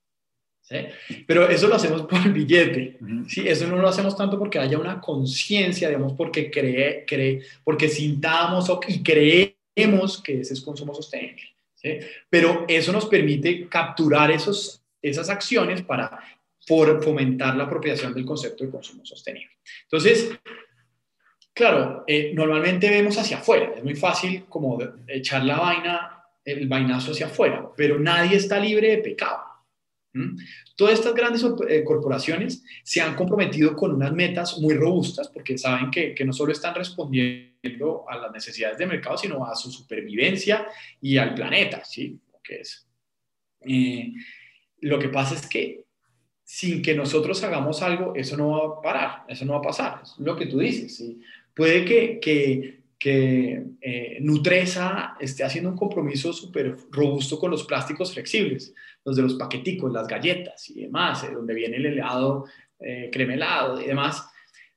Pero 1.26 1.48
eso 1.48 1.68
lo 1.68 1.74
hacemos 1.74 2.02
por 2.08 2.20
el 2.24 2.32
billete, 2.32 2.98
¿sí? 3.28 3.46
Eso 3.46 3.66
no 3.66 3.76
lo 3.76 3.88
hacemos 3.88 4.16
tanto 4.16 4.38
porque 4.38 4.58
haya 4.58 4.78
una 4.78 5.00
conciencia, 5.00 5.88
digamos, 5.88 6.14
porque, 6.14 6.50
cree, 6.50 7.04
cree, 7.06 7.42
porque 7.64 7.88
sintamos 7.88 8.70
y 8.88 9.02
creemos 9.02 10.22
que 10.22 10.40
ese 10.40 10.54
es 10.54 10.60
consumo 10.60 10.94
sostenible, 10.94 11.42
¿sí? 11.74 11.98
Pero 12.28 12.64
eso 12.68 12.92
nos 12.92 13.06
permite 13.06 13.68
capturar 13.68 14.30
esos, 14.30 14.82
esas 15.00 15.28
acciones 15.28 15.82
para 15.82 16.20
fomentar 16.66 17.56
la 17.56 17.64
apropiación 17.64 18.14
del 18.14 18.24
concepto 18.24 18.64
de 18.64 18.70
consumo 18.70 19.04
sostenible. 19.04 19.50
Entonces, 19.82 20.30
claro, 21.52 22.04
eh, 22.06 22.32
normalmente 22.34 22.88
vemos 22.88 23.18
hacia 23.18 23.38
afuera, 23.38 23.72
es 23.76 23.82
muy 23.82 23.96
fácil 23.96 24.44
como 24.48 24.78
echar 25.08 25.44
la 25.44 25.58
vaina, 25.58 26.24
el 26.44 26.66
vainazo 26.68 27.12
hacia 27.12 27.26
afuera, 27.26 27.68
pero 27.76 27.98
nadie 27.98 28.36
está 28.36 28.58
libre 28.58 28.90
de 28.90 28.98
pecado. 28.98 29.51
¿Mm? 30.14 30.36
Todas 30.76 30.94
estas 30.94 31.14
grandes 31.14 31.44
eh, 31.68 31.84
corporaciones 31.84 32.62
se 32.82 33.00
han 33.00 33.14
comprometido 33.14 33.74
con 33.74 33.94
unas 33.94 34.12
metas 34.12 34.58
muy 34.58 34.74
robustas 34.74 35.28
porque 35.28 35.56
saben 35.56 35.90
que, 35.90 36.14
no 36.24 36.32
solo 36.32 36.52
están 36.52 36.74
respondiendo 36.74 38.04
a 38.08 38.18
las 38.18 38.32
necesidades 38.32 38.78
de 38.78 38.86
mercado, 38.86 39.16
sino 39.16 39.44
a 39.46 39.54
su 39.54 39.70
supervivencia 39.70 40.66
y 41.00 41.16
al 41.16 41.34
planeta, 41.34 41.84
¿sí? 41.84 42.20
Lo 42.30 42.40
es. 42.48 42.86
Eh, 43.62 44.12
lo 44.80 44.98
que 44.98 45.08
pasa 45.08 45.34
es 45.34 45.46
que 45.46 45.84
sin 46.44 46.82
que 46.82 46.94
nosotros 46.94 47.42
hagamos 47.44 47.82
algo, 47.82 48.14
eso 48.14 48.36
no 48.36 48.50
va 48.50 48.78
a 48.78 48.82
parar, 48.82 49.24
eso 49.28 49.44
no 49.44 49.52
va 49.52 49.58
a 49.60 49.62
pasar, 49.62 50.00
es 50.02 50.18
lo 50.18 50.36
que 50.36 50.46
tú 50.46 50.58
dices. 50.58 51.02
Puede 51.54 51.84
que, 51.84 52.18
que 52.20 52.82
que 53.02 53.60
eh, 53.80 54.18
Nutresa 54.20 55.16
esté 55.18 55.42
haciendo 55.42 55.70
un 55.70 55.76
compromiso 55.76 56.32
súper 56.32 56.76
robusto 56.92 57.36
con 57.36 57.50
los 57.50 57.64
plásticos 57.64 58.12
flexibles, 58.12 58.72
los 59.04 59.16
de 59.16 59.22
los 59.22 59.34
paqueticos, 59.34 59.92
las 59.92 60.06
galletas 60.06 60.70
y 60.70 60.82
demás, 60.82 61.24
eh, 61.24 61.32
donde 61.32 61.54
viene 61.54 61.76
el 61.76 61.86
helado 61.86 62.46
eh, 62.78 63.10
cremelado 63.12 63.80
y 63.80 63.86
demás. 63.86 64.28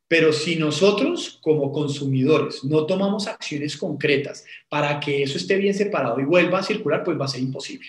Pero 0.07 0.32
si 0.32 0.55
nosotros 0.55 1.39
como 1.41 1.71
consumidores 1.71 2.63
no 2.63 2.86
tomamos 2.86 3.28
acciones 3.28 3.76
concretas 3.78 4.45
para 4.69 4.99
que 4.99 5.23
eso 5.23 5.38
esté 5.38 5.55
bien 5.55 5.73
separado 5.73 6.19
y 6.19 6.26
vuelva 6.26 6.59
a 6.59 6.63
circular, 6.63 7.03
pues 7.03 7.19
va 7.19 7.26
a 7.26 7.30
ser 7.30 7.41
imposible. 7.41 7.88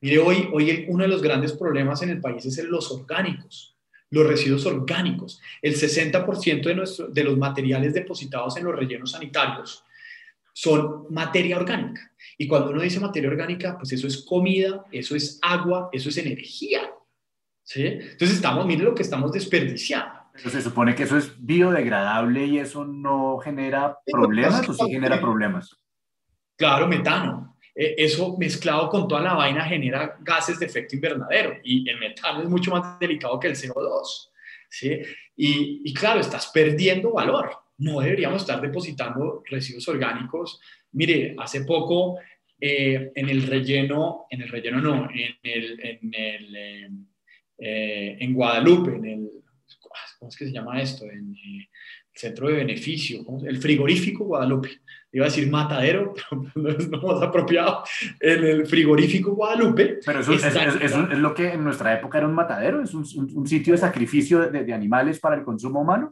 Mire, 0.00 0.18
hoy, 0.18 0.48
hoy 0.52 0.86
uno 0.88 1.02
de 1.02 1.08
los 1.08 1.22
grandes 1.22 1.52
problemas 1.52 2.02
en 2.02 2.10
el 2.10 2.20
país 2.20 2.46
es 2.46 2.62
los 2.62 2.92
orgánicos, 2.92 3.76
los 4.10 4.24
residuos 4.24 4.64
orgánicos. 4.66 5.40
El 5.60 5.74
60% 5.74 6.62
de, 6.62 6.74
nuestro, 6.76 7.08
de 7.08 7.24
los 7.24 7.36
materiales 7.36 7.94
depositados 7.94 8.56
en 8.56 8.64
los 8.64 8.76
rellenos 8.76 9.10
sanitarios 9.10 9.82
son 10.58 11.06
materia 11.10 11.56
orgánica. 11.56 12.12
Y 12.36 12.48
cuando 12.48 12.70
uno 12.70 12.82
dice 12.82 12.98
materia 12.98 13.30
orgánica, 13.30 13.78
pues 13.78 13.92
eso 13.92 14.08
es 14.08 14.24
comida, 14.24 14.84
eso 14.90 15.14
es 15.14 15.38
agua, 15.40 15.88
eso 15.92 16.08
es 16.08 16.16
energía. 16.18 16.80
¿sí? 17.62 17.86
Entonces 17.86 18.32
estamos, 18.32 18.66
mire 18.66 18.82
lo 18.82 18.92
que 18.92 19.02
estamos 19.02 19.30
desperdiciando. 19.30 20.18
Pero 20.32 20.50
se 20.50 20.60
supone 20.60 20.96
que 20.96 21.04
eso 21.04 21.16
es 21.16 21.32
biodegradable 21.38 22.44
y 22.46 22.58
eso 22.58 22.84
no 22.84 23.38
genera 23.38 23.98
problemas 24.04 24.68
o 24.68 24.74
sí 24.74 24.90
genera 24.90 25.20
problemas. 25.20 25.76
Claro, 26.56 26.88
metano. 26.88 27.56
E, 27.72 27.94
eso 27.96 28.36
mezclado 28.36 28.88
con 28.88 29.06
toda 29.06 29.20
la 29.20 29.34
vaina 29.34 29.64
genera 29.64 30.16
gases 30.18 30.58
de 30.58 30.66
efecto 30.66 30.96
invernadero 30.96 31.60
y 31.62 31.88
el 31.88 32.00
metano 32.00 32.42
es 32.42 32.48
mucho 32.48 32.72
más 32.72 32.98
delicado 32.98 33.38
que 33.38 33.46
el 33.46 33.54
CO2. 33.54 34.30
¿sí? 34.68 35.02
Y, 35.36 35.82
y 35.84 35.94
claro, 35.94 36.18
estás 36.18 36.48
perdiendo 36.48 37.12
valor. 37.12 37.67
No 37.78 38.00
deberíamos 38.00 38.42
estar 38.42 38.60
depositando 38.60 39.42
residuos 39.48 39.88
orgánicos. 39.88 40.60
Mire, 40.92 41.34
hace 41.38 41.64
poco 41.64 42.18
eh, 42.60 43.12
en 43.14 43.28
el 43.28 43.42
relleno, 43.46 44.26
en 44.30 44.42
el 44.42 44.48
relleno 44.48 44.80
no, 44.80 45.08
en, 45.10 45.36
el, 45.42 45.80
en, 45.80 46.14
eh, 46.14 46.88
eh, 47.58 48.16
en 48.20 48.34
Guadalupe, 48.34 48.96
en 48.96 49.04
el 49.04 49.30
¿cómo 50.18 50.28
es 50.28 50.36
que 50.36 50.46
se 50.46 50.52
llama 50.52 50.80
esto? 50.80 51.04
En 51.04 51.34
eh, 51.34 51.68
el 52.12 52.20
centro 52.20 52.48
de 52.48 52.54
beneficio, 52.54 53.24
el 53.46 53.58
frigorífico 53.58 54.24
Guadalupe. 54.24 54.70
Iba 55.10 55.24
a 55.24 55.28
decir 55.28 55.50
matadero, 55.50 56.14
pero 56.30 56.44
no 56.54 56.68
es 56.68 56.88
lo 56.88 57.00
más 57.00 57.22
apropiado. 57.22 57.82
En 58.20 58.44
el 58.44 58.66
frigorífico 58.66 59.34
Guadalupe. 59.34 60.00
Pero 60.04 60.20
eso, 60.20 60.32
es, 60.34 61.18
lo 61.18 61.34
que 61.34 61.52
en 61.52 61.64
nuestra 61.64 61.94
época 61.94 62.18
era 62.18 62.26
un 62.26 62.34
matadero, 62.34 62.82
es 62.82 62.92
un, 62.94 63.06
un, 63.34 63.46
sitio 63.46 63.72
de 63.72 63.78
sacrificio 63.78 64.50
de, 64.50 64.64
de, 64.64 64.72
animales 64.72 65.18
para 65.18 65.36
el 65.36 65.44
consumo 65.44 65.80
humano. 65.80 66.10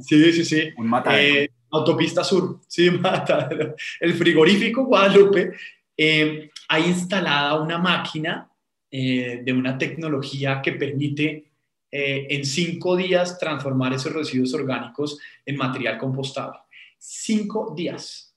Sí, 0.00 0.32
sí, 0.32 0.44
sí. 0.44 0.68
Un 0.76 0.88
matadero. 0.88 1.42
Eh, 1.42 1.50
autopista 1.70 2.24
Sur, 2.24 2.60
sí, 2.66 2.90
matadero. 3.00 3.74
El 4.00 4.14
frigorífico 4.14 4.84
Guadalupe 4.84 5.52
eh, 5.96 6.50
ha 6.68 6.80
instalada 6.80 7.60
una 7.60 7.78
máquina 7.78 8.48
de 8.90 9.52
una 9.52 9.76
tecnología 9.76 10.62
que 10.62 10.70
permite 10.70 11.50
eh, 11.96 12.26
en 12.28 12.44
cinco 12.44 12.96
días 12.96 13.38
transformar 13.38 13.92
esos 13.92 14.12
residuos 14.12 14.52
orgánicos 14.52 15.16
en 15.46 15.56
material 15.56 15.96
compostable. 15.96 16.58
Cinco 17.06 17.74
días. 17.76 18.34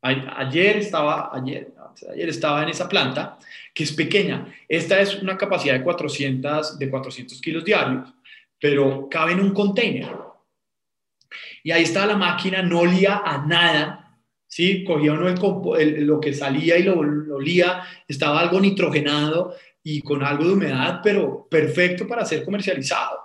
ayer, 0.00 0.78
estaba, 0.78 1.30
ayer, 1.34 1.74
ayer 2.10 2.28
estaba 2.30 2.62
en 2.62 2.70
esa 2.70 2.88
planta, 2.88 3.38
que 3.74 3.84
es 3.84 3.92
pequeña. 3.92 4.54
Esta 4.66 5.00
es 5.00 5.20
una 5.20 5.36
capacidad 5.36 5.74
de 5.74 5.82
400, 5.82 6.78
de 6.78 6.90
400 6.90 7.38
kilos 7.42 7.62
diarios, 7.62 8.14
pero 8.58 9.06
cabe 9.10 9.32
en 9.32 9.40
un 9.40 9.52
container. 9.52 10.16
Y 11.62 11.72
ahí 11.72 11.82
estaba 11.82 12.06
la 12.06 12.16
máquina, 12.16 12.62
no 12.62 12.80
olía 12.80 13.20
a 13.22 13.44
nada, 13.46 14.18
¿sí? 14.46 14.82
Cogía 14.82 15.12
uno 15.12 15.28
lo 15.76 16.18
que 16.18 16.32
salía 16.32 16.78
y 16.78 16.84
lo, 16.84 17.02
lo 17.02 17.36
olía, 17.36 17.82
estaba 18.08 18.40
algo 18.40 18.58
nitrogenado, 18.60 19.54
y 19.82 20.00
con 20.00 20.24
algo 20.24 20.44
de 20.44 20.54
humedad, 20.54 21.00
pero 21.02 21.46
perfecto 21.48 22.08
para 22.08 22.24
ser 22.24 22.44
comercializado. 22.44 23.20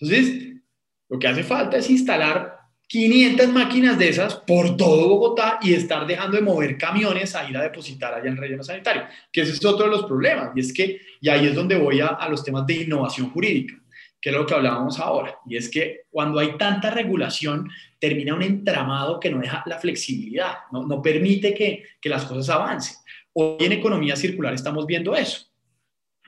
Entonces, 0.00 0.54
lo 1.08 1.18
que 1.18 1.28
hace 1.28 1.44
falta 1.44 1.76
es 1.76 1.90
instalar 1.90 2.55
500 2.88 3.48
máquinas 3.48 3.98
de 3.98 4.08
esas 4.08 4.36
por 4.36 4.76
todo 4.76 5.08
Bogotá 5.08 5.58
y 5.60 5.74
estar 5.74 6.06
dejando 6.06 6.36
de 6.36 6.42
mover 6.42 6.78
camiones 6.78 7.34
a 7.34 7.48
ir 7.48 7.56
a 7.56 7.62
depositar 7.62 8.14
allá 8.14 8.26
en 8.26 8.34
el 8.34 8.38
relleno 8.38 8.62
sanitario, 8.62 9.04
que 9.32 9.40
ese 9.40 9.52
es 9.52 9.64
otro 9.64 9.86
de 9.86 9.90
los 9.90 10.04
problemas. 10.04 10.50
Y 10.54 10.60
es 10.60 10.72
que, 10.72 11.00
y 11.20 11.28
ahí 11.28 11.46
es 11.46 11.54
donde 11.54 11.76
voy 11.76 12.00
a, 12.00 12.08
a 12.08 12.28
los 12.28 12.44
temas 12.44 12.66
de 12.66 12.74
innovación 12.74 13.30
jurídica, 13.30 13.74
que 14.20 14.30
es 14.30 14.36
lo 14.36 14.46
que 14.46 14.54
hablábamos 14.54 15.00
ahora. 15.00 15.36
Y 15.46 15.56
es 15.56 15.68
que 15.68 16.02
cuando 16.10 16.38
hay 16.38 16.56
tanta 16.56 16.90
regulación, 16.90 17.68
termina 17.98 18.34
un 18.34 18.42
entramado 18.42 19.18
que 19.18 19.30
no 19.30 19.38
deja 19.38 19.64
la 19.66 19.78
flexibilidad, 19.78 20.54
no, 20.70 20.86
no 20.86 21.02
permite 21.02 21.54
que, 21.54 21.84
que 22.00 22.08
las 22.08 22.24
cosas 22.24 22.48
avancen. 22.50 22.96
Hoy 23.32 23.64
en 23.66 23.72
economía 23.72 24.16
circular 24.16 24.54
estamos 24.54 24.86
viendo 24.86 25.14
eso. 25.14 25.46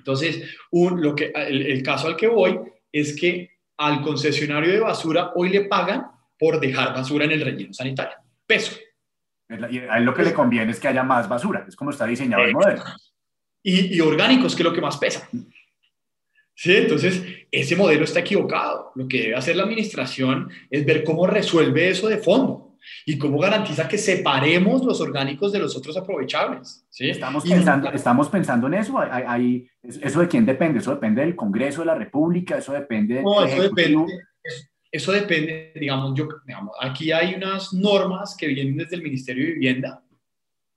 Entonces, 0.09 0.43
un, 0.71 1.03
lo 1.03 1.15
que, 1.15 1.33
el, 1.35 1.83
caso 1.83 2.07
al 2.07 2.17
que 2.17 2.29
voy 2.29 2.59
es 2.91 3.19
que 3.19 3.51
al 3.77 4.01
concesionario 4.01 4.73
de 4.73 4.81
basura 4.81 5.33
hoy 5.35 5.51
le 5.51 5.67
pagan 5.67 6.07
por 6.39 6.61
dejar 6.61 6.95
basura 6.95 7.24
en 7.24 7.32
el 7.32 7.41
relleno 7.41 7.72
sanitario. 7.72 8.16
Peso. 8.47 8.76
Y 9.70 9.78
a 9.78 9.97
él 9.97 10.05
lo 10.05 10.14
que 10.14 10.22
le 10.22 10.34
conviene 10.34 10.70
es 10.70 10.78
que 10.78 10.89
haya 10.89 11.03
más 11.03 11.28
basura, 11.28 11.64
es 11.66 11.74
como 11.74 11.91
está 11.91 12.07
diseñado 12.07 12.45
el 12.45 12.53
modelo. 12.53 12.82
Y, 13.62 13.97
y 13.97 14.01
orgánicos, 14.01 14.55
que 14.55 14.62
es 14.62 14.68
lo 14.68 14.74
que 14.74 14.80
más 14.80 14.99
pesa. 14.99 15.28
¿Sí? 16.55 16.74
Entonces, 16.74 17.22
ese 17.51 17.76
modelo 17.76 18.05
está 18.05 18.20
equivocado. 18.20 18.93
Lo 18.95 19.07
que 19.07 19.22
debe 19.22 19.36
hacer 19.36 19.57
la 19.57 19.62
administración 19.62 20.51
es 20.70 20.84
ver 20.84 21.05
cómo 21.05 21.26
resuelve 21.26 21.89
eso 21.89 22.09
de 22.09 22.18
fondo. 22.18 22.68
¿Y 23.07 23.18
cómo 23.18 23.39
garantiza 23.39 23.89
que 23.89 23.99
separemos 23.99 24.84
los 24.84 25.01
orgánicos 25.01 25.53
de 25.53 25.59
los 25.59 25.76
otros 25.76 25.97
aprovechables? 25.97 26.86
¿sí? 26.91 27.11
Estamos, 27.11 27.45
pensando, 27.45 27.91
estamos 27.91 28.28
pensando 28.28 28.66
en 28.66 28.74
eso. 28.74 28.99
Hay, 28.99 29.68
¿Eso 29.82 30.20
de 30.20 30.28
quién 30.28 30.47
depende? 30.47 30.80
¿Eso 30.80 30.93
depende 30.93 31.22
del 31.22 31.36
Congreso 31.36 31.80
de 31.80 31.86
la 31.86 31.95
República? 31.95 32.59
¿Eso 32.59 32.72
depende 32.72 33.22
No, 33.22 33.45
eso 33.45 33.62
depende, 33.62 34.05
eso 34.91 35.12
depende, 35.12 35.72
digamos, 35.74 36.16
yo, 36.16 36.28
digamos, 36.47 36.74
aquí 36.80 37.12
hay 37.12 37.34
unas 37.34 37.72
normas 37.72 38.36
que 38.36 38.47
vienen 38.47 38.76
desde 38.76 38.97
el 38.97 39.03
Ministerio 39.03 39.47
de 39.47 39.53
Vivienda 39.53 40.03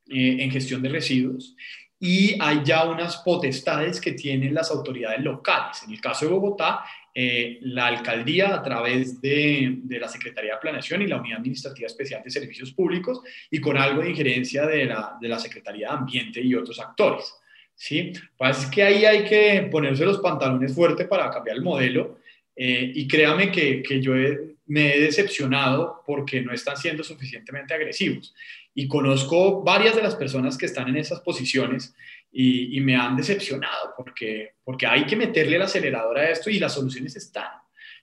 eh, 0.09 0.37
en 0.39 0.51
gestión 0.51 0.81
de 0.81 0.89
residuos 0.89 1.55
y 1.99 2.35
hay 2.39 2.61
ya 2.65 2.89
unas 2.89 3.17
potestades 3.17 4.01
que 4.01 4.13
tienen 4.13 4.53
las 4.53 4.71
autoridades 4.71 5.21
locales. 5.21 5.83
En 5.83 5.91
el 5.91 6.01
caso 6.01 6.25
de 6.25 6.31
Bogotá, 6.31 6.83
eh, 7.13 7.59
la 7.61 7.87
alcaldía 7.87 8.55
a 8.55 8.63
través 8.63 9.21
de, 9.21 9.79
de, 9.83 9.99
la 9.99 10.07
Secretaría 10.07 10.53
de 10.53 10.59
Planeación 10.59 11.03
y 11.03 11.07
la 11.07 11.17
Unidad 11.17 11.37
Administrativa 11.37 11.85
Especial 11.85 12.23
de 12.23 12.31
Servicios 12.31 12.71
Públicos 12.71 13.21
y 13.51 13.59
con 13.59 13.77
algo 13.77 14.01
de 14.01 14.09
injerencia 14.09 14.65
de 14.65 14.85
la, 14.85 15.17
de 15.21 15.27
la 15.27 15.37
Secretaría 15.37 15.89
de 15.89 15.93
Ambiente 15.93 16.41
y 16.41 16.55
otros 16.55 16.79
actores. 16.79 17.33
¿sí? 17.75 18.13
Pues 18.35 18.63
es 18.63 18.65
que 18.67 18.83
ahí 18.83 19.05
hay 19.05 19.23
que 19.23 19.67
ponerse 19.71 20.03
los 20.03 20.19
pantalones 20.19 20.73
fuertes 20.73 21.07
para 21.07 21.29
cambiar 21.29 21.57
el 21.57 21.63
modelo 21.63 22.20
eh, 22.55 22.91
y 22.93 23.07
créame 23.07 23.51
que, 23.51 23.81
que 23.81 24.01
yo 24.01 24.13
me 24.65 24.95
he 24.95 25.01
decepcionado 25.01 26.01
porque 26.05 26.41
no 26.41 26.53
están 26.53 26.77
siendo 26.77 27.03
suficientemente 27.03 27.73
agresivos. 27.73 28.33
Y 28.73 28.87
conozco 28.87 29.63
varias 29.63 29.95
de 29.95 30.03
las 30.03 30.15
personas 30.15 30.57
que 30.57 30.65
están 30.65 30.87
en 30.87 30.97
esas 30.97 31.19
posiciones 31.21 31.93
y, 32.31 32.79
me 32.79 32.95
han 32.95 33.17
decepcionado 33.17 33.93
porque, 33.97 34.53
porque 34.63 34.87
hay 34.87 35.05
que 35.05 35.15
meterle 35.15 35.57
el 35.57 35.61
acelerador 35.63 36.17
a 36.17 36.29
esto 36.29 36.49
y 36.49 36.59
las 36.59 36.73
soluciones 36.73 37.15
están. 37.15 37.49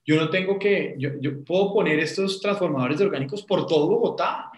Yo 0.04 0.16
no 0.16 0.28
tengo 0.28 0.58
que, 0.58 0.94
yo, 0.98 1.10
yo 1.20 1.42
puedo 1.44 1.72
poner 1.72 1.98
estos 1.98 2.40
transformadores 2.40 2.98
de 2.98 3.06
orgánicos 3.06 3.42
por 3.42 3.66
todo 3.66 3.88
Bogotá, 3.88 4.50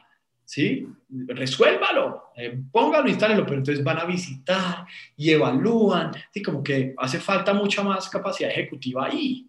¿sí? 0.45 0.87
Resuélvalo, 1.09 2.33
eh, 2.37 2.61
póngalo, 2.73 3.09
instálelo, 3.09 3.45
pero 3.45 3.59
entonces 3.59 3.85
van 3.85 3.99
a 3.99 4.05
visitar 4.05 4.87
y 5.17 5.31
evalúan, 5.31 6.13
¿sí? 6.33 6.43
Como 6.43 6.63
que 6.63 6.95
hace 6.99 7.21
falta 7.21 7.55
mucha 7.55 7.83
más 7.83 8.09
capacidad 8.09 8.51
ejecutiva 8.51 9.07
ahí. 9.07 9.47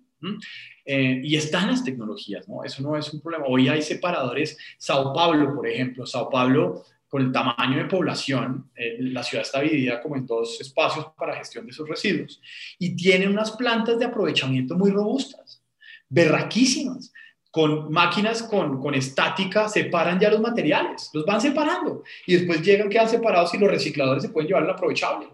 Eh, 0.85 1.21
y 1.23 1.35
están 1.35 1.67
las 1.67 1.83
tecnologías, 1.83 2.47
¿no? 2.47 2.63
Eso 2.63 2.81
no 2.81 2.95
es 2.95 3.13
un 3.13 3.21
problema. 3.21 3.45
Hoy 3.47 3.67
hay 3.67 3.81
separadores, 3.81 4.57
Sao 4.77 5.13
Paulo, 5.13 5.53
por 5.55 5.67
ejemplo, 5.67 6.05
Sao 6.05 6.29
Paulo 6.29 6.83
con 7.11 7.21
el 7.23 7.31
tamaño 7.33 7.77
de 7.77 7.85
población, 7.85 8.71
eh, 8.73 8.95
la 8.99 9.21
ciudad 9.21 9.45
está 9.45 9.59
dividida 9.59 10.01
como 10.01 10.15
en 10.15 10.25
dos 10.25 10.61
espacios 10.61 11.07
para 11.17 11.35
gestión 11.35 11.65
de 11.65 11.73
sus 11.73 11.87
residuos 11.87 12.41
y 12.79 12.95
tiene 12.95 13.27
unas 13.27 13.51
plantas 13.51 13.99
de 13.99 14.05
aprovechamiento 14.05 14.77
muy 14.77 14.91
robustas, 14.91 15.61
berraquísimas, 16.07 17.11
con 17.51 17.91
máquinas 17.91 18.43
con, 18.43 18.79
con 18.79 18.95
estática 18.95 19.67
separan 19.67 20.21
ya 20.21 20.31
los 20.31 20.39
materiales, 20.39 21.09
los 21.13 21.25
van 21.25 21.41
separando 21.41 22.01
y 22.25 22.37
después 22.37 22.61
llegan, 22.61 22.89
quedan 22.89 23.09
separados 23.09 23.53
y 23.53 23.57
los 23.57 23.69
recicladores 23.69 24.23
se 24.23 24.29
pueden 24.29 24.47
llevar 24.47 24.63
al 24.63 24.69
aprovechable. 24.69 25.27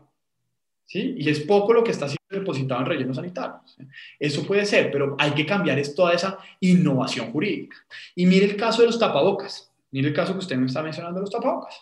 ¿Sí? 0.88 1.16
Y 1.18 1.30
es 1.30 1.42
poco 1.42 1.74
lo 1.74 1.84
que 1.84 1.92
está 1.92 2.08
siendo 2.08 2.24
depositado 2.30 2.80
en 2.80 2.88
rellenos 2.88 3.18
sanitarios. 3.18 3.78
Eso 4.18 4.48
puede 4.48 4.66
ser, 4.66 4.90
pero 4.90 5.16
hay 5.20 5.32
que 5.32 5.46
cambiar 5.46 5.80
toda 5.94 6.14
esa 6.14 6.40
innovación 6.62 7.32
jurídica. 7.32 7.78
Y 8.16 8.26
mire 8.26 8.46
el 8.46 8.56
caso 8.56 8.82
de 8.82 8.88
los 8.88 8.98
tapabocas. 8.98 9.70
Mire 9.92 10.08
el 10.08 10.14
caso 10.14 10.34
que 10.34 10.40
usted 10.40 10.56
me 10.56 10.68
está 10.68 10.82
mencionando 10.82 11.20
los 11.20 11.30
tapabocas. 11.30 11.82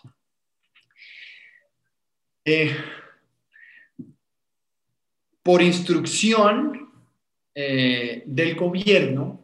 Eh, 2.44 2.76
por 5.42 5.62
instrucción 5.62 6.90
eh, 7.54 8.24
del 8.26 8.56
gobierno, 8.56 9.40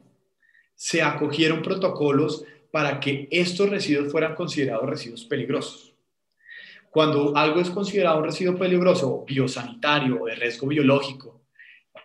se 0.74 1.00
acogieron 1.00 1.62
protocolos 1.62 2.44
para 2.72 2.98
que 2.98 3.28
estos 3.30 3.70
residuos 3.70 4.10
fueran 4.10 4.34
considerados 4.34 4.88
residuos 4.88 5.24
peligrosos. 5.24 5.91
Cuando 6.92 7.34
algo 7.34 7.58
es 7.58 7.70
considerado 7.70 8.18
un 8.18 8.24
residuo 8.24 8.54
peligroso, 8.54 9.24
biosanitario 9.26 10.20
o 10.20 10.26
de 10.26 10.34
riesgo 10.34 10.66
biológico, 10.66 11.46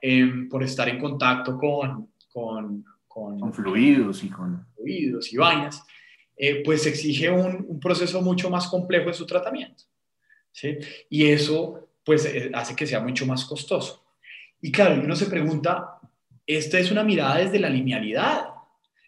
em, 0.01 0.47
por 0.47 0.63
estar 0.63 0.87
en 0.87 0.97
contacto 0.97 1.57
con, 1.57 2.13
con, 2.31 2.85
con, 3.05 3.53
fluidos 3.53 4.23
y 4.23 4.29
con 4.29 4.65
fluidos 4.73 5.33
y 5.33 5.35
vainas, 5.35 5.83
eh, 6.37 6.63
pues 6.63 6.85
exige 6.85 7.29
un, 7.29 7.65
un, 7.67 7.81
proceso 7.81 8.21
mucho 8.21 8.49
más 8.49 8.67
complejo 8.67 9.09
en 9.09 9.13
su 9.13 9.25
tratamiento. 9.25 9.83
¿sí? 10.53 10.77
Y 11.09 11.25
eso 11.25 11.89
pues 12.05 12.23
eh, 12.23 12.49
hace 12.53 12.73
que 12.73 12.87
sea 12.87 13.01
mucho 13.01 13.25
más 13.25 13.43
costoso. 13.43 14.05
Y 14.61 14.71
claro, 14.71 15.01
uno 15.03 15.17
se 15.17 15.25
pregunta, 15.25 15.99
esta 16.45 16.79
es 16.79 16.91
una 16.91 17.03
mirada 17.03 17.39
desde 17.39 17.59
la 17.59 17.69
linealidad, 17.69 18.51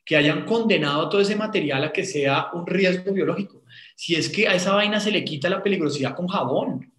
que 0.03 0.17
hayan 0.17 0.43
condenado 0.43 1.07
todo 1.07 1.21
ese 1.21 1.38
material 1.38 1.86
a 1.86 1.93
que 1.93 2.03
sea 2.03 2.49
un 2.51 2.67
riesgo 2.67 3.13
biológico. 3.13 3.59
Si 4.00 4.16
es 4.16 4.30
que 4.30 4.47
a 4.47 4.54
esa 4.54 4.76
vaina 4.76 4.97
se 5.02 5.12
le 5.12 5.26
quita 5.26 5.50
la 5.50 5.62
peligrosidad 5.62 6.16
con 6.16 6.26
jabón. 6.26 6.89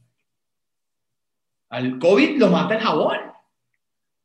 Al 1.70 1.98
COVID 1.98 2.36
lo 2.36 2.48
mata 2.50 2.74
el 2.74 2.82
jabón. 2.82 3.16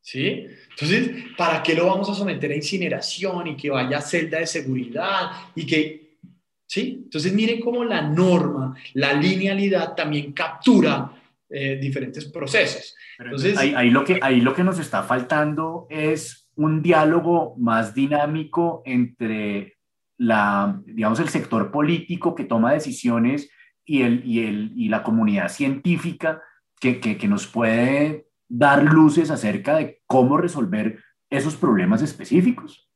¿Sí? 0.02 0.46
Entonces, 0.72 1.24
¿para 1.38 1.62
qué 1.62 1.74
lo 1.74 1.86
vamos 1.86 2.10
a 2.10 2.14
someter 2.14 2.50
a 2.50 2.54
incineración 2.54 3.46
y 3.46 3.56
que 3.56 3.70
vaya 3.70 3.96
a 3.96 4.02
celda 4.02 4.40
de 4.40 4.46
seguridad 4.46 5.30
y 5.54 5.64
que... 5.64 6.18
¿Sí? 6.66 7.00
Entonces, 7.04 7.32
miren 7.32 7.62
cómo 7.62 7.82
la 7.82 8.02
norma, 8.02 8.76
la 8.92 9.14
linealidad 9.14 9.94
también 9.94 10.34
captura 10.34 11.12
eh, 11.48 11.78
diferentes 11.80 12.26
procesos. 12.26 12.94
Entonces, 13.18 13.56
ahí, 13.56 13.88
lo 13.88 14.04
que, 14.04 14.18
ahí 14.20 14.42
lo 14.42 14.54
que 14.54 14.64
nos 14.64 14.78
está 14.78 15.02
faltando 15.02 15.86
es 15.88 16.50
un 16.56 16.82
diálogo 16.82 17.54
más 17.56 17.94
dinámico 17.94 18.82
entre 18.84 19.75
la, 20.18 20.80
digamos, 20.86 21.20
el 21.20 21.28
sector 21.28 21.70
político 21.70 22.34
que 22.34 22.44
toma 22.44 22.72
decisiones 22.72 23.50
y, 23.84 24.02
el, 24.02 24.24
y, 24.24 24.46
el, 24.46 24.72
y 24.76 24.88
la 24.88 25.02
comunidad 25.02 25.48
científica 25.48 26.42
que, 26.80 27.00
que, 27.00 27.16
que 27.16 27.28
nos 27.28 27.46
puede 27.46 28.28
dar 28.48 28.82
luces 28.82 29.30
acerca 29.30 29.76
de 29.76 30.02
cómo 30.06 30.36
resolver 30.38 30.98
esos 31.30 31.56
problemas 31.56 32.02
específicos. 32.02 32.88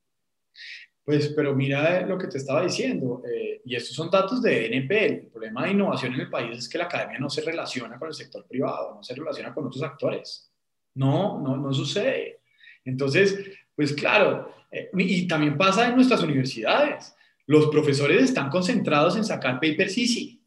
Pues, 1.05 1.29
pero 1.35 1.55
mira 1.57 2.07
lo 2.07 2.17
que 2.19 2.29
te 2.29 2.39
estaba 2.39 2.63
diciendo, 2.63 3.23
eh, 3.29 3.63
y 3.65 3.75
estos 3.75 3.97
son 3.97 4.11
datos 4.11 4.41
de 4.43 4.67
NPL. 4.67 5.25
El 5.25 5.27
problema 5.27 5.65
de 5.65 5.73
innovación 5.73 6.15
en 6.15 6.21
el 6.21 6.31
país 6.31 6.57
es 6.57 6.69
que 6.69 6.79
la 6.79 6.85
academia 6.85 7.19
no 7.19 7.29
se 7.29 7.43
relaciona 7.43 7.99
con 7.99 8.09
el 8.09 8.15
sector 8.15 8.47
privado, 8.47 8.95
no 8.95 9.03
se 9.03 9.15
relaciona 9.15 9.53
con 9.53 9.67
otros 9.67 9.83
actores. 9.83 10.53
No, 10.95 11.41
no, 11.41 11.57
no 11.57 11.73
sucede. 11.73 12.43
Entonces, 12.85 13.39
pues 13.75 13.93
claro, 13.93 14.55
eh, 14.71 14.91
y 14.97 15.27
también 15.27 15.57
pasa 15.57 15.89
en 15.89 15.97
nuestras 15.97 16.23
universidades. 16.23 17.15
Los 17.47 17.67
profesores 17.69 18.23
están 18.23 18.51
concentrados 18.51 19.17
en 19.17 19.25
sacar 19.25 19.55
papers 19.55 19.99
easy, 19.99 20.41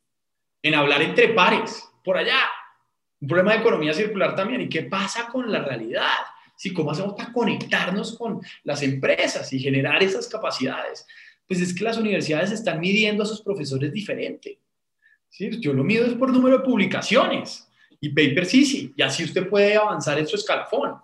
en 0.62 0.76
hablar 0.76 1.02
entre 1.02 1.30
pares, 1.30 1.84
por 2.04 2.18
allá. 2.18 2.40
Un 3.20 3.28
problema 3.28 3.54
de 3.54 3.60
economía 3.60 3.94
circular 3.94 4.36
también. 4.36 4.62
¿Y 4.62 4.70
qué 4.70 4.84
pasa 4.84 5.28
con 5.28 5.52
la 5.52 5.64
realidad? 5.64 6.08
¿sí? 6.56 6.74
¿Cómo 6.74 6.92
hacemos 6.92 7.14
para 7.14 7.32
conectarnos 7.32 8.18
con 8.18 8.42
las 8.64 8.82
empresas 8.84 9.52
y 9.54 9.60
generar 9.60 10.02
esas 10.02 10.28
capacidades? 10.28 11.06
Pues 11.48 11.60
es 11.62 11.74
que 11.74 11.84
las 11.84 11.98
universidades 11.98 12.52
están 12.52 12.80
midiendo 12.80 13.24
a 13.24 13.26
sus 13.26 13.42
profesores 13.42 13.92
diferente. 13.92 14.60
¿sí? 15.30 15.60
Yo 15.60 15.74
lo 15.74 15.84
mido 15.84 16.06
es 16.06 16.14
por 16.14 16.32
número 16.32 16.60
de 16.60 16.64
publicaciones 16.64 17.68
y 18.00 18.10
papers 18.10 18.50
sí, 18.50 18.94
y 18.96 19.02
así 19.02 19.24
usted 19.24 19.48
puede 19.48 19.76
avanzar 19.76 20.20
en 20.20 20.28
su 20.28 20.36
escalafón. 20.36 20.96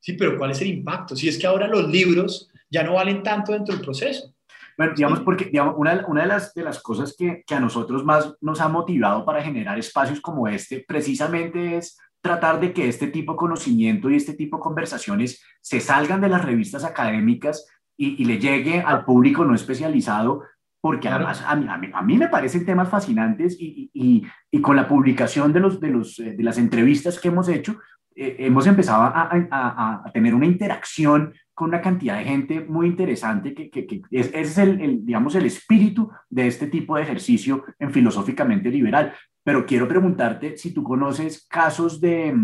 Sí, 0.00 0.12
pero 0.12 0.38
¿cuál 0.38 0.52
es 0.52 0.60
el 0.60 0.68
impacto? 0.68 1.16
Si 1.16 1.28
es 1.28 1.38
que 1.38 1.46
ahora 1.46 1.66
los 1.66 1.88
libros 1.88 2.48
ya 2.70 2.82
no 2.82 2.94
valen 2.94 3.22
tanto 3.22 3.52
dentro 3.52 3.74
del 3.74 3.84
proceso. 3.84 4.34
Bueno, 4.76 4.92
digamos, 4.94 5.20
porque 5.20 5.46
digamos, 5.46 5.74
una, 5.76 6.04
una 6.06 6.22
de, 6.22 6.28
las, 6.28 6.54
de 6.54 6.62
las 6.62 6.80
cosas 6.80 7.14
que, 7.18 7.42
que, 7.44 7.54
a 7.54 7.60
nosotros 7.60 8.04
más 8.04 8.34
nos 8.40 8.60
ha 8.60 8.68
motivado 8.68 9.24
para 9.24 9.42
generar 9.42 9.76
espacios 9.78 10.20
como 10.20 10.46
este, 10.46 10.84
precisamente 10.86 11.76
es 11.76 11.98
tratar 12.20 12.60
de 12.60 12.72
que 12.72 12.88
este 12.88 13.08
tipo 13.08 13.32
de 13.32 13.38
conocimiento 13.38 14.08
y 14.10 14.16
este 14.16 14.34
tipo 14.34 14.56
de 14.56 14.62
conversaciones 14.62 15.42
se 15.60 15.80
salgan 15.80 16.20
de 16.20 16.28
las 16.28 16.44
revistas 16.44 16.84
académicas 16.84 17.66
y, 17.96 18.24
le 18.24 18.38
llegue 18.38 18.80
al 18.80 19.04
público 19.04 19.44
no 19.44 19.56
especializado, 19.56 20.44
porque 20.80 21.08
además 21.08 21.42
a 21.44 21.56
mí, 21.56 21.66
a, 21.92 22.02
mí, 22.02 22.16
me 22.16 22.28
parecen 22.28 22.64
temas 22.64 22.88
fascinantes 22.88 23.56
y, 23.58 23.90
y, 23.92 24.22
y, 24.52 24.60
con 24.60 24.76
la 24.76 24.86
publicación 24.86 25.52
de, 25.52 25.58
los, 25.58 25.80
de, 25.80 25.88
los, 25.88 26.20
eh, 26.20 26.34
de 26.36 26.42
las 26.44 26.58
entrevistas 26.58 27.18
que 27.18 27.26
hemos 27.26 27.48
hecho, 27.48 27.80
eh, 28.14 28.36
hemos 28.38 28.68
empezado 28.68 29.02
a, 29.02 29.28
a, 29.50 30.04
a, 30.04 30.12
tener 30.12 30.34
una 30.34 30.46
interacción 30.46 31.34
con 31.58 31.70
una 31.70 31.80
cantidad 31.80 32.18
de 32.18 32.24
gente 32.24 32.60
muy 32.60 32.86
interesante, 32.86 33.52
que, 33.52 33.68
que, 33.68 33.86
que 33.86 34.02
es, 34.10 34.30
es 34.32 34.56
el, 34.58 34.80
el, 34.80 35.04
digamos, 35.04 35.34
el 35.34 35.44
espíritu 35.44 36.10
de 36.30 36.46
este 36.46 36.68
tipo 36.68 36.96
de 36.96 37.02
ejercicio 37.02 37.64
en 37.78 37.92
filosóficamente 37.92 38.70
liberal 38.70 39.12
pero 39.48 39.64
quiero 39.64 39.88
preguntarte 39.88 40.58
si 40.58 40.74
tú 40.74 40.82
conoces 40.82 41.46
casos 41.48 42.02
de, 42.02 42.36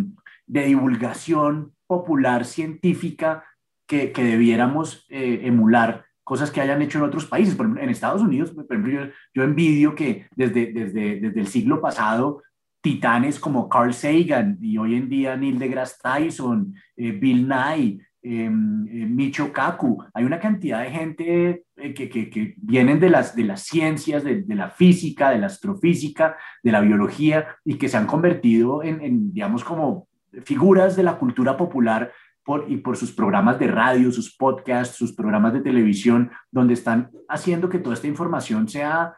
de 0.47 0.65
divulgación 0.65 1.75
popular 1.87 2.47
científica 2.47 3.45
que, 3.87 4.11
que 4.11 4.25
debiéramos 4.25 5.05
eh, 5.11 5.41
emular, 5.43 6.07
cosas 6.23 6.51
que 6.51 6.63
hayan 6.63 6.81
hecho 6.81 6.97
en 6.97 7.05
otros 7.05 7.27
países. 7.27 7.57
Por 7.57 7.67
ejemplo, 7.67 7.83
en 7.83 7.91
Estados 7.91 8.23
Unidos, 8.23 8.53
por 8.53 8.65
ejemplo, 8.65 8.91
yo, 8.91 9.13
yo 9.35 9.43
envidio 9.43 9.95
que 9.95 10.29
desde, 10.35 10.73
desde, 10.73 11.21
desde 11.21 11.41
el 11.41 11.47
siglo 11.47 11.79
pasado 11.79 12.43
titanes 12.81 13.39
como 13.39 13.69
Carl 13.69 13.93
Sagan 13.93 14.57
y 14.63 14.79
hoy 14.79 14.95
en 14.95 15.11
día 15.11 15.37
Neil 15.37 15.59
deGrasse 15.59 15.99
Tyson, 16.03 16.75
eh, 16.97 17.13
Bill 17.13 17.47
Nye, 17.47 17.99
eh, 18.27 18.49
Micho 18.49 19.53
Kaku, 19.53 20.03
hay 20.15 20.25
una 20.25 20.41
cantidad 20.41 20.83
de 20.83 20.91
gente 20.91 21.65
eh, 21.77 21.93
que, 21.93 22.09
que, 22.09 22.55
vienen 22.57 22.99
de 22.99 23.11
las, 23.11 23.37
de 23.37 23.45
las 23.45 23.65
ciencias, 23.65 24.25
de, 24.25 24.43
de, 24.43 24.55
la 24.55 24.71
física, 24.71 25.29
de 25.29 25.39
la 25.39 25.49
astrofísica, 25.49 26.39
de 26.63 26.73
la 26.73 26.81
biología, 26.81 27.59
y 27.67 27.75
que 27.75 27.91
se 27.91 27.99
han 27.99 28.07
convertido 28.07 28.83
en, 28.83 29.03
en 29.03 29.31
digamos, 29.35 29.63
como 29.63 30.09
figuras 30.43 30.97
de 30.97 31.03
la 31.03 31.19
cultura 31.19 31.59
popular 31.59 32.13
por, 32.43 32.65
y 32.67 32.79
por 32.79 32.97
sus 32.97 33.13
programas 33.13 33.59
de 33.59 33.67
radio, 33.67 34.11
sus 34.11 34.35
podcasts, 34.35 34.97
sus 34.97 35.13
programas 35.13 35.53
de 35.53 35.61
televisión, 35.61 36.31
donde 36.51 36.73
están 36.73 37.11
haciendo 37.29 37.69
que 37.69 37.79
toda 37.79 37.95
esta 37.95 38.07
información 38.07 38.69
sea 38.69 39.15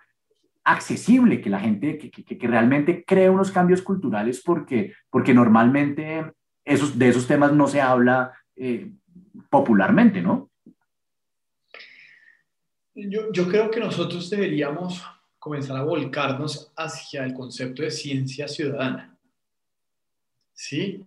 accesible, 0.65 1.41
que 1.41 1.49
la 1.49 1.61
gente, 1.61 1.97
que, 1.97 2.11
que 2.11 2.49
realmente 2.49 3.05
cree 3.07 3.31
unos 3.31 3.53
cambios 3.53 3.83
culturales, 3.83 4.43
porque, 4.45 4.95
porque 5.11 5.33
normalmente 5.33 6.33
esos, 6.65 6.99
de 6.99 7.09
esos 7.09 7.29
temas 7.29 7.53
no 7.53 7.69
se 7.69 7.81
habla 7.81 8.33
eh, 8.57 8.91
popularmente, 9.51 10.21
¿no? 10.23 10.51
Yo, 12.95 13.47
creo 13.47 13.71
que 13.71 13.79
nosotros 13.79 14.31
deberíamos 14.31 15.03
comenzar 15.39 15.77
a 15.77 15.83
volcarnos 15.83 16.73
hacia 16.77 17.25
el 17.25 17.35
concepto 17.35 17.83
de 17.83 17.91
ciencia 17.91 18.49
ciudadana. 18.49 19.15
¿Sí? 20.55 21.05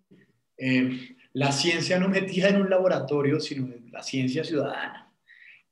Eh, 0.55 1.15
la 1.33 1.51
ciencia 1.51 1.99
no 1.99 2.07
metida 2.07 2.49
en 2.49 2.61
un 2.61 2.69
laboratorio, 2.69 3.39
sino 3.39 3.73
la 3.91 4.03
ciencia 4.03 4.43
ciudadana. 4.43 5.11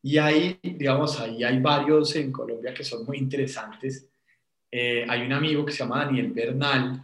Y 0.01 0.17
hay, 0.17 0.59
digamos, 0.63 1.19
ahí 1.19 1.43
hay 1.43 1.59
varios 1.59 2.15
en 2.15 2.31
Colombia 2.31 2.73
que 2.73 2.83
son 2.83 3.05
muy 3.05 3.17
interesantes. 3.17 4.09
Eh, 4.71 5.05
hay 5.07 5.21
un 5.21 5.33
amigo 5.33 5.63
que 5.63 5.71
se 5.71 5.79
llama 5.79 6.05
Daniel 6.05 6.31
Bernal, 6.31 7.03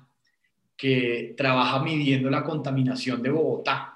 que 0.75 1.35
trabaja 1.37 1.83
midiendo 1.83 2.31
la 2.31 2.43
contaminación 2.43 3.21
de 3.21 3.29
Bogotá 3.29 3.92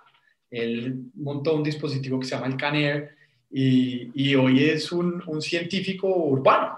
él 0.49 1.11
montó 1.15 1.55
un 1.55 1.63
dispositivo 1.63 2.19
que 2.19 2.25
se 2.25 2.35
llama 2.35 2.47
el 2.47 2.57
CANER 2.57 3.15
y, 3.49 4.35
hoy 4.35 4.65
es 4.65 4.91
un, 4.91 5.23
un, 5.27 5.41
científico 5.41 6.07
urbano. 6.07 6.77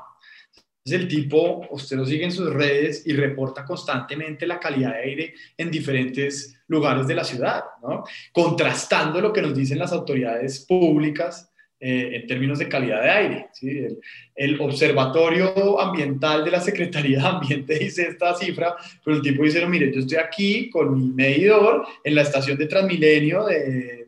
Es 0.86 0.94
el 0.94 1.08
tipo, 1.08 1.68
usted 1.72 1.98
lo 1.98 2.06
sigue 2.06 2.26
en 2.26 2.32
sus 2.32 2.54
redes 2.54 3.06
y 3.06 3.14
reporta 3.14 3.66
constantemente 3.66 4.48
la 4.48 4.60
calidad 4.60 4.94
de 4.94 5.00
aire 5.00 5.34
en 5.58 5.72
diferentes 5.72 6.60
lugares 6.68 7.08
de 7.08 7.16
la 7.16 7.24
ciudad, 7.24 7.64
¿no? 7.82 8.04
contrastando 8.32 9.20
lo 9.20 9.34
que 9.34 9.42
nos 9.42 9.56
dicen 9.56 9.80
las 9.80 9.92
autoridades 9.92 10.66
públicas 10.66 11.49
eh, 11.82 12.10
en 12.14 12.28
términos 12.28 12.60
de 12.60 12.68
calidad 12.68 13.02
de 13.02 13.10
aire. 13.10 13.48
¿sí? 13.54 13.70
El, 13.70 14.00
el, 14.36 14.60
Observatorio 14.60 15.80
Ambiental 15.80 16.44
de 16.44 16.52
la 16.52 16.60
Secretaría 16.60 17.20
de 17.20 17.28
Ambiente 17.28 17.80
dice 17.80 18.08
esta 18.08 18.36
cifra, 18.36 18.76
pero 19.04 19.16
el 19.16 19.24
tipo 19.24 19.44
dice, 19.44 19.62
no, 19.62 19.70
mire, 19.70 19.90
yo 19.94 20.02
estoy 20.02 20.18
aquí 20.18 20.70
con 20.70 20.94
mi 20.94 21.14
medidor 21.14 21.86
en 22.04 22.16
la 22.16 22.24
estación 22.24 22.58
de 22.58 22.66
Transmilenio 22.66 23.46
de, 23.46 24.08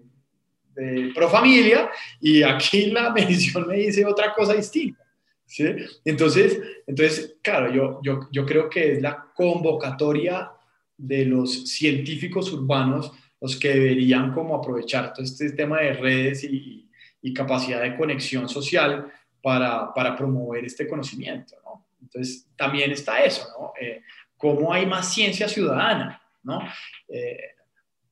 de 0.75 1.11
Profamilia 1.15 1.89
y 2.19 2.43
aquí 2.43 2.87
la 2.87 3.09
medición 3.13 3.65
me 3.67 3.77
dice 3.77 4.05
otra 4.05 4.33
cosa 4.33 4.53
distinta. 4.53 5.05
¿sí? 5.45 5.65
Entonces, 6.03 6.59
entonces, 6.85 7.37
claro, 7.41 7.73
yo, 7.73 7.99
yo, 8.03 8.27
yo 8.31 8.45
creo 8.45 8.69
que 8.69 8.93
es 8.93 9.01
la 9.01 9.27
convocatoria 9.33 10.51
de 10.97 11.25
los 11.25 11.69
científicos 11.69 12.51
urbanos 12.51 13.13
los 13.39 13.55
que 13.55 13.69
deberían 13.69 14.33
como 14.33 14.55
aprovechar 14.55 15.13
todo 15.13 15.25
este 15.25 15.51
tema 15.51 15.79
de 15.79 15.93
redes 15.93 16.43
y, 16.43 16.87
y 17.21 17.33
capacidad 17.33 17.81
de 17.81 17.95
conexión 17.95 18.49
social 18.49 19.11
para, 19.41 19.93
para 19.93 20.15
promover 20.15 20.65
este 20.65 20.87
conocimiento. 20.87 21.55
¿no? 21.63 21.85
Entonces, 22.01 22.47
también 22.55 22.91
está 22.91 23.23
eso, 23.23 23.47
¿no? 23.59 23.73
Eh, 23.79 24.01
¿Cómo 24.37 24.73
hay 24.73 24.85
más 24.85 25.13
ciencia 25.13 25.47
ciudadana? 25.47 26.21
¿no? 26.43 26.61
Eh, 27.07 27.37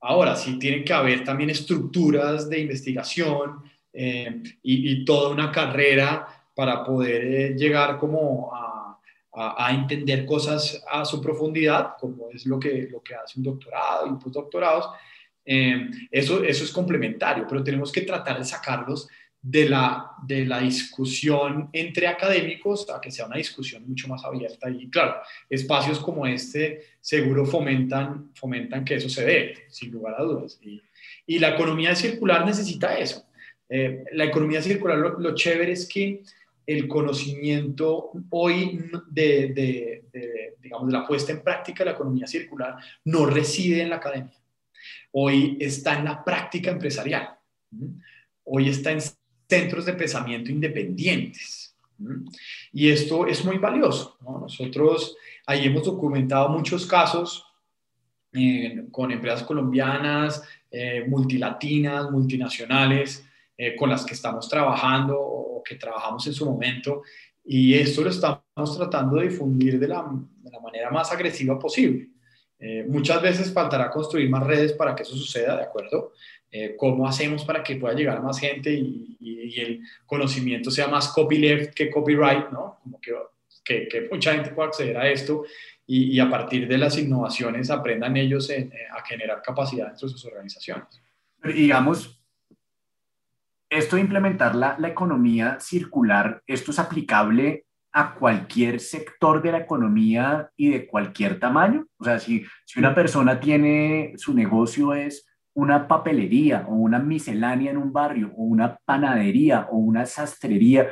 ahora, 0.02 0.36
sí 0.36 0.60
tiene 0.60 0.84
que 0.84 0.94
haber 0.94 1.24
también 1.24 1.50
estructuras 1.50 2.48
de 2.48 2.60
investigación 2.60 3.64
eh, 3.92 4.44
y, 4.62 5.04
toda 5.04 5.30
una 5.32 5.52
carrera 5.52 6.28
para 6.54 6.84
poder 6.84 7.56
llegar 7.56 7.98
como 7.98 8.54
a, 8.54 9.00
a, 9.34 9.66
a, 9.68 9.72
entender 9.72 10.26
cosas 10.26 10.84
a 10.92 11.04
su 11.04 11.20
profundidad, 11.20 11.96
como 12.00 12.30
es 12.30 12.46
lo 12.46 12.60
que, 12.60 12.88
lo 12.92 13.02
que 13.02 13.16
hace 13.16 13.40
un 13.40 13.46
doctorado 13.46 14.06
y 14.06 14.24
postdoctorados, 14.24 14.90
Eh, 15.52 15.90
eso, 16.12 16.44
eso 16.44 16.64
es 16.64 16.72
complementario, 16.72 17.48
pero 17.50 17.64
tenemos 17.64 17.92
que 17.92 18.02
tratar 18.02 18.38
de 18.38 18.46
sacarlos 18.46 19.08
de 19.42 19.68
la, 19.68 20.12
de 20.22 20.46
la 20.46 20.60
discusión 20.60 21.70
entre 21.74 22.06
académicos 22.06 22.88
a 22.88 23.02
que 23.02 23.10
sea 23.10 23.26
una 23.26 23.38
discusión 23.38 23.84
mucho 23.88 24.08
más 24.08 24.24
abierta. 24.24 24.70
Y 24.70 24.88
claro, 24.92 25.16
espacios 25.50 25.98
como 26.00 26.28
este 26.28 26.84
seguro 27.02 27.48
fomentan, 27.48 28.30
fomentan 28.36 28.86
que 28.86 28.96
eso 28.96 29.10
se 29.10 29.26
dé, 29.26 29.54
sin 29.70 29.92
lugar 29.92 30.16
a 30.20 30.24
dudas. 30.24 30.60
Y, 30.62 30.80
y 31.26 31.40
la 31.40 31.56
economía 31.56 31.96
circular 31.96 32.46
necesita 32.46 33.00
eso. 33.00 33.26
Eh, 33.68 34.04
la 34.12 34.26
economía 34.26 34.62
circular, 34.62 35.00
lo, 35.00 35.34
chévere 35.34 35.72
es 35.72 35.88
que 35.88 36.22
el 36.68 36.88
conocimiento 36.88 38.12
hoy 38.30 38.80
de, 39.10 39.48
de, 39.48 40.56
digamos, 40.62 40.86
de 40.86 40.94
la 40.94 41.08
puesta 41.08 41.32
en 41.32 41.42
práctica 41.42 41.84
de 41.84 41.90
la 41.90 41.96
economía 41.96 42.28
circular 42.28 42.76
no 43.06 43.26
reside 43.26 43.82
en 43.82 43.90
la 43.90 43.96
academia. 43.96 44.40
Hoy 45.12 45.58
está 45.60 45.98
en 45.98 46.06
la 46.06 46.24
práctica 46.24 46.72
empresarial. 46.72 47.38
Hoy 48.44 48.70
está 48.70 48.92
en 48.92 49.00
centros 49.48 49.86
de 49.86 49.94
pensamiento 49.94 50.52
independientes. 50.52 51.76
Y 52.72 52.90
esto 52.90 53.26
es 53.26 53.44
muy 53.44 53.58
valioso. 53.58 54.18
Nosotros 54.22 55.18
ahí 55.46 55.66
hemos 55.66 55.84
documentado 55.84 56.50
muchos 56.50 56.86
casos 56.86 57.46
eh, 58.32 58.86
con 58.92 59.12
empresas 59.12 59.44
colombianas, 59.44 60.44
eh, 60.70 61.06
multilatinas, 61.08 62.12
multinacionales, 62.12 63.26
eh, 63.58 63.76
con 63.76 63.90
las 63.90 64.06
que 64.06 64.14
estamos 64.14 64.48
trabajando 64.48 65.20
o 65.20 65.64
que 65.64 65.76
trabajamos 65.76 66.26
en 66.28 66.34
su 66.34 66.46
momento. 66.46 67.02
Y 67.44 67.74
esto 67.74 68.04
lo 68.04 68.10
estamos 68.10 68.78
tratando 68.78 69.18
de 69.18 69.30
difundir 69.30 69.80
de 69.80 69.88
la, 69.88 70.08
de 70.12 70.52
la 70.52 70.60
manera 70.60 70.92
más 70.92 71.12
agresiva 71.12 71.58
posible. 71.58 72.10
Muchas 72.88 73.22
veces 73.22 73.54
faltará 73.54 73.90
construir 73.90 74.30
más 74.30 74.46
redes 74.46 74.74
para 74.74 74.94
que 74.94 75.04
eso 75.04 75.16
suceda, 75.16 75.56
¿de 75.56 75.64
acuerdo? 75.64 76.12
Eh, 76.52 76.76
cómo 76.76 77.08
hacemos 77.08 77.46
para 77.46 77.62
que 77.62 77.76
pueda 77.76 77.94
llegar 77.94 78.24
más 78.24 78.40
gente 78.40 78.74
y, 78.74 79.06
el 79.60 79.82
conocimiento 80.06 80.70
sea 80.70 80.88
más 80.88 81.10
copyleft 81.10 81.74
que 81.74 81.90
copyright, 81.90 82.50
¿no? 82.52 82.80
Como 82.84 83.02
que, 83.02 83.88
que, 83.88 84.08
mucha 84.12 84.34
gente 84.34 84.52
pueda 84.52 84.70
acceder 84.70 84.96
a 84.96 85.10
esto 85.10 85.44
y, 85.86 86.20
a 86.20 86.30
partir 86.30 86.68
de 86.68 86.78
las 86.78 86.98
innovaciones 86.98 87.70
aprendan 87.70 88.16
ellos 88.16 88.50
eh, 88.52 88.70
a 88.96 89.04
generar 89.04 89.42
capacidad 89.42 89.88
dentro 89.88 90.08
de 90.08 90.14
sus 90.14 90.26
organizaciones. 90.26 91.02
digamos, 91.44 92.22
esto 93.70 93.96
de 93.96 94.04
implementar 94.04 94.56
la, 94.56 94.76
la 94.80 94.88
economía 94.88 95.60
circular, 95.60 96.44
¿esto 96.48 96.72
es 96.72 96.80
aplicable 96.80 97.66
a 97.92 98.14
cualquier 98.16 98.80
sector 98.80 99.42
de 99.42 99.52
la 99.52 99.60
economía 99.60 100.52
y 100.56 100.70
de 100.70 100.88
cualquier 100.88 101.40
tamaño? 101.40 101.88
O 101.98 102.04
sea, 102.04 102.20
si, 102.20 102.46
si 102.66 102.80
una 102.80 102.94
persona 102.94 103.40
tiene, 103.40 104.14
su 104.18 104.34
negocio 104.34 104.94
es 104.94 105.26
una 105.54 105.88
papelería 105.88 106.66
o 106.68 106.74
una 106.74 107.00
miscelánea 107.00 107.72
en 107.72 107.78
un 107.78 107.92
barrio 107.92 108.32
o 108.38 108.44
una 108.44 108.78
panadería 108.86 109.68
o 109.72 109.78
una 109.78 110.06
sastrería 110.06 110.90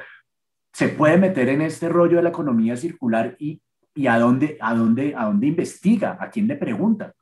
se 0.74 0.90
puede 0.90 1.18
meter 1.18 1.50
en 1.50 1.62
este 1.62 1.90
rollo 1.90 2.18
de 2.18 2.24
la 2.24 2.30
economía 2.30 2.78
circular 2.78 3.36
y, 3.40 3.60
y 3.96 4.06
a, 4.06 4.20
dónde, 4.20 4.58
a, 4.62 4.76
dónde, 4.76 5.14
a 5.16 5.26
dónde 5.26 5.48
investiga, 5.48 6.18
a 6.20 6.30
quién 6.30 6.48
le 6.48 6.56
pregunta. 6.56 7.14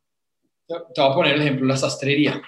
Te 0.67 1.01
voy 1.01 1.11
a 1.11 1.13
poner 1.13 1.35
el 1.35 1.41
ejemplo, 1.41 1.67
la 1.67 1.77
sastrería. 1.77 2.41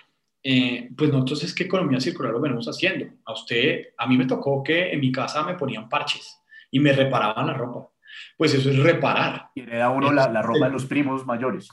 Eh, 0.44 0.90
pues 0.98 1.10
nosotros 1.12 1.44
es 1.46 1.54
que 1.54 1.64
economía 1.64 2.02
circular 2.02 2.34
lo 2.34 2.42
venimos 2.42 2.68
haciendo. 2.68 3.06
A 3.24 3.34
usted, 3.34 3.86
a 3.98 4.06
mí 4.06 4.18
me 4.18 4.26
tocó 4.26 4.62
que 4.62 4.92
en 4.92 5.00
mi 5.00 5.12
casa 5.12 5.44
me 5.44 5.56
ponían 5.56 5.88
parches 5.88 6.37
y 6.72 6.80
me 6.80 6.94
reparaban 6.94 7.48
la 7.48 7.54
ropa. 7.54 7.90
Pues 8.38 8.54
eso 8.54 8.70
es 8.70 8.78
reparar. 8.78 9.50
Y 9.56 9.62
le 9.62 9.78
da 9.78 9.90
uno 9.90 10.12
la, 10.12 10.30
la 10.30 10.42
ropa 10.42 10.66
de 10.66 10.72
los 10.72 10.86
primos 10.86 11.26
mayores. 11.26 11.70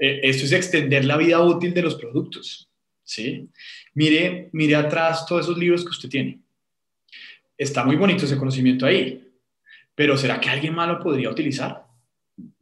Eh, 0.00 0.20
esto 0.22 0.44
es 0.44 0.52
extender 0.52 1.04
la 1.04 1.16
vida 1.16 1.40
útil 1.40 1.74
de 1.74 1.82
los 1.82 1.96
productos. 1.96 2.68
¿sí? 3.08 3.48
Mire, 3.94 4.50
mire 4.52 4.76
atrás 4.76 5.26
todos 5.26 5.46
esos 5.46 5.58
libros 5.58 5.82
que 5.82 5.90
usted 5.90 6.08
tiene. 6.08 6.40
Está 7.56 7.84
muy 7.84 7.96
bonito 7.96 8.24
ese 8.24 8.36
conocimiento 8.36 8.86
ahí, 8.86 9.32
pero 9.94 10.16
¿será 10.16 10.38
que 10.38 10.50
alguien 10.50 10.74
más 10.74 10.88
lo 10.88 11.00
podría 11.00 11.30
utilizar? 11.30 11.84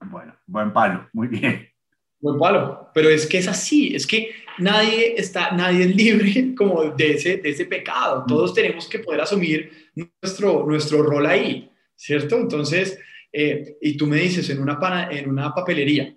Bueno, 0.00 0.34
buen 0.46 0.72
palo, 0.72 1.08
muy 1.12 1.28
bien. 1.28 1.68
Buen 2.18 2.38
palo, 2.38 2.90
pero 2.94 3.10
es 3.10 3.26
que 3.26 3.38
es 3.38 3.48
así, 3.48 3.94
es 3.94 4.06
que 4.06 4.34
nadie 4.56 5.14
está, 5.18 5.50
nadie 5.50 5.84
es 5.84 5.94
libre 5.94 6.54
como 6.56 6.84
de 6.84 7.12
ese, 7.12 7.36
de 7.36 7.50
ese 7.50 7.66
pecado. 7.66 8.24
Todos 8.26 8.54
tenemos 8.54 8.88
que 8.88 9.00
poder 9.00 9.20
asumir 9.20 9.85
nuestro, 9.96 10.64
nuestro 10.66 11.02
rol 11.02 11.26
ahí, 11.26 11.70
¿cierto? 11.94 12.36
Entonces, 12.36 12.98
eh, 13.32 13.76
y 13.80 13.96
tú 13.96 14.06
me 14.06 14.18
dices 14.18 14.48
en 14.50 14.60
una, 14.60 15.08
en 15.10 15.28
una 15.28 15.52
papelería, 15.52 16.14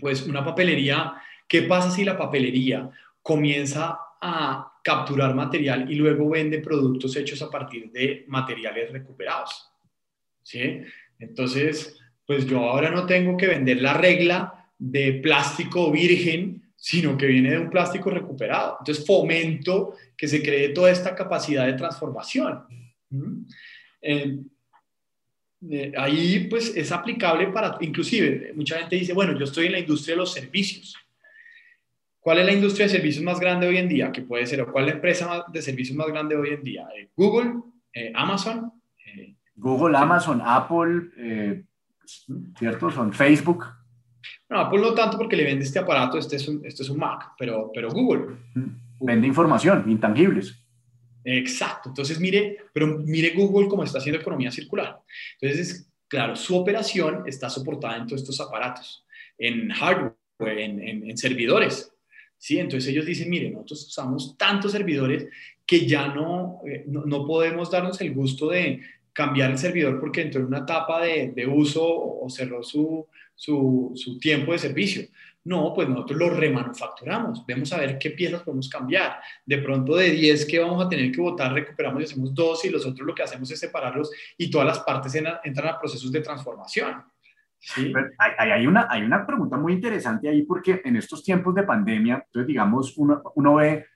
pues 0.00 0.26
una 0.26 0.44
papelería, 0.44 1.14
¿qué 1.46 1.62
pasa 1.62 1.90
si 1.90 2.04
la 2.04 2.16
papelería 2.16 2.90
comienza 3.22 3.98
a 4.20 4.72
capturar 4.82 5.34
material 5.34 5.90
y 5.90 5.96
luego 5.96 6.30
vende 6.30 6.58
productos 6.58 7.16
hechos 7.16 7.42
a 7.42 7.50
partir 7.50 7.90
de 7.90 8.24
materiales 8.28 8.92
recuperados? 8.92 9.70
¿Sí? 10.42 10.80
Entonces, 11.18 11.98
pues 12.26 12.46
yo 12.46 12.60
ahora 12.60 12.90
no 12.90 13.06
tengo 13.06 13.36
que 13.36 13.46
vender 13.46 13.80
la 13.80 13.94
regla 13.94 14.70
de 14.78 15.14
plástico 15.14 15.90
virgen, 15.90 16.72
sino 16.76 17.16
que 17.16 17.26
viene 17.26 17.50
de 17.50 17.58
un 17.58 17.70
plástico 17.70 18.10
recuperado. 18.10 18.76
Entonces, 18.80 19.06
fomento 19.06 19.94
que 20.16 20.28
se 20.28 20.42
cree 20.42 20.70
toda 20.70 20.90
esta 20.90 21.14
capacidad 21.14 21.66
de 21.66 21.74
transformación. 21.74 22.64
¿Mm? 23.10 23.42
Eh, 24.02 24.38
eh, 25.70 25.92
ahí 25.96 26.46
pues 26.48 26.76
es 26.76 26.92
aplicable 26.92 27.48
para, 27.48 27.76
inclusive, 27.80 28.52
mucha 28.54 28.78
gente 28.78 28.96
dice, 28.96 29.12
bueno, 29.12 29.36
yo 29.38 29.44
estoy 29.44 29.66
en 29.66 29.72
la 29.72 29.78
industria 29.78 30.14
de 30.14 30.18
los 30.18 30.32
servicios. 30.32 30.96
¿Cuál 32.20 32.38
es 32.38 32.46
la 32.46 32.52
industria 32.52 32.86
de 32.86 32.92
servicios 32.92 33.24
más 33.24 33.38
grande 33.38 33.68
hoy 33.68 33.76
en 33.76 33.88
día? 33.88 34.10
Que 34.10 34.22
puede 34.22 34.46
ser, 34.46 34.60
o 34.60 34.72
cuál 34.72 34.84
es 34.84 34.90
la 34.90 34.96
empresa 34.96 35.44
de 35.52 35.62
servicios 35.62 35.96
más 35.96 36.08
grande 36.08 36.36
hoy 36.36 36.50
en 36.50 36.62
día? 36.62 36.88
Eh, 36.96 37.08
Google, 37.14 37.62
Amazon. 38.14 38.72
Google, 39.54 39.96
Amazon, 39.96 40.42
Apple, 40.44 41.64
¿cierto? 42.58 42.90
Son 42.90 43.12
Facebook. 43.12 43.64
No, 44.48 44.60
Apple 44.60 44.80
no 44.80 44.92
tanto 44.92 45.16
porque 45.16 45.36
le 45.36 45.44
vende 45.44 45.64
este 45.64 45.78
aparato, 45.78 46.18
este 46.18 46.36
es 46.36 46.46
un, 46.46 46.64
este 46.64 46.82
es 46.82 46.90
un 46.90 46.98
Mac, 46.98 47.32
pero, 47.38 47.70
pero 47.74 47.90
Google. 47.90 48.36
Vende 49.00 49.26
información, 49.26 49.84
intangibles. 49.88 50.66
Exacto. 51.24 51.88
Entonces, 51.88 52.20
mire, 52.20 52.58
pero 52.72 52.86
mire 52.98 53.30
Google 53.30 53.68
cómo 53.68 53.82
está 53.82 53.98
haciendo 53.98 54.20
economía 54.20 54.52
circular. 54.52 55.00
Entonces, 55.40 55.90
claro, 56.06 56.36
su 56.36 56.56
operación 56.56 57.24
está 57.26 57.50
soportada 57.50 57.96
en 57.96 58.06
todos 58.06 58.22
estos 58.22 58.40
aparatos, 58.40 59.04
en 59.36 59.70
hardware, 59.70 60.14
en, 60.38 61.16
servidores. 61.16 61.92
¿sí? 62.38 62.58
Entonces 62.58 62.90
ellos 62.90 63.06
dicen, 63.06 63.28
mire, 63.28 63.50
nosotros 63.50 63.86
usamos 63.88 64.36
tantos 64.38 64.72
servidores 64.72 65.26
que 65.66 65.84
ya 65.84 66.08
no, 66.08 66.60
eh, 66.64 66.84
no, 66.86 67.26
podemos 67.26 67.72
darnos 67.72 68.00
el 68.00 68.14
gusto 68.14 68.50
de 68.50 68.80
cambiar 69.12 69.50
el 69.50 69.58
servidor 69.58 69.98
porque 69.98 70.22
entró 70.22 70.40
en 70.40 70.46
una 70.46 70.58
etapa 70.58 71.02
de, 71.02 71.46
uso 71.46 71.82
o 71.84 72.30
cerró 72.30 72.62
su, 72.62 73.06
su, 73.34 73.90
su 73.96 74.18
tiempo 74.20 74.52
de 74.52 74.58
servicio. 74.58 75.02
No, 75.46 75.72
pues 75.72 75.88
nosotros 75.88 76.18
lo 76.18 76.30
remanufacturamos, 76.30 77.46
vemos 77.46 77.72
a 77.72 77.78
ver 77.78 77.98
qué 78.00 78.10
piezas 78.10 78.42
podemos 78.42 78.68
cambiar. 78.68 79.20
De 79.44 79.58
pronto 79.58 79.94
de 79.94 80.10
10 80.10 80.44
que 80.44 80.58
vamos 80.58 80.84
a 80.84 80.88
tener 80.88 81.12
que 81.12 81.20
votar, 81.20 81.52
recuperamos 81.52 82.02
y 82.02 82.04
hacemos 82.04 82.34
dos 82.34 82.64
y 82.64 82.68
los 82.68 82.84
otros 82.84 83.06
lo 83.06 83.14
que 83.14 83.22
hacemos 83.22 83.48
es 83.52 83.60
separarlos 83.60 84.10
y 84.36 84.50
todas 84.50 84.66
las 84.66 84.80
partes 84.80 85.14
entran 85.14 85.68
a 85.68 85.78
procesos 85.78 86.10
de 86.10 86.20
transformación. 86.20 87.00
¿sí? 87.60 87.92
Hay, 88.18 88.50
hay, 88.50 88.66
una, 88.66 88.88
hay 88.90 89.02
una 89.02 89.24
pregunta 89.24 89.56
muy 89.56 89.74
interesante 89.74 90.28
ahí 90.28 90.42
porque 90.42 90.82
en 90.84 90.96
estos 90.96 91.22
tiempos 91.22 91.54
de 91.54 91.62
pandemia, 91.62 92.24
entonces 92.26 92.48
digamos, 92.48 92.96
uno, 92.96 93.22
uno 93.36 93.54
ve 93.54 93.86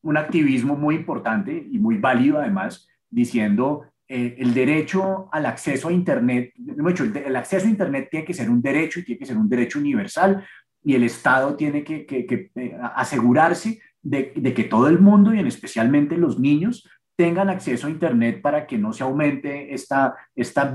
un 0.00 0.16
activismo 0.16 0.74
muy 0.74 0.94
importante 0.94 1.68
y 1.70 1.78
muy 1.78 1.98
válido 1.98 2.38
además, 2.38 2.88
diciendo 3.10 3.84
eh, 4.08 4.36
el 4.38 4.54
derecho 4.54 5.28
al 5.32 5.44
acceso 5.44 5.88
a 5.88 5.92
Internet, 5.92 6.54
el, 6.56 7.16
el, 7.26 7.36
acceso 7.36 7.66
a 7.66 7.68
Internet 7.68 8.08
tiene 8.10 8.24
que 8.24 8.32
ser 8.32 8.48
un 8.48 8.62
derecho 8.62 9.00
y 9.00 9.04
tiene 9.04 9.18
que 9.18 9.26
ser 9.26 9.36
un 9.36 9.50
derecho 9.50 9.78
universal 9.78 10.46
y 10.82 10.94
el 10.94 11.04
Estado 11.04 11.56
tiene 11.56 11.84
que, 11.84 12.50
eh, 12.54 12.78
asegurarse 12.94 13.80
de, 14.02 14.32
que 14.32 14.64
todo 14.64 14.88
el 14.88 14.98
mundo 14.98 15.34
y 15.34 15.38
en 15.38 15.46
especialmente 15.46 16.16
los 16.16 16.38
niños 16.38 16.88
tengan 17.16 17.50
acceso 17.50 17.86
a 17.86 17.90
Internet 17.90 18.40
para 18.40 18.66
que 18.66 18.78
no 18.78 18.92
se 18.92 19.02
aumente 19.02 19.74
esta, 19.74 20.14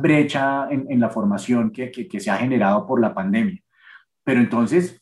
brecha 0.01 0.67
en, 0.69 0.99
la 0.99 1.09
formación 1.09 1.71
que, 1.71 2.19
se 2.19 2.29
ha 2.29 2.37
generado 2.37 2.85
por 2.85 2.99
la 2.99 3.13
pandemia. 3.13 3.61
Pero 4.25 4.41
entonces, 4.41 5.01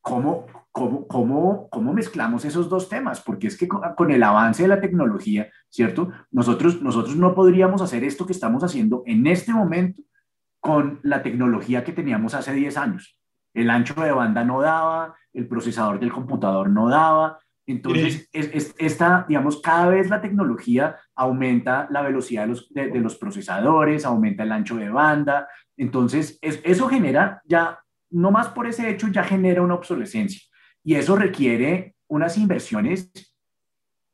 ¿cómo, 0.00 0.46
cómo, 0.72 1.06
cómo, 1.06 1.68
cómo 1.70 1.92
mezclamos 1.92 2.46
esos 2.46 2.70
dos 2.70 2.88
temas? 2.88 3.20
Porque 3.20 3.48
es 3.48 3.58
que 3.58 3.68
con, 3.68 4.10
el 4.10 4.22
avance 4.22 4.62
de 4.62 4.68
la 4.68 4.80
tecnología, 4.80 5.50
¿cierto? 5.68 6.10
Nosotros, 6.30 6.80
nosotros 6.80 7.14
no 7.14 7.34
podríamos 7.34 7.82
hacer 7.82 8.02
esto 8.02 8.24
que 8.24 8.32
estamos 8.32 8.64
haciendo 8.64 9.02
en 9.04 9.26
este 9.26 9.52
momento 9.52 10.02
con 10.60 10.98
la 11.02 11.22
tecnología 11.22 11.84
que 11.84 11.92
teníamos 11.92 12.32
hace 12.32 12.54
10 12.54 12.76
años 12.78 13.19
el 13.54 13.70
ancho 13.70 13.94
de 13.94 14.12
banda 14.12 14.44
no 14.44 14.60
daba, 14.60 15.14
el 15.32 15.46
procesador 15.46 15.98
del 16.00 16.12
computador 16.12 16.70
no 16.70 16.88
daba. 16.88 17.38
Entonces, 17.66 18.28
es, 18.32 18.74
esta, 18.78 19.24
digamos, 19.28 19.60
cada 19.60 19.88
vez 19.88 20.10
la 20.10 20.20
tecnología 20.20 20.96
aumenta 21.14 21.86
la 21.90 22.02
velocidad 22.02 22.42
de 22.42 22.48
los, 22.48 22.68
de, 22.70 22.88
los 22.98 23.16
procesadores, 23.16 24.04
aumenta 24.04 24.42
el 24.42 24.52
ancho 24.52 24.76
de 24.76 24.88
banda. 24.88 25.48
Entonces, 25.76 26.38
eso 26.42 26.88
genera 26.88 27.42
ya, 27.44 27.78
no 28.10 28.30
más 28.30 28.48
por 28.48 28.66
ese 28.66 28.90
hecho, 28.90 29.08
ya 29.08 29.22
genera 29.22 29.62
una 29.62 29.74
obsolescencia. 29.74 30.40
Y 30.82 30.94
eso 30.94 31.14
requiere 31.14 31.94
unas 32.08 32.36
inversiones 32.38 33.12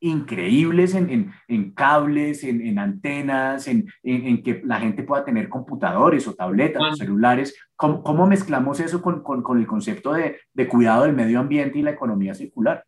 increíbles 0.01 0.95
en, 0.95 1.33
en, 1.49 1.71
cables, 1.73 2.45
en, 2.45 2.79
antenas, 2.79 3.67
en, 3.69 3.87
que 4.03 4.63
la 4.65 4.81
gente 4.81 5.03
pueda 5.03 5.25
tener 5.25 5.49
computadores 5.49 6.27
o 6.29 6.35
tabletas 6.35 6.83
o 6.83 6.97
celulares. 6.97 7.57
¿Cómo, 7.75 8.03
¿Cómo, 8.03 8.27
mezclamos 8.27 8.81
eso 8.81 9.01
con, 9.01 9.23
con, 9.23 9.43
con 9.43 9.59
el 9.59 9.67
concepto 9.67 10.13
de, 10.13 10.39
de, 10.53 10.69
cuidado 10.69 11.05
del 11.05 11.15
medio 11.15 11.41
ambiente 11.41 11.79
y 11.79 11.83
la 11.83 11.93
economía 11.93 12.35
circular? 12.35 12.85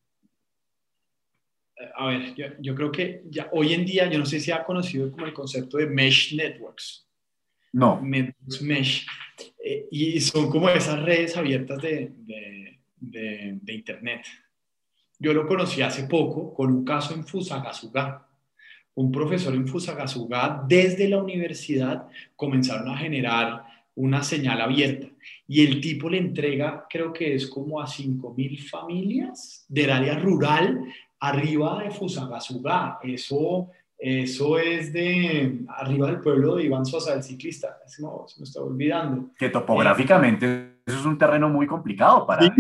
A 1.96 2.06
ver, 2.06 2.34
yo, 2.34 2.46
yo, 2.58 2.74
creo 2.74 2.90
que 2.90 3.22
ya 3.26 3.48
hoy 3.52 3.72
en 3.72 3.84
día, 3.84 4.10
yo 4.10 4.18
no 4.18 4.26
sé 4.26 4.40
si 4.40 4.50
ha 4.50 4.64
conocido 4.64 5.10
como 5.10 5.26
el 5.26 5.32
concepto 5.32 5.78
de 5.78 5.86
mesh 5.86 6.34
networks. 6.34 7.08
No. 7.72 8.00
mesh. 8.02 9.06
Eh, 9.64 9.86
y 9.90 10.20
son 10.20 10.50
como 10.50 10.68
esas 10.68 11.02
redes 11.02 11.36
abiertas 11.36 11.80
de, 11.80 12.12
de, 12.96 13.58
de 13.62 13.72
Internet. 13.72 14.24
Yo 15.20 15.32
lo 15.32 15.46
conocí 15.46 15.82
hace 15.82 16.04
poco 16.04 16.54
con 16.54 16.72
un 16.72 16.84
caso 16.84 17.12
en 17.12 17.24
Fusagasugá. 17.24 18.24
Un 18.94 19.10
profesor 19.10 19.54
en 19.54 19.66
Fusagasugá, 19.66 20.64
desde 20.66 21.08
la 21.08 21.20
universidad, 21.20 22.06
comenzaron 22.36 22.88
a 22.88 22.96
generar 22.96 23.64
una 23.96 24.22
señal 24.22 24.60
abierta. 24.60 25.08
Y 25.48 25.66
el 25.66 25.80
tipo 25.80 26.08
le 26.08 26.18
entrega, 26.18 26.86
creo 26.88 27.12
que 27.12 27.34
es 27.34 27.48
como 27.48 27.80
a 27.80 27.86
5.000 27.86 28.68
familias 28.68 29.64
del 29.68 29.90
área 29.90 30.18
rural 30.18 30.84
arriba 31.18 31.82
de 31.82 31.90
Fusagasugá. 31.90 33.00
Eso, 33.02 33.70
eso 33.98 34.58
es 34.58 34.92
de 34.92 35.62
arriba 35.68 36.06
del 36.08 36.20
pueblo 36.20 36.56
de 36.56 36.64
Iván 36.64 36.86
Sosa, 36.86 37.14
el 37.14 37.24
ciclista. 37.24 37.76
se 37.86 38.02
me 38.02 38.44
está 38.44 38.62
olvidando. 38.62 39.30
Que 39.36 39.48
topográficamente 39.48 40.78
eso 40.86 40.98
es 41.00 41.04
un 41.04 41.18
terreno 41.18 41.48
muy 41.48 41.66
complicado 41.66 42.24
para... 42.24 42.54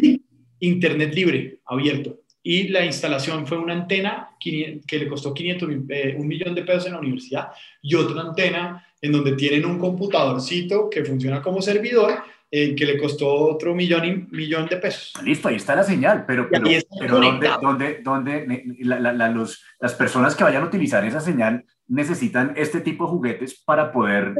Internet 0.60 1.14
libre, 1.14 1.60
abierto 1.66 2.18
y 2.50 2.68
la 2.68 2.82
instalación 2.82 3.46
fue 3.46 3.58
una 3.58 3.74
antena 3.74 4.30
que 4.40 4.80
le 4.90 5.06
costó 5.06 5.34
500, 5.34 5.68
eh, 5.90 6.16
un 6.18 6.26
millón 6.26 6.54
de 6.54 6.62
pesos 6.62 6.86
en 6.86 6.94
la 6.94 6.98
universidad 6.98 7.48
y 7.82 7.94
otra 7.94 8.22
antena 8.22 8.86
en 9.02 9.12
donde 9.12 9.32
tienen 9.32 9.66
un 9.66 9.78
computadorcito 9.78 10.88
que 10.88 11.04
funciona 11.04 11.42
como 11.42 11.60
servidor 11.60 12.22
eh, 12.50 12.74
que 12.74 12.86
le 12.86 12.96
costó 12.96 13.28
otro 13.28 13.74
millón, 13.74 14.06
y, 14.06 14.34
millón 14.34 14.66
de 14.66 14.78
pesos. 14.78 15.12
Listo, 15.22 15.48
ahí 15.48 15.56
está 15.56 15.76
la 15.76 15.82
señal, 15.82 16.24
pero, 16.26 16.48
pero, 16.50 16.64
pero 16.98 17.20
¿dónde, 17.60 18.00
dónde, 18.02 18.64
los, 19.34 19.62
las 19.78 19.92
personas 19.92 20.34
que 20.34 20.44
vayan 20.44 20.62
a 20.62 20.68
utilizar 20.68 21.04
esa 21.04 21.20
señal 21.20 21.66
necesitan 21.86 22.54
este 22.56 22.80
tipo 22.80 23.04
de 23.04 23.10
juguetes 23.10 23.62
para 23.62 23.92
poder 23.92 24.32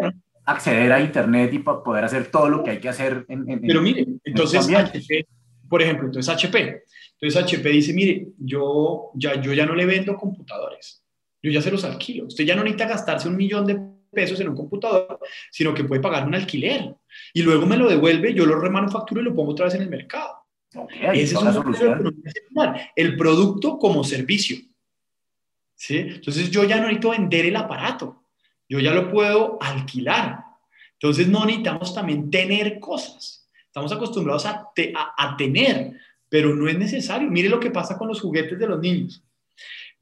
acceder 0.47 0.95
a 0.95 1.01
Internet 1.01 1.53
y 1.53 1.59
para 1.59 1.83
poder 1.83 2.05
hacer 2.07 2.29
todo 2.29 2.49
lo 2.49 2.65
que 2.65 2.71
hay 2.71 2.79
que 2.79 2.89
hacer 2.89 3.27
en... 3.29 3.51
en 3.51 3.61
pero 3.61 3.83
mire, 3.83 4.07
entonces 4.25 4.67
HP, 4.67 5.27
por 5.69 5.83
ejemplo, 5.83 6.07
entonces 6.07 6.35
HP 6.35 6.85
entonces 7.21 7.43
HP 7.43 7.69
dice, 7.71 7.93
mire, 7.93 8.29
yo 8.39 9.11
ya, 9.15 9.41
yo 9.41 9.53
ya 9.53 9.67
no 9.67 9.75
le 9.75 9.87
vendo 9.87 10.17
computadores, 10.17 11.03
yo 11.43 11.51
ya 11.51 11.61
se 11.61 11.71
los 11.71 11.85
alquilo. 11.85 12.27
Usted 12.27 12.45
ya 12.45 12.55
no 12.55 12.63
necesita 12.63 12.87
gastarse 12.87 13.29
un 13.29 13.37
millón 13.37 13.67
de 13.67 13.81
pesos 14.13 14.39
en 14.41 14.51
un 14.51 14.57
computador, 14.57 15.19
sino 15.51 15.75
que 15.75 15.85
puede 15.85 16.01
pagar 16.01 16.27
un 16.27 16.35
alquiler 16.35 16.95
y 17.35 17.43
luego 17.43 17.67
me 17.67 17.77
lo 17.77 17.89
devuelve, 17.89 18.35
yo 18.35 18.47
lo 18.47 18.59
remanufacturo 18.61 19.21
y 19.21 19.25
lo 19.25 19.35
pongo 19.35 19.53
otra 19.53 19.67
vez 19.67 19.75
en 19.75 19.83
el 19.83 19.91
mercado. 19.91 20.35
Okay, 20.75 21.21
Esa 21.21 21.37
es 21.37 21.43
una 21.43 21.53
solución. 21.53 22.23
El 22.95 23.17
producto 23.17 23.79
como 23.79 24.05
servicio. 24.05 24.59
¿sí? 25.75 25.99
Entonces 25.99 26.51
yo 26.51 26.65
ya 26.65 26.77
no 26.77 26.83
necesito 26.83 27.11
vender 27.11 27.47
el 27.47 27.57
aparato, 27.57 28.23
yo 28.69 28.79
ya 28.79 28.93
lo 28.93 29.11
puedo 29.11 29.59
alquilar. 29.61 30.45
Entonces 30.93 31.27
no 31.27 31.45
necesitamos 31.45 31.95
también 31.95 32.31
tener 32.31 32.79
cosas. 32.79 33.49
Estamos 33.67 33.93
acostumbrados 33.93 34.47
a, 34.47 34.71
a, 34.97 35.15
a 35.17 35.37
tener 35.37 35.95
pero 36.29 36.55
no 36.55 36.69
es 36.69 36.79
necesario. 36.79 37.31
Mire 37.31 37.49
lo 37.49 37.61
que 37.61 37.71
pasa 37.71 37.97
con 37.97 38.09
los 38.09 38.21
juguetes 38.21 38.59
de 38.59 38.67
los 38.67 38.81
niños. 38.81 39.23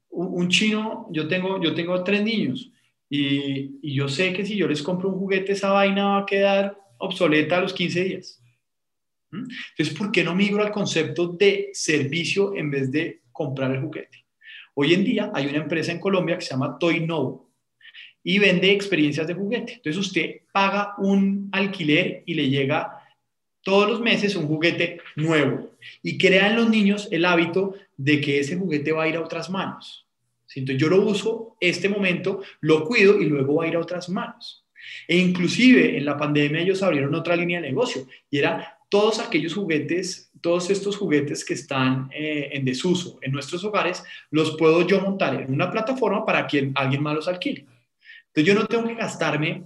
Un, 0.09 0.49
chino, 0.49 1.07
yo 1.11 1.27
tengo, 1.27 1.61
yo 1.61 1.75
tengo 1.75 2.03
tres 2.03 2.23
niños 2.23 2.71
y, 3.09 3.93
yo 3.95 4.09
sé 4.09 4.33
que 4.33 4.45
si 4.45 4.55
yo 4.55 4.67
les 4.67 4.81
compro 4.81 5.09
un 5.09 5.19
juguete, 5.19 5.51
esa 5.51 5.71
vaina 5.71 6.07
va 6.07 6.19
a 6.19 6.25
quedar 6.25 6.77
obsoleta 6.97 7.57
a 7.57 7.61
los 7.61 7.73
15 7.73 8.03
días. 8.03 8.43
¿Mm? 9.31 9.45
Entonces, 9.71 9.97
¿por 9.97 10.11
qué 10.11 10.23
no 10.23 10.33
migro 10.33 10.63
al 10.63 10.71
concepto 10.71 11.27
de 11.27 11.69
servicio 11.73 12.55
en 12.55 12.71
vez 12.71 12.91
de 12.91 13.21
comprar 13.31 13.71
el 13.71 13.81
juguete? 13.81 14.25
Hoy 14.73 14.93
en 14.93 15.03
día 15.03 15.31
hay 15.33 15.47
una 15.47 15.57
empresa 15.57 15.91
en 15.91 15.99
Colombia 15.99 16.37
que 16.37 16.45
se 16.45 16.51
llama 16.51 16.77
Toy 16.79 17.05
Now 17.05 17.47
y 18.23 18.39
vende 18.39 18.71
experiencias 18.71 19.27
de 19.27 19.33
juguete. 19.33 19.73
Entonces 19.73 19.97
usted 19.97 20.41
paga 20.51 20.95
un 20.97 21.49
alquiler 21.51 22.23
y 22.25 22.33
le 22.33 22.49
llega 22.49 22.96
todos 23.67 23.89
los 23.89 23.99
meses 23.99 24.33
un 24.37 24.47
juguete 24.47 25.01
nuevo 25.17 25.71
y 26.01 26.17
crea 26.17 26.51
en 26.51 26.55
los 26.55 26.69
niños 26.69 27.09
el 27.11 27.25
hábito 27.25 27.73
de 27.97 28.21
que 28.21 28.39
ese 28.39 28.55
juguete 28.55 28.93
va 28.93 29.03
a 29.03 29.09
ir 29.09 29.17
a 29.17 29.21
otras 29.21 29.49
manos. 29.49 30.07
Entonces 30.55 30.81
yo 30.81 30.87
lo 30.87 31.01
uso 31.01 31.57
este 31.59 31.89
momento, 31.89 32.41
lo 32.61 32.85
cuido 32.85 33.19
y 33.21 33.25
luego 33.25 33.55
va 33.55 33.65
a 33.65 33.67
ir 33.67 33.75
a 33.75 33.81
otras 33.81 34.07
manos. 34.07 34.65
E 35.05 35.17
inclusive 35.17 35.97
en 35.97 36.05
la 36.05 36.15
pandemia 36.15 36.61
ellos 36.61 36.81
abrieron 36.81 37.13
otra 37.13 37.35
línea 37.35 37.59
de 37.59 37.67
negocio 37.67 38.07
y 38.31 38.37
era 38.37 38.79
todos 38.87 39.19
aquellos 39.19 39.53
juguetes, 39.53 40.31
todos 40.39 40.69
estos 40.69 40.95
juguetes 40.95 41.43
que 41.43 41.55
están 41.55 42.09
eh, 42.13 42.51
en 42.53 42.63
desuso 42.63 43.19
en 43.21 43.33
nuestros 43.33 43.65
hogares, 43.65 44.01
los 44.31 44.55
puedo 44.55 44.87
yo 44.87 45.01
montar 45.01 45.41
en 45.41 45.53
una 45.53 45.69
plataforma 45.69 46.25
para 46.25 46.47
que 46.47 46.71
alguien 46.73 47.03
más 47.03 47.15
los 47.15 47.27
alquile. 47.27 47.65
Entonces 48.27 48.45
yo 48.45 48.53
no 48.53 48.65
tengo 48.65 48.87
que 48.87 48.95
gastarme 48.95 49.65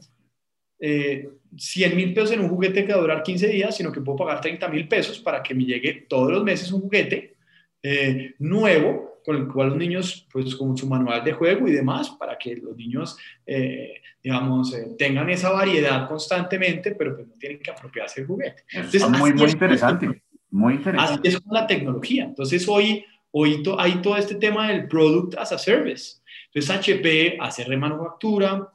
eh, 0.80 1.30
100 1.58 1.96
mil 1.96 2.14
pesos 2.14 2.32
en 2.32 2.42
un 2.42 2.50
juguete 2.50 2.86
que 2.86 2.94
va 2.94 3.00
a 3.00 3.02
durar 3.02 3.24
15 3.24 3.48
días, 3.48 3.76
sino 3.76 3.92
que 3.92 4.02
puedo 4.02 4.20
pagar 4.20 4.42
30 4.42 4.68
mil 4.70 4.88
pesos 4.88 5.20
para 5.20 5.44
que 5.44 5.54
me 5.54 5.66
llegue 5.66 6.06
todos 6.08 6.32
los 6.32 6.44
meses 6.44 6.72
un 6.72 6.82
juguete 6.82 7.36
eh, 7.84 8.36
nuevo 8.40 9.20
con 9.24 9.36
el 9.36 9.48
cual 9.48 9.70
los 9.70 9.78
niños, 9.78 10.28
pues 10.32 10.56
con 10.56 10.76
su 10.76 10.88
manual 10.88 11.24
de 11.24 11.34
juego 11.34 11.68
y 11.68 11.72
demás, 11.72 12.10
para 12.12 12.38
que 12.38 12.56
los 12.56 12.76
niños, 12.76 13.18
eh, 13.46 14.02
digamos, 14.24 14.74
eh, 14.74 14.96
tengan 14.98 15.30
esa 15.30 15.52
variedad 15.52 16.08
constantemente, 16.08 16.96
pero 16.96 17.16
pues 17.16 17.28
no 17.28 17.34
tienen 17.36 17.60
que 17.60 17.72
apropiarse 17.72 18.22
del 18.22 18.28
juguete. 18.28 18.64
Entonces, 18.72 19.10
muy, 19.10 19.34
muy 19.34 19.52
interesante, 19.52 20.24
muy 20.50 20.76
interesante. 20.76 21.30
Así 21.30 21.36
es 21.36 21.42
con 21.42 21.54
la 21.54 21.68
tecnología. 21.68 22.24
Entonces, 22.24 22.68
hoy, 22.68 23.06
hoy 23.32 23.64
hay 23.78 24.02
todo 24.02 24.18
este 24.18 24.36
tema 24.36 24.70
del 24.70 24.88
Product 24.88 25.38
as 25.38 25.52
a 25.52 25.58
Service. 25.58 26.22
Entonces, 26.54 26.76
HP 26.76 27.38
hace 27.40 27.64
remanufactura. 27.64 28.70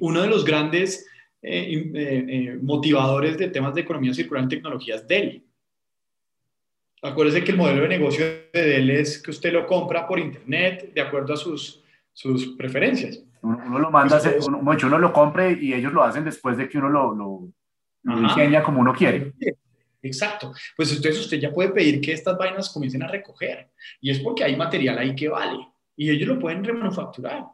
Uno 0.00 0.22
de 0.22 0.28
los 0.28 0.44
grandes 0.44 1.06
eh, 1.44 1.90
eh, 1.94 2.24
eh, 2.28 2.58
motivadores 2.62 3.36
de 3.36 3.48
temas 3.48 3.74
de 3.74 3.80
economía 3.80 4.14
circular 4.14 4.44
en 4.44 4.48
tecnologías 4.48 5.06
Dell. 5.08 5.44
Acuérdese 7.02 7.42
que 7.42 7.50
el 7.50 7.56
modelo 7.56 7.82
de 7.82 7.88
negocio 7.88 8.24
de 8.24 8.48
Dell 8.52 8.90
es 8.90 9.20
que 9.20 9.32
usted 9.32 9.52
lo 9.52 9.66
compra 9.66 10.06
por 10.06 10.20
internet 10.20 10.92
de 10.94 11.00
acuerdo 11.00 11.34
a 11.34 11.36
sus, 11.36 11.82
sus 12.12 12.54
preferencias. 12.56 13.24
Uno, 13.42 13.80
lo 13.80 13.90
manda, 13.90 14.22
uno, 14.46 14.58
uno, 14.58 14.98
lo 14.98 15.12
compre 15.12 15.58
y 15.60 15.74
ellos 15.74 15.92
lo 15.92 16.04
hacen 16.04 16.24
después 16.24 16.56
de 16.56 16.68
que 16.68 16.78
uno 16.78 16.88
lo, 16.88 17.12
lo, 18.04 18.20
diseña 18.20 18.62
como 18.62 18.80
uno 18.80 18.94
quiere. 18.94 19.32
Exacto. 20.00 20.52
Pues 20.76 20.94
entonces 20.94 21.22
usted 21.22 21.40
ya 21.40 21.52
puede 21.52 21.70
pedir 21.70 22.00
que 22.00 22.12
estas 22.12 22.38
vainas 22.38 22.70
comiencen 22.70 23.02
a 23.02 23.08
recoger. 23.08 23.68
Y 24.00 24.12
es 24.12 24.20
porque 24.20 24.44
hay 24.44 24.54
material 24.54 24.96
ahí 24.98 25.16
que 25.16 25.28
vale. 25.28 25.58
Y 25.96 26.08
ellos 26.08 26.28
lo 26.28 26.38
pueden 26.38 26.62
remanufacturar. 26.62 27.46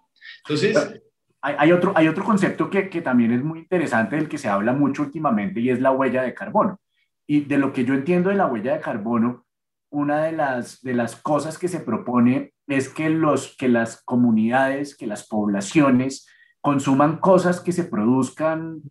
Entonces, 0.45 1.01
hay, 1.41 1.73
otro, 1.73 1.93
hay 1.95 2.09
otro 2.09 2.25
concepto 2.25 2.69
que, 2.69 2.89
que, 2.89 3.01
también 3.01 3.33
es 3.33 3.43
muy 3.43 3.61
interesante, 3.61 4.17
del 4.17 4.29
que 4.29 4.39
se 4.39 4.49
habla 4.49 4.73
mucho 4.73 5.03
últimamente, 5.03 5.61
y 5.61 5.71
es 5.71 5.81
la 5.81 5.93
huella 5.93 6.23
de 6.23 6.35
carbono. 6.35 6.81
Y 7.27 7.43
de 7.43 7.59
lo 7.59 7.73
que 7.73 7.85
yo 7.85 7.95
entiendo 7.95 8.31
de 8.31 8.37
la 8.37 8.47
huella 8.47 8.75
de 8.75 8.81
carbono, 8.81 9.45
una 9.91 10.25
de 10.25 10.33
las, 10.33 10.83
de 10.83 10.95
las 10.95 11.17
cosas 11.17 11.59
que 11.59 11.69
se 11.69 11.81
propone 11.81 12.53
es 12.67 12.89
que, 12.89 13.09
los, 13.09 13.57
que 13.57 13.69
las 13.69 14.03
comunidades, 14.03 14.97
que 14.97 15.07
las 15.07 15.27
poblaciones 15.27 16.27
consuman 16.61 17.19
cosas 17.19 17.61
que 17.61 17.73
se 17.73 17.85
produzcan, 17.85 18.83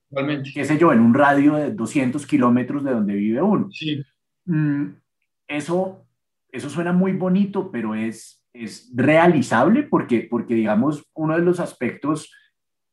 qué 0.53 0.65
sé 0.65 0.77
yo, 0.77 0.93
en 0.93 1.01
un 1.01 1.13
radio 1.13 1.55
de 1.55 1.71
200 1.71 2.25
kilómetros 2.25 2.83
de 2.83 2.91
donde 2.91 3.13
vive 3.13 3.41
uno. 3.41 3.69
Sí. 3.71 4.01
Mm, 4.45 4.93
eso, 5.47 6.05
eso 6.51 6.69
suena 6.69 6.93
muy 6.93 7.11
bonito, 7.11 7.69
pero 7.69 7.93
es, 7.93 8.36
es 8.53 8.91
realizable 8.95 9.83
porque, 9.83 10.27
porque, 10.29 10.55
digamos, 10.55 11.05
uno 11.13 11.35
de 11.35 11.41
los 11.41 11.59
aspectos 11.59 12.31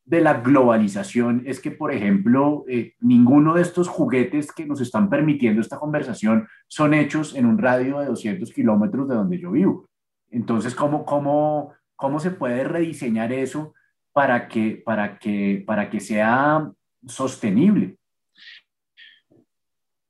de 0.05 0.21
la 0.21 0.41
globalización 0.41 1.43
es 1.45 1.59
que, 1.59 1.71
por 1.71 1.91
ejemplo, 1.91 2.63
eh, 2.67 2.93
ninguno 2.99 3.55
de 3.55 3.63
estos 3.63 3.87
juguetes 3.87 4.51
que 4.51 4.65
nos 4.65 4.79
están 4.79 5.09
permitiendo 5.09 5.61
esta 5.61 5.79
conversación 5.79 6.47
son 6.67 6.93
hechos 6.93 7.35
en 7.35 7.47
un 7.47 7.57
radio 7.57 7.99
de 7.99 8.05
200 8.05 8.53
kilómetros 8.53 9.09
de 9.09 9.15
donde 9.15 9.39
yo 9.39 9.51
vivo. 9.51 9.89
Entonces, 10.29 10.75
¿cómo, 10.75 11.05
cómo, 11.05 11.73
cómo 11.95 12.19
se 12.19 12.31
puede 12.31 12.63
rediseñar 12.63 13.33
eso 13.33 13.73
para 14.13 14.47
que, 14.47 14.81
para 14.85 15.17
que, 15.17 15.63
para 15.65 15.89
que 15.89 15.99
sea 15.99 16.71
sostenible? 17.07 17.97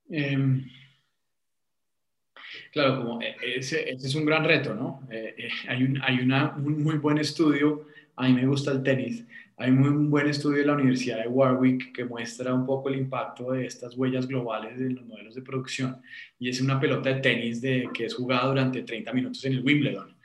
Em, 0.09 0.65
Claro, 2.75 2.97
como 2.97 3.21
e, 3.21 3.35
ese, 3.55 3.89
es 3.89 4.13
un 4.13 4.25
gran 4.25 4.43
reto, 4.43 4.75
¿no? 4.75 5.01
Eh, 5.09 5.33
eh, 5.37 5.49
hay, 5.67 5.83
un, 5.83 5.99
hay 6.03 6.19
una, 6.19 6.53
un 6.57 6.83
muy 6.83 6.97
buen 6.97 7.17
estudio 7.17 7.87
a 8.17 8.27
mí 8.27 8.33
me 8.33 8.45
gusta 8.45 8.71
el 8.71 8.83
tenis. 8.83 9.25
Hay 9.57 9.71
un 9.71 10.09
buen 10.09 10.27
estudio 10.27 10.59
de 10.59 10.65
la 10.65 10.73
Universidad 10.73 11.21
de 11.21 11.27
Warwick 11.27 11.93
que 11.93 12.05
muestra 12.05 12.53
un 12.53 12.65
poco 12.65 12.89
el 12.89 12.97
impacto 12.97 13.51
de 13.51 13.65
estas 13.65 13.95
huellas 13.95 14.27
globales 14.27 14.77
en 14.79 14.95
los 14.95 15.05
modelos 15.05 15.35
de 15.35 15.41
producción. 15.41 16.01
Y 16.39 16.49
es 16.49 16.61
una 16.61 16.79
pelota 16.79 17.13
de 17.13 17.21
tenis 17.21 17.61
de, 17.61 17.89
que 17.93 18.05
es 18.05 18.13
jugada 18.13 18.47
durante 18.47 18.83
30 18.83 19.13
minutos 19.13 19.43
en 19.45 19.53
el 19.53 19.63
Wimbledon. 19.63 20.15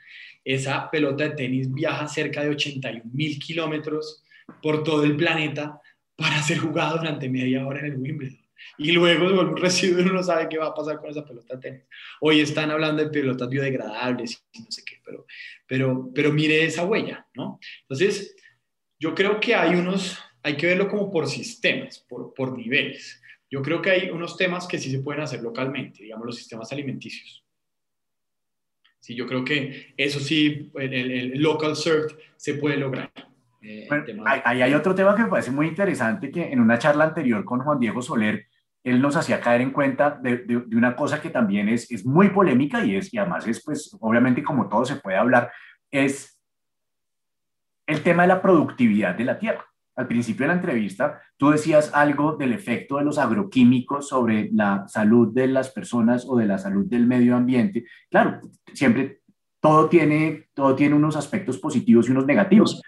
Esa 0.43 0.89
pelota 0.89 1.25
de 1.25 1.29
tenis 1.31 1.71
viaja 1.71 2.07
cerca 2.07 2.43
de 2.43 2.49
81 2.49 3.03
mil 3.13 3.39
kilómetros 3.39 4.23
por 4.61 4.83
todo 4.83 5.03
el 5.03 5.15
planeta 5.15 5.79
para 6.15 6.41
ser 6.41 6.59
jugada 6.59 6.97
durante 6.97 7.29
media 7.29 7.65
hora 7.65 7.79
en 7.79 7.85
el 7.85 7.97
Wimbledon. 7.97 8.40
Y 8.77 8.91
luego 8.91 9.29
de 9.29 9.39
un 9.39 9.57
residuo 9.57 10.01
uno 10.01 10.13
no 10.13 10.23
sabe 10.23 10.49
qué 10.49 10.57
va 10.57 10.67
a 10.67 10.73
pasar 10.73 10.99
con 10.99 11.09
esa 11.09 11.25
pelota 11.25 11.55
de 11.55 11.61
tenis. 11.61 11.83
Hoy 12.19 12.41
están 12.41 12.71
hablando 12.71 13.03
de 13.03 13.09
pelotas 13.09 13.49
biodegradables 13.49 14.43
y 14.51 14.59
no 14.59 14.71
sé 14.71 14.83
qué, 14.85 15.01
pero, 15.03 15.25
pero, 15.67 16.09
pero 16.13 16.31
mire 16.31 16.63
esa 16.63 16.85
huella, 16.85 17.27
¿no? 17.35 17.59
Entonces, 17.83 18.35
yo 18.99 19.15
creo 19.15 19.39
que 19.39 19.55
hay 19.55 19.75
unos, 19.75 20.19
hay 20.43 20.55
que 20.55 20.67
verlo 20.67 20.87
como 20.87 21.11
por 21.11 21.27
sistemas, 21.27 22.05
por, 22.07 22.33
por 22.33 22.57
niveles. 22.57 23.21
Yo 23.49 23.61
creo 23.61 23.81
que 23.81 23.91
hay 23.91 24.09
unos 24.09 24.37
temas 24.37 24.67
que 24.67 24.77
sí 24.77 24.89
se 24.89 24.99
pueden 24.99 25.21
hacer 25.21 25.41
localmente, 25.41 26.03
digamos 26.03 26.25
los 26.25 26.37
sistemas 26.37 26.71
alimenticios. 26.71 27.43
Sí, 29.01 29.15
yo 29.15 29.25
creo 29.25 29.43
que 29.43 29.93
eso 29.97 30.19
sí, 30.19 30.71
el, 30.75 30.93
el, 30.93 31.41
local 31.41 31.75
served 31.75 32.15
se 32.37 32.53
puede 32.53 32.77
lograr. 32.77 33.11
Eh, 33.63 33.87
ahí 34.45 34.61
hay 34.61 34.73
otro 34.73 34.93
tema 34.95 35.15
que 35.15 35.23
me 35.23 35.29
parece 35.29 35.51
muy 35.51 35.67
interesante, 35.67 36.31
que 36.31 36.51
en 36.51 36.59
una 36.59 36.77
charla 36.77 37.05
anterior 37.05 37.43
con 37.43 37.61
Juan 37.61 37.79
Diego 37.79 38.01
Soler, 38.01 38.47
él 38.83 39.01
nos 39.01 39.15
hacía 39.15 39.39
caer 39.39 39.61
en 39.61 39.71
cuenta 39.71 40.11
de, 40.21 40.37
de, 40.37 40.63
de 40.65 40.75
una 40.75 40.95
cosa 40.95 41.21
que 41.21 41.29
también 41.29 41.69
es, 41.69 41.91
es, 41.91 42.05
muy 42.05 42.29
polémica 42.29 42.83
y 42.83 42.95
es, 42.95 43.13
y 43.13 43.17
además 43.17 43.47
es, 43.47 43.63
pues, 43.63 43.95
obviamente 43.99 44.43
como 44.43 44.67
todo 44.67 44.85
se 44.85 44.95
puede 44.95 45.17
hablar, 45.17 45.51
es 45.91 46.39
el 47.85 48.01
tema 48.01 48.23
de 48.23 48.29
la 48.29 48.41
productividad 48.41 49.15
de 49.15 49.25
la 49.25 49.37
tierra. 49.37 49.65
Al 49.95 50.07
principio 50.07 50.45
de 50.45 50.47
la 50.47 50.53
entrevista, 50.55 51.21
tú 51.37 51.51
decías 51.51 51.91
algo 51.93 52.37
del 52.37 52.53
efecto 52.53 52.97
de 52.97 53.03
los 53.03 53.17
agroquímicos 53.17 54.07
sobre 54.07 54.49
la 54.53 54.87
salud 54.87 55.33
de 55.33 55.47
las 55.47 55.69
personas 55.69 56.25
o 56.27 56.37
de 56.37 56.45
la 56.45 56.57
salud 56.57 56.85
del 56.85 57.05
medio 57.05 57.35
ambiente. 57.35 57.85
Claro, 58.09 58.39
siempre 58.73 59.21
todo 59.59 59.89
tiene, 59.89 60.47
todo 60.53 60.75
tiene 60.75 60.95
unos 60.95 61.15
aspectos 61.17 61.59
positivos 61.59 62.07
y 62.07 62.11
unos 62.11 62.25
negativos. 62.25 62.81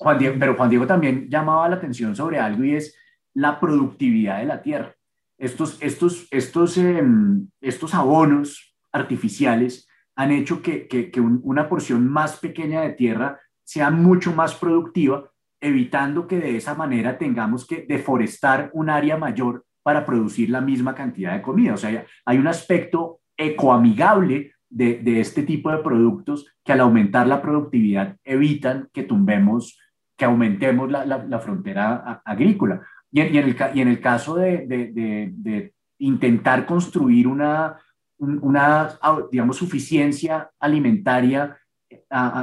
Juan 0.00 0.18
Diego, 0.18 0.36
pero 0.40 0.56
Juan 0.56 0.70
Diego 0.70 0.86
también 0.86 1.28
llamaba 1.28 1.68
la 1.68 1.76
atención 1.76 2.16
sobre 2.16 2.38
algo 2.38 2.64
y 2.64 2.74
es 2.74 2.96
la 3.34 3.60
productividad 3.60 4.38
de 4.38 4.46
la 4.46 4.62
tierra. 4.62 4.96
Estos, 5.42 5.76
estos, 5.82 6.28
estos, 6.30 6.78
eh, 6.78 7.02
estos 7.60 7.94
abonos 7.94 8.76
artificiales 8.92 9.88
han 10.14 10.30
hecho 10.30 10.62
que, 10.62 10.86
que, 10.86 11.10
que 11.10 11.20
un, 11.20 11.40
una 11.42 11.68
porción 11.68 12.08
más 12.08 12.38
pequeña 12.38 12.82
de 12.82 12.92
tierra 12.92 13.40
sea 13.64 13.90
mucho 13.90 14.32
más 14.32 14.54
productiva, 14.54 15.32
evitando 15.60 16.28
que 16.28 16.38
de 16.38 16.56
esa 16.56 16.76
manera 16.76 17.18
tengamos 17.18 17.66
que 17.66 17.84
deforestar 17.88 18.70
un 18.72 18.88
área 18.88 19.16
mayor 19.16 19.64
para 19.82 20.06
producir 20.06 20.48
la 20.48 20.60
misma 20.60 20.94
cantidad 20.94 21.32
de 21.32 21.42
comida. 21.42 21.74
O 21.74 21.76
sea, 21.76 22.06
hay 22.24 22.38
un 22.38 22.46
aspecto 22.46 23.18
ecoamigable 23.36 24.52
de, 24.70 25.00
de 25.00 25.20
este 25.20 25.42
tipo 25.42 25.72
de 25.72 25.78
productos 25.78 26.54
que 26.64 26.72
al 26.72 26.80
aumentar 26.82 27.26
la 27.26 27.42
productividad 27.42 28.16
evitan 28.22 28.88
que 28.92 29.02
tumbemos, 29.02 29.76
que 30.16 30.24
aumentemos 30.24 30.88
la 30.88 31.38
frontera 31.40 32.22
agrícola. 32.24 32.80
Y 33.12 33.20
en, 33.20 33.36
el, 33.36 33.56
y 33.74 33.80
en, 33.80 33.88
el, 33.88 34.00
caso 34.00 34.36
de, 34.36 34.66
de, 34.66 35.30
de 35.34 35.74
intentar 35.98 36.64
construir 36.66 37.28
una, 37.28 37.76
una, 38.18 38.98
digamos, 39.30 39.56
suficiencia 39.56 40.50
alimentaria 40.58 41.58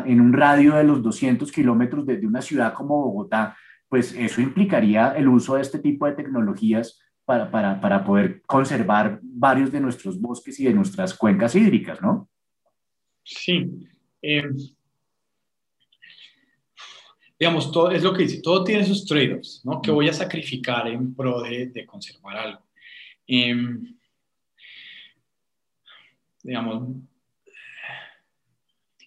en 0.06 0.22
un 0.22 0.34
radio 0.34 0.76
de 0.76 0.84
los 0.84 1.02
200 1.02 1.52
kilómetros 1.52 2.06
desde 2.06 2.28
una 2.28 2.42
ciudad 2.42 2.74
como 2.74 3.02
Bogotá, 3.02 3.58
pues 3.88 4.14
eso 4.14 4.42
implicaría 4.42 5.14
el 5.14 5.28
uso 5.28 5.56
de 5.56 5.62
este 5.62 5.80
tipo 5.80 6.06
de 6.06 6.14
tecnologías 6.14 7.00
para, 7.26 7.50
para, 7.50 7.80
para 7.80 8.04
poder 8.04 8.42
conservar 8.46 9.20
varios 9.22 9.72
de 9.72 9.80
nuestros 9.80 10.20
bosques 10.20 10.60
y 10.60 10.66
de 10.66 10.74
nuestras 10.74 11.14
cuencas 11.14 11.56
hídricas, 11.56 12.02
¿no? 12.02 12.30
Sí. 13.24 13.88
Eh, 14.22 14.44
digamos, 17.40 17.72
todo, 17.72 17.90
es 17.92 18.04
lo 18.04 18.14
que 18.14 18.24
dice, 18.24 18.42
todo 18.42 18.64
tiene 18.66 18.84
sus 18.84 19.06
trade-offs, 19.06 19.62
¿no? 19.64 19.82
Que 19.82 19.92
voy 19.92 20.10
a 20.10 20.14
sacrificar 20.14 20.88
en 20.90 21.16
pro 21.16 21.42
de, 21.42 21.68
de 21.68 21.86
conservar 21.86 22.38
algo. 22.38 22.62
Eh, 23.26 23.56
digamos, 26.44 26.98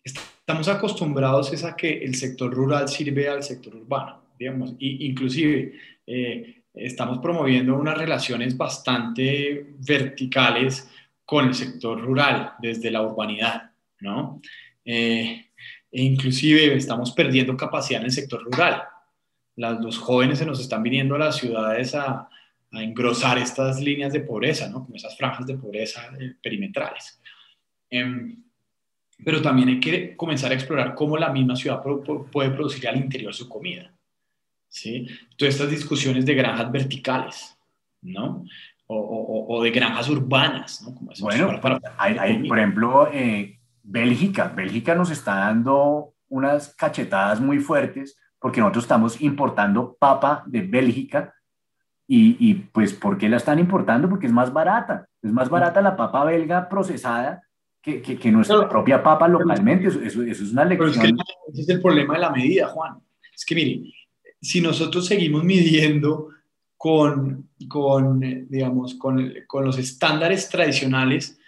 estamos 0.02 0.68
acostumbrados 0.68 1.52
es 1.52 1.64
a 1.64 1.76
que 1.76 2.04
el 2.04 2.14
sector 2.14 2.52
rural 2.52 2.88
sirve 2.88 3.28
al 3.28 3.42
sector 3.42 3.76
urbano, 3.76 4.22
digamos, 4.38 4.74
y 4.78 5.06
inclusive 5.06 5.74
eh, 6.06 6.62
estamos 6.74 7.18
promoviendo 7.18 7.74
unas 7.74 7.98
relaciones 7.98 8.56
bastante 8.56 9.74
verticales 9.78 10.88
con 11.24 11.48
el 11.48 11.54
sector 11.54 12.00
rural 12.00 12.54
desde 12.60 12.90
la 12.90 13.02
urbanidad, 13.02 13.70
¿no? 14.00 14.40
Eh, 14.84 15.51
e 15.92 16.02
inclusive 16.02 16.74
estamos 16.74 17.12
perdiendo 17.12 17.56
capacidad 17.56 18.00
en 18.00 18.06
el 18.06 18.12
sector 18.12 18.42
rural. 18.42 18.82
Las, 19.56 19.78
los 19.80 19.98
jóvenes 19.98 20.38
se 20.38 20.46
nos 20.46 20.58
están 20.58 20.82
viniendo 20.82 21.14
a 21.14 21.18
las 21.18 21.36
ciudades 21.36 21.94
a, 21.94 22.28
a 22.72 22.82
engrosar 22.82 23.36
estas 23.38 23.80
líneas 23.80 24.12
de 24.12 24.20
pobreza, 24.20 24.68
¿no? 24.68 24.84
Como 24.84 24.96
esas 24.96 25.16
franjas 25.16 25.46
de 25.46 25.58
pobreza 25.58 26.10
eh, 26.18 26.34
perimetrales. 26.42 27.20
Eh, 27.90 28.34
pero 29.24 29.40
también 29.42 29.68
hay 29.68 29.80
que 29.80 30.16
comenzar 30.16 30.50
a 30.50 30.54
explorar 30.54 30.94
cómo 30.94 31.16
la 31.16 31.30
misma 31.30 31.54
ciudad 31.54 31.82
puede 31.82 32.50
producir 32.50 32.88
al 32.88 32.96
interior 32.96 33.32
su 33.34 33.48
comida. 33.48 33.92
¿sí? 34.68 35.06
Todas 35.36 35.54
estas 35.54 35.70
discusiones 35.70 36.24
de 36.24 36.34
granjas 36.34 36.72
verticales, 36.72 37.56
¿no? 38.00 38.44
O, 38.86 38.96
o, 38.96 39.56
o 39.56 39.62
de 39.62 39.70
granjas 39.70 40.08
urbanas, 40.08 40.82
¿no? 40.82 40.94
Como 40.94 41.12
bueno, 41.20 41.60
para, 41.60 41.78
para, 41.78 41.94
hay, 41.98 42.16
hay, 42.18 42.48
por 42.48 42.58
ejemplo, 42.58 43.08
eh, 43.12 43.58
Bélgica. 43.82 44.48
Bélgica 44.48 44.94
nos 44.94 45.10
está 45.10 45.36
dando 45.36 46.14
unas 46.28 46.74
cachetadas 46.74 47.40
muy 47.40 47.58
fuertes 47.58 48.18
porque 48.38 48.60
nosotros 48.60 48.84
estamos 48.84 49.20
importando 49.20 49.96
papa 49.98 50.42
de 50.46 50.62
Bélgica 50.62 51.34
y, 52.06 52.36
y 52.38 52.54
pues 52.54 52.92
¿por 52.92 53.16
qué 53.16 53.28
la 53.28 53.36
están 53.36 53.58
importando? 53.58 54.08
Porque 54.08 54.26
es 54.26 54.32
más 54.32 54.52
barata. 54.52 55.06
Es 55.22 55.32
más 55.32 55.48
barata 55.48 55.80
la 55.80 55.96
papa 55.96 56.24
belga 56.24 56.68
procesada 56.68 57.42
que, 57.80 58.02
que, 58.02 58.18
que 58.18 58.30
nuestra 58.30 58.56
pero, 58.58 58.68
propia 58.68 59.02
papa 59.02 59.28
localmente. 59.28 59.88
Eso, 59.88 60.00
eso, 60.00 60.22
eso, 60.22 60.44
es 60.44 60.52
una 60.52 60.64
lección. 60.64 60.90
Pero 60.90 61.06
es 61.06 61.16
que 61.16 61.52
ese 61.52 61.62
es 61.62 61.68
el 61.68 61.80
problema 61.80 62.14
de 62.14 62.20
la 62.20 62.30
medida, 62.30 62.68
Juan. 62.68 62.98
Es 63.34 63.44
que, 63.44 63.54
mire, 63.54 63.92
si 64.40 64.60
nosotros 64.60 65.06
seguimos 65.06 65.44
midiendo 65.44 66.28
con, 66.76 67.48
con 67.68 68.20
digamos, 68.48 68.94
con, 68.94 69.32
con, 69.46 69.64
los 69.64 69.78
estándares 69.78 70.48
tradicionales 70.48 71.38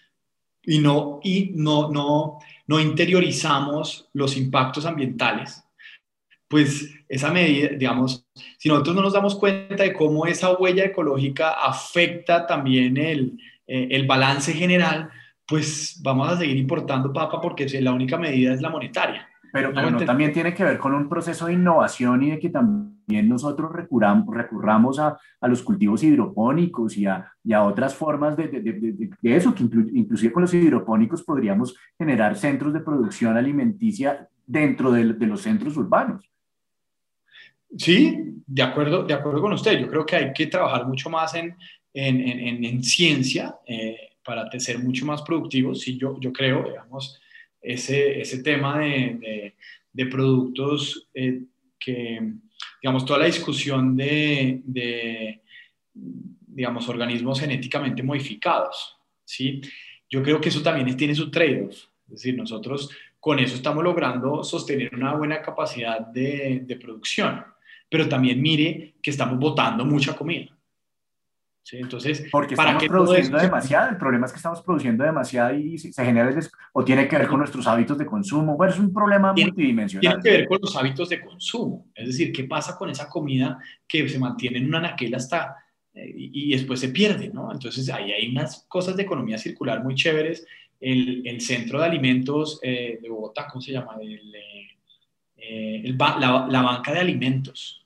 y, 0.67 0.79
no, 0.79 1.21
y 1.23 1.53
no, 1.55 1.91
no, 1.91 2.39
no 2.67 2.81
interiorizamos 2.81 4.09
los 4.13 4.37
impactos 4.37 4.87
ambientales, 4.87 5.63
pues 6.49 6.95
esa 7.09 7.31
medida, 7.31 7.69
digamos, 7.69 8.27
si 8.59 8.69
nosotros 8.69 8.95
no 8.95 9.03
nos 9.03 9.13
damos 9.13 9.35
cuenta 9.35 9.83
de 9.83 9.93
cómo 9.93 10.27
esa 10.27 10.53
huella 10.53 10.85
ecológica 10.85 11.51
afecta 11.51 12.47
también 12.47 12.97
el, 12.97 13.39
eh, 13.67 13.89
el 13.91 14.07
balance 14.07 14.53
general, 14.53 15.11
pues 15.47 16.01
vamos 16.03 16.29
a 16.29 16.39
seguir 16.39 16.57
importando 16.57 17.13
papa 17.13 17.41
porque 17.41 17.67
la 17.81 17.93
única 17.93 18.17
medida 18.17 18.55
es 18.55 18.61
la 18.61 18.71
monetaria. 18.71 19.29
Pero, 19.55 19.73
pero 19.73 19.89
no, 19.89 20.05
también 20.05 20.33
tiene 20.33 20.53
que 20.53 20.65
ver 20.65 20.79
con 20.79 20.93
un 20.93 21.09
proceso 21.09 21.47
de 21.47 21.53
innovación 21.53 22.21
y 22.25 22.31
de 22.33 22.41
que 22.41 22.49
también 22.51 23.29
nosotros 23.29 23.71
recurramos, 23.71 24.35
recurramos 24.35 24.99
a, 24.99 25.17
a 25.41 25.47
los 25.47 25.63
cultivos 25.63 26.03
hidropónicos 26.03 26.97
y 26.97 27.07
a, 27.07 27.33
y 27.45 27.53
a 27.53 27.63
otras 27.63 27.95
formas 27.95 28.37
de, 28.37 28.49
de, 28.49 28.61
de, 28.61 29.11
de, 29.23 29.37
eso, 29.37 29.55
que 29.55 29.63
inclusive 29.63 30.33
con 30.33 30.43
los 30.43 30.53
hidropónicos 30.53 31.23
podríamos 31.23 31.77
generar 31.97 32.37
centros 32.37 32.73
de 32.73 32.81
producción 32.81 33.37
alimenticia 33.37 34.29
dentro 34.45 34.91
de, 34.91 35.05
los 35.05 35.43
centros 35.43 35.77
urbanos. 35.77 36.29
Sí, 37.79 38.43
de 38.45 38.63
acuerdo, 38.63 39.05
de 39.05 39.15
acuerdo 39.15 39.41
con 39.41 39.53
usted. 39.53 39.79
Yo 39.79 39.89
creo 39.89 40.05
que 40.05 40.17
hay 40.17 40.33
que 40.33 40.49
trabajar 40.49 40.85
mucho 40.85 41.09
más 41.11 41.33
en, 41.37 41.57
en, 41.93 42.21
en, 42.21 42.65
en 42.65 42.83
ciencia. 42.83 43.55
Eh, 43.69 44.15
para 44.25 44.51
ser 44.59 44.79
mucho 44.79 45.07
más 45.07 45.23
productivos. 45.23 45.81
Sí, 45.81 45.97
yo, 45.99 46.19
yo 46.19 46.33
creo, 46.33 46.65
digamos, 46.65 47.21
ese, 47.65 48.21
ese 48.21 48.43
tema 48.43 48.79
de, 48.79 49.55
de, 49.93 50.07
productos 50.07 51.09
eh, 51.15 51.43
que, 51.79 52.21
digamos, 52.81 53.05
toda 53.05 53.21
la 53.21 53.27
discusión 53.27 53.97
de, 53.97 54.63
digamos, 55.95 56.89
organismos 56.89 57.41
genéticamente 57.41 58.03
modificados, 58.03 58.97
¿sí? 59.25 59.61
Yo 60.11 60.23
creo 60.23 60.41
que 60.41 60.51
eso 60.51 60.63
también 60.63 60.97
tiene 60.97 61.15
su 61.15 61.31
trade-off. 61.31 61.75
Es 62.07 62.11
decir, 62.11 62.37
nosotros 62.37 62.91
con 63.19 63.39
eso 63.39 63.55
estamos 63.55 63.83
logrando 63.83 64.45
sostener 64.45 64.95
una 64.95 65.15
buena 65.15 65.41
capacidad 65.41 66.01
de 66.01 66.79
producción, 66.81 67.43
pero 67.89 68.09
también 68.09 68.41
mire 68.43 68.95
que 69.03 69.11
estamos 69.11 69.39
botando 69.39 69.85
mucha 69.85 70.15
comida. 70.15 70.54
Entonces, 71.73 72.27
porque 72.31 72.57
¿para 72.57 72.73
estamos 72.73 72.89
produciendo 72.89 73.39
demasiado, 73.39 73.91
el 73.91 73.97
problema 73.97 74.27
es 74.27 74.33
que 74.33 74.37
estamos 74.37 74.61
produciendo 74.61 75.03
demasiado 75.03 75.55
y 75.55 75.79
se 75.79 76.05
genera, 76.05 76.31
o 76.73 76.85
tiene 76.85 77.09
que 77.09 77.17
ver 77.17 77.27
con 77.27 77.39
nuestros 77.39 77.67
hábitos 77.67 77.97
de 77.97 78.05
consumo, 78.05 78.57
bueno, 78.57 78.73
es 78.73 78.79
un 78.79 78.93
problema 78.93 79.33
multidimensional. 79.33 80.21
Tiene 80.21 80.23
que 80.23 80.31
ver 80.31 80.49
con 80.49 80.59
los 80.61 80.77
hábitos 80.77 81.09
de 81.09 81.21
consumo, 81.23 81.87
es 81.95 82.09
decir, 82.09 82.33
¿qué 82.33 82.45
pasa 82.45 82.77
con 82.77 82.91
esa 82.91 83.09
comida 83.09 83.59
que 83.89 84.07
se 84.09 84.19
mantiene 84.19 84.59
en 84.59 84.67
una 84.67 84.79
anaquel 84.79 85.15
hasta 85.15 85.57
eh, 85.95 86.13
y, 86.15 86.51
después 86.51 86.81
se 86.81 86.89
pierde, 86.89 87.31
¿no? 87.33 87.51
Entonces, 87.53 87.89
ahí 87.89 88.13
hay 88.13 88.29
unas 88.29 88.67
cosas 88.69 88.97
de 88.97 89.05
economía 89.05 89.39
circular 89.39 89.83
muy 89.83 89.95
chéveres. 89.95 90.47
El, 90.81 91.27
el 91.27 91.41
Centro 91.41 91.79
de 91.81 91.87
Alimentos 91.87 92.59
eh, 92.63 92.99
de 93.01 93.09
Bogotá, 93.09 93.47
¿cómo 93.49 93.63
se 93.63 93.73
llama? 93.73 93.97
El, 94.03 94.35
eh, 95.37 95.95
la, 95.97 96.47
la 96.51 96.63
banca 96.63 96.93
de 96.93 97.01
alimentos, 97.01 97.84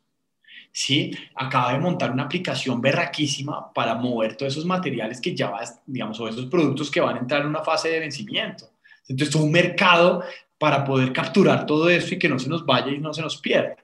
¿sí? 0.73 1.13
Acaba 1.35 1.73
de 1.73 1.79
montar 1.79 2.11
una 2.11 2.25
aplicación 2.25 2.81
berraquísima 2.81 3.73
para 3.73 3.95
mover 3.95 4.37
todos 4.37 4.53
esos 4.53 4.65
materiales 4.65 5.21
que 5.21 5.35
ya, 5.35 5.53
digamos, 5.87 6.19
o 6.21 6.29
esos 6.29 6.47
productos 6.47 6.91
que 6.91 7.01
van 7.01 7.17
a 7.17 7.21
entrar 7.21 7.43
en 7.43 7.49
una 7.49 7.63
fase 7.63 7.89
de 7.89 8.01
vencimiento. 8.01 8.71
Entonces, 9.09 9.35
es 9.35 9.41
un 9.41 9.51
mercado 9.51 10.23
para 10.59 10.85
poder 10.85 11.13
capturar 11.13 11.67
todo 11.67 11.89
eso 11.89 12.15
y 12.15 12.19
que 12.19 12.29
no 12.29 12.39
se 12.39 12.49
nos 12.49 12.67
vaya 12.67 12.93
y 12.93 12.99
no 12.99 13.13
se 13.13 13.23
nos 13.23 13.41
pierda. 13.41 13.77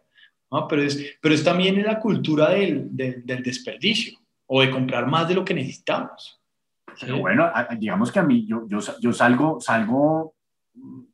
¿no? 0.51 0.69
Pero, 0.69 0.83
es, 0.83 1.17
pero 1.21 1.35
es 1.35 1.43
también 1.43 1.83
la 1.83 1.99
cultura 1.99 2.51
del, 2.51 2.89
del, 2.91 3.43
desperdicio 3.43 4.19
o 4.47 4.61
de 4.61 4.71
comprar 4.71 5.07
más 5.07 5.29
de 5.29 5.35
lo 5.35 5.45
que 5.45 5.55
necesitamos. 5.55 6.41
Bueno, 7.21 7.51
digamos 7.79 8.13
que 8.13 8.21
a 8.21 8.23
mí, 8.23 8.47
yo, 8.47 8.69
yo, 8.69 8.79
yo 9.01 9.13
salgo, 9.13 9.61
salgo 9.61 10.35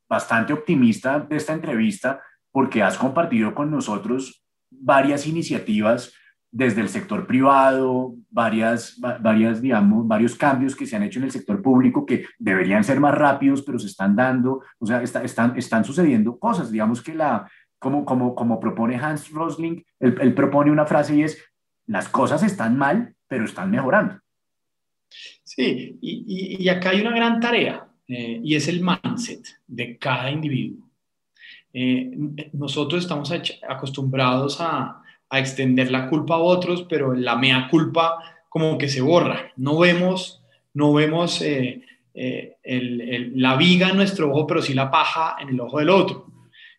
bastante 0.09 0.53
optimista 0.53 1.21
de 1.21 1.37
esta 1.37 1.53
entrevista 1.53 2.21
porque 2.51 2.83
has 2.83 2.99
compartido 2.99 3.55
con 3.55 3.71
nosotros 3.71 4.40
varias 4.71 5.27
iniciativas 5.27 6.15
desde 6.53 6.81
el 6.81 6.89
sector 6.89 7.27
privado, 7.27 8.15
varias, 8.29 8.99
varias, 8.99 9.63
digamos, 9.63 10.07
varios 10.07 10.35
cambios 10.35 10.75
que 10.75 10.85
se 10.85 10.97
han 10.97 11.05
hecho 11.05 11.21
en 11.21 11.27
el 11.27 11.31
sector 11.31 11.63
público 11.63 12.05
que 12.05 12.27
deberían 12.39 12.83
ser 12.83 12.99
más 12.99 13.15
rápidos, 13.15 13.63
pero 13.63 13.79
se 13.79 13.87
están 13.87 14.17
dando, 14.17 14.63
o 14.79 14.87
sea, 14.87 15.03
están, 15.03 15.57
están 15.57 15.85
sucediendo 15.85 16.39
cosas. 16.39 16.73
Digamos 16.73 17.03
que 17.03 17.15
la, 17.15 17.49
como, 17.79 18.05
como, 18.05 18.35
como 18.35 18.59
propone 18.59 18.97
Hans 18.97 19.31
Rosling, 19.31 19.83
él, 20.01 20.35
propone 20.35 20.73
una 20.73 20.87
frase 20.87 21.17
y 21.17 21.23
es, 21.23 21.43
las 21.87 22.09
cosas 22.09 22.43
están 22.43 22.77
mal, 22.77 23.15
pero 23.29 23.45
están 23.45 23.71
mejorando. 23.71 24.21
Sí, 25.09 25.99
y, 26.01 26.57
y, 26.61 26.69
acá 26.69 26.91
hay 26.91 27.01
una 27.01 27.15
gran 27.15 27.41
tarea, 27.41 27.89
eh, 28.07 28.41
y 28.43 28.55
es 28.55 28.69
el 28.69 28.81
mindset 28.81 29.45
de 29.67 29.97
cada 29.99 30.31
individuo. 30.31 30.90
Eh, 31.73 32.11
nosotros 32.53 33.03
estamos 33.03 33.33
acostumbrados 33.69 34.59
a, 34.61 34.97
extender 35.33 35.93
la 35.93 36.09
culpa 36.09 36.35
a 36.35 36.39
otros, 36.39 36.85
pero 36.91 37.15
la 37.15 37.37
mea 37.37 37.69
culpa 37.71 38.19
como 38.49 38.77
que 38.77 38.89
se 38.89 39.01
borra. 39.01 39.53
No 39.57 39.79
vemos, 39.79 40.43
no 40.75 40.93
vemos 40.93 41.41
eh, 41.41 41.83
eh, 42.15 43.31
la 43.37 43.57
viga 43.57 43.91
en 43.91 43.97
nuestro 43.97 44.29
ojo, 44.29 44.45
pero 44.49 44.61
sí 44.61 44.75
la 44.75 44.91
paja 44.91 45.37
en 45.41 45.51
el 45.51 45.61
ojo 45.61 45.79
del 45.79 45.91
otro. 45.91 46.27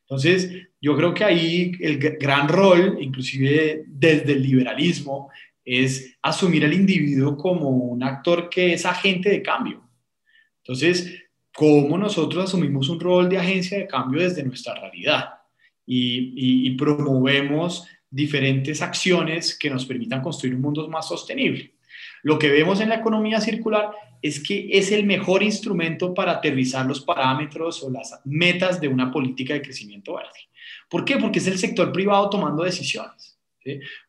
Entonces, 0.02 0.52
yo 0.82 0.98
creo 0.98 1.14
que 1.14 1.24
ahí 1.24 1.72
el 1.80 1.98
gran 1.98 2.50
rol, 2.50 2.98
inclusive 3.00 3.86
desde 3.88 4.34
el 4.34 4.44
liberalismo, 4.44 5.30
es 5.64 6.18
asumir 6.22 6.66
al 6.66 6.74
individuo 6.74 7.38
como 7.38 7.70
un 7.70 8.04
actor 8.04 8.50
que 8.50 8.74
es 8.74 8.86
agente 8.86 9.30
de 9.30 9.42
cambio. 9.42 9.82
Entonces, 10.58 11.21
cómo 11.54 11.98
nosotros 11.98 12.46
asumimos 12.46 12.90
un 12.90 13.00
rol 13.00 13.30
de 13.30 13.38
agencia 13.38 13.78
de 13.78 13.88
cambio 13.88 14.22
desde 14.22 14.44
nuestra 14.44 14.76
realidad 14.76 15.36
y, 15.86 16.72
promovemos 16.78 17.86
diferentes 18.10 18.82
acciones 18.82 19.58
que 19.58 19.70
nos 19.70 19.86
permitan 19.86 20.22
construir 20.22 20.56
un 20.56 20.62
mundo 20.62 20.88
más 20.88 21.08
sostenible. 21.08 21.74
Lo 22.24 22.40
que 22.40 22.50
vemos 22.50 22.80
en 22.82 22.90
la 22.90 22.96
economía 22.96 23.42
circular 23.42 23.92
es 24.22 24.42
que 24.42 24.70
es 24.72 24.92
el 24.92 25.06
mejor 25.06 25.44
instrumento 25.44 26.14
para 26.14 26.34
aterrizar 26.34 26.86
los 26.86 27.02
parámetros 27.02 27.84
o 27.84 27.90
las 27.90 28.20
metas 28.26 28.80
de 28.80 28.88
una 28.88 29.12
política 29.12 29.54
de 29.54 29.62
crecimiento 29.62 30.16
verde. 30.16 30.50
¿Por 30.90 31.04
qué? 31.06 31.18
Porque 31.18 31.40
es 31.40 31.48
el 31.48 31.58
sector 31.58 31.92
privado 31.92 32.30
tomando 32.30 32.64
decisiones 32.64 33.41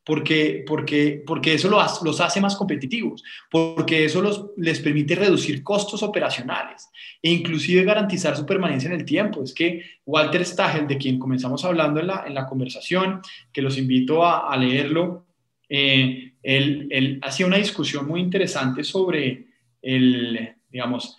porque, 0.04 0.64
porque, 0.66 1.22
porque 1.26 1.54
eso 1.54 1.68
los 1.70 2.20
hace 2.20 2.40
más 2.40 2.56
competitivos, 2.56 3.22
porque 3.50 4.04
eso 4.04 4.22
los, 4.22 4.50
les 4.56 4.80
permite 4.80 5.14
reducir 5.14 5.62
costos 5.62 6.02
operacionales 6.02 6.88
e 7.22 7.30
inclusive 7.30 7.84
garantizar 7.84 8.36
su 8.36 8.46
permanencia 8.46 8.88
en 8.88 8.94
el 8.98 9.04
tiempo. 9.04 9.42
Es 9.42 9.52
que 9.52 9.84
Walter 10.06 10.44
Stagel, 10.44 10.86
de 10.86 10.98
quien 10.98 11.18
comenzamos 11.18 11.64
hablando 11.64 12.00
en 12.00 12.06
la, 12.06 12.24
en 12.26 12.34
la 12.34 12.46
conversación, 12.46 13.20
que 13.52 13.62
los 13.62 13.78
invito 13.78 14.24
a, 14.24 14.52
a 14.52 14.56
leerlo, 14.56 15.26
eh, 15.68 16.32
él, 16.42 16.88
él 16.90 17.18
hacía 17.22 17.46
una 17.46 17.58
discusión 17.58 18.06
muy 18.06 18.20
interesante 18.20 18.84
sobre 18.84 19.46
el, 19.80 20.54
digamos, 20.70 21.16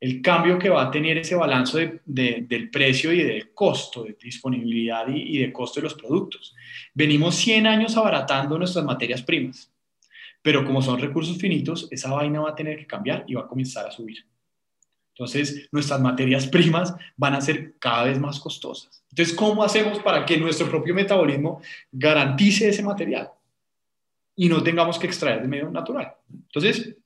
el 0.00 0.22
cambio 0.22 0.58
que 0.58 0.70
va 0.70 0.82
a 0.84 0.90
tener 0.90 1.18
ese 1.18 1.34
balance 1.34 2.00
del 2.06 2.70
precio 2.70 3.12
y 3.12 3.22
del 3.22 3.52
costo, 3.52 4.04
de 4.04 4.16
disponibilidad 4.20 5.06
y, 5.08 5.38
de 5.38 5.52
costo 5.52 5.78
de 5.78 5.84
los 5.84 5.94
productos. 5.94 6.54
Venimos 6.94 7.34
100 7.36 7.66
años 7.66 7.96
abaratando 7.98 8.56
nuestras 8.56 8.84
materias 8.84 9.22
primas, 9.22 9.70
pero 10.40 10.64
como 10.64 10.80
son 10.80 10.98
recursos 10.98 11.36
finitos, 11.36 11.86
esa 11.90 12.10
vaina 12.12 12.40
va 12.40 12.50
a 12.50 12.54
tener 12.54 12.78
que 12.78 12.86
cambiar 12.86 13.24
y 13.28 13.34
va 13.34 13.42
a 13.42 13.46
comenzar 13.46 13.86
a 13.86 13.90
subir. 13.90 14.24
Entonces, 15.12 15.68
nuestras 15.70 16.00
materias 16.00 16.46
primas 16.46 16.94
van 17.14 17.34
a 17.34 17.42
ser 17.42 17.74
cada 17.78 18.04
vez 18.04 18.18
más 18.18 18.40
costosas. 18.40 19.04
Entonces, 19.10 19.36
¿cómo 19.36 19.62
hacemos 19.62 19.98
para 19.98 20.24
que 20.24 20.38
nuestro 20.38 20.66
propio 20.70 20.94
metabolismo 20.94 21.60
garantice 21.92 22.70
ese 22.70 22.82
material 22.82 23.30
y 24.34 24.48
no 24.48 24.62
tengamos 24.62 24.98
que 24.98 25.06
extraer 25.06 25.42
de 25.42 25.48
medio 25.48 25.70
natural? 25.70 26.14
Entonces, 26.32 26.96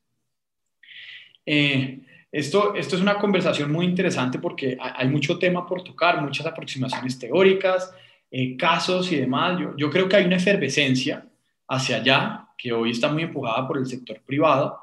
eh, 1.45 2.05
esto, 2.35 2.74
esto 2.74 2.97
es 2.97 3.03
una 3.03 3.14
conversación 3.14 3.70
muy 3.70 3.87
interesante 3.87 4.41
porque 4.41 4.76
hay 4.80 5.09
mucho 5.09 5.39
tema 5.39 5.64
por 5.64 5.85
tocar, 5.85 6.20
muchas 6.20 6.45
aproximaciones 6.45 7.16
teóricas, 7.16 7.95
eh, 8.28 8.57
casos 8.57 9.12
y 9.12 9.16
demás. 9.16 9.57
Yo, 9.61 9.76
yo, 9.76 9.89
creo 9.89 10.09
que 10.09 10.16
hay 10.16 10.24
una 10.24 10.35
efervescencia 10.35 11.24
hacia 11.68 11.99
allá 11.99 12.49
que 12.59 12.72
hoy 12.72 12.91
está 12.91 13.09
muy 13.12 13.22
empujada 13.22 13.68
por 13.68 13.78
el 13.78 13.87
sector 13.87 14.20
privado, 14.26 14.80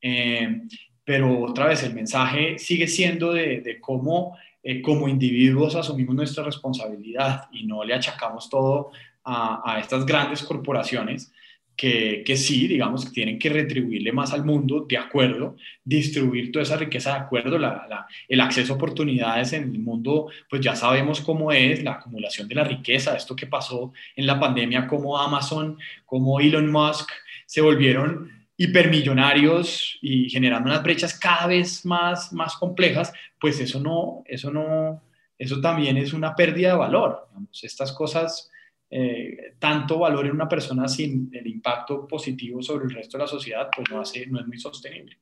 eh, 0.00 0.62
pero 1.02 1.40
otra 1.42 1.66
vez 1.66 1.82
el 1.82 1.92
mensaje 1.92 2.56
sigue 2.60 2.86
siendo 2.86 3.32
de, 3.32 3.78
cómo 3.80 4.38
eh, 4.62 4.80
como 4.80 5.08
individuos 5.08 5.74
asumimos 5.74 6.14
nuestra 6.14 6.44
responsabilidad 6.44 7.48
y 7.50 7.64
no 7.64 7.82
le 7.82 7.94
achacamos 7.94 8.48
todo 8.48 8.92
a, 9.24 9.60
a 9.64 9.80
estas 9.80 10.06
grandes 10.06 10.44
corporaciones 10.44 11.32
que, 11.76 12.36
sí, 12.36 12.68
digamos, 12.68 13.06
que 13.06 13.10
tienen 13.10 13.38
que 13.38 13.48
retribuirle 13.48 14.12
más 14.12 14.32
al 14.32 14.44
mundo, 14.44 14.86
de 14.88 14.96
acuerdo, 14.96 15.56
distribuir 15.84 16.52
toda 16.52 16.62
esa 16.62 16.76
riqueza 16.76 17.10
de 17.10 17.20
acuerdo, 17.20 17.58
el 18.28 18.40
acceso 18.40 18.72
a 18.72 18.76
oportunidades 18.76 19.52
en 19.52 19.64
el 19.64 19.78
mundo, 19.80 20.28
pues 20.48 20.62
ya 20.62 20.76
sabemos 20.76 21.20
cómo 21.20 21.50
es, 21.50 21.82
la 21.82 21.92
acumulación 21.92 22.46
de 22.46 22.54
la 22.54 22.64
riqueza, 22.64 23.16
esto 23.16 23.34
que 23.34 23.46
pasó 23.46 23.92
en 24.14 24.26
la 24.26 24.38
pandemia, 24.38 24.86
como 24.86 25.18
Amazon, 25.18 25.78
como 26.06 26.38
Elon 26.38 26.70
Musk 26.70 27.10
se 27.46 27.60
volvieron 27.60 28.30
hipermillonarios 28.56 29.98
y 30.00 30.30
generando 30.30 30.70
unas 30.70 30.84
brechas 30.84 31.18
cada 31.18 31.48
vez 31.48 31.84
más, 31.84 32.32
más 32.32 32.54
complejas, 32.56 33.12
pues 33.40 33.58
eso 33.58 33.80
no, 33.80 34.22
eso 34.26 34.52
no, 34.52 35.02
eso 35.36 35.60
también 35.60 35.96
es 35.96 36.12
una 36.12 36.36
pérdida 36.36 36.68
de 36.68 36.76
valor. 36.76 37.26
Digamos, 37.28 37.64
estas 37.64 37.92
cosas 37.92 38.51
eh, 38.94 39.54
tanto 39.58 40.00
valor 40.00 40.26
en 40.26 40.32
una 40.32 40.46
persona 40.46 40.86
sin 40.86 41.30
el 41.32 41.46
impacto 41.46 42.06
positivo 42.06 42.60
sobre 42.60 42.84
el 42.84 42.90
resto 42.90 43.16
de 43.16 43.24
la 43.24 43.26
sociedad, 43.26 43.70
pues 43.74 43.90
no, 43.90 44.02
hace, 44.02 44.26
no 44.26 44.38
es 44.38 44.46
muy 44.46 44.58
sostenible. 44.58 45.18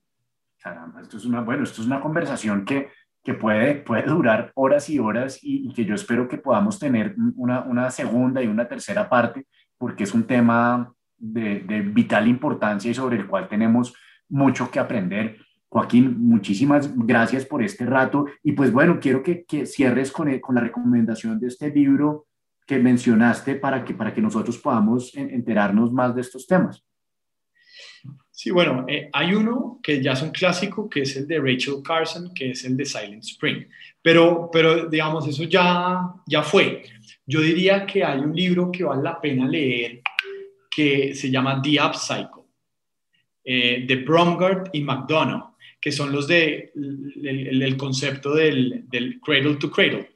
Caramba, 0.58 1.00
esto 1.00 1.18
es 1.18 1.24
una, 1.24 1.40
bueno, 1.42 1.62
esto 1.62 1.80
es 1.80 1.86
una 1.86 2.00
conversación 2.00 2.64
que, 2.64 2.88
que 3.22 3.34
puede, 3.34 3.76
puede 3.76 4.02
durar 4.02 4.50
horas 4.56 4.90
y 4.90 4.98
horas 4.98 5.38
y, 5.40 5.72
que 5.72 5.84
yo 5.84 5.94
espero 5.94 6.26
que 6.26 6.38
podamos 6.38 6.80
tener 6.80 7.14
una, 7.36 7.60
una, 7.62 7.92
segunda 7.92 8.42
y 8.42 8.48
una 8.48 8.66
tercera 8.66 9.08
parte, 9.08 9.46
porque 9.78 10.02
es 10.02 10.14
un 10.14 10.24
tema 10.24 10.92
de, 11.16 11.60
de, 11.60 11.82
vital 11.82 12.26
importancia 12.26 12.90
y 12.90 12.94
sobre 12.94 13.18
el 13.18 13.28
cual 13.28 13.48
tenemos 13.48 13.94
mucho 14.28 14.68
que 14.68 14.80
aprender. 14.80 15.36
Joaquín, 15.68 16.16
muchísimas 16.18 16.92
gracias 16.96 17.46
por 17.46 17.62
este 17.62 17.86
rato 17.86 18.26
y 18.42 18.50
pues 18.50 18.72
bueno, 18.72 18.98
quiero 19.00 19.22
que, 19.22 19.44
que 19.44 19.64
cierres 19.64 20.10
con, 20.10 20.40
con 20.40 20.56
la 20.56 20.60
recomendación 20.60 21.38
de 21.38 21.46
este 21.46 21.70
libro 21.70 22.26
que 22.70 22.78
mencionaste 22.78 23.56
para 23.56 23.84
que, 23.84 23.94
para 23.94 24.14
que 24.14 24.20
nosotros 24.20 24.56
podamos 24.58 25.12
enterarnos 25.16 25.90
más 25.90 26.14
de 26.14 26.20
estos 26.20 26.46
temas. 26.46 26.80
Sí, 28.30 28.52
bueno, 28.52 28.84
eh, 28.86 29.10
hay 29.12 29.34
uno 29.34 29.80
que 29.82 30.00
ya 30.00 30.12
es 30.12 30.22
un 30.22 30.30
clásico, 30.30 30.88
que 30.88 31.00
es 31.00 31.16
el 31.16 31.26
de 31.26 31.40
Rachel 31.40 31.82
Carson, 31.82 32.32
que 32.32 32.52
es 32.52 32.64
el 32.64 32.76
de 32.76 32.84
Silent 32.84 33.24
Spring. 33.24 33.66
Pero, 34.00 34.48
pero 34.52 34.88
digamos, 34.88 35.26
eso 35.26 35.42
ya, 35.42 36.14
ya 36.28 36.44
fue. 36.44 36.84
Yo 37.26 37.40
diría 37.40 37.84
que 37.84 38.04
hay 38.04 38.20
un 38.20 38.36
libro 38.36 38.70
que 38.70 38.84
vale 38.84 39.02
la 39.02 39.20
pena 39.20 39.48
leer 39.48 40.00
que 40.70 41.12
se 41.12 41.28
llama 41.28 41.60
The 41.60 41.76
Upcycle, 41.82 42.44
eh, 43.42 43.84
de 43.84 43.96
Bromgard 43.96 44.70
y 44.72 44.82
McDonough, 44.82 45.56
que 45.80 45.90
son 45.90 46.12
los 46.12 46.28
de 46.28 46.70
el, 46.76 47.62
el 47.62 47.76
concepto 47.76 48.32
del, 48.32 48.84
del 48.88 49.20
cradle 49.20 49.56
to 49.56 49.72
cradle, 49.72 50.08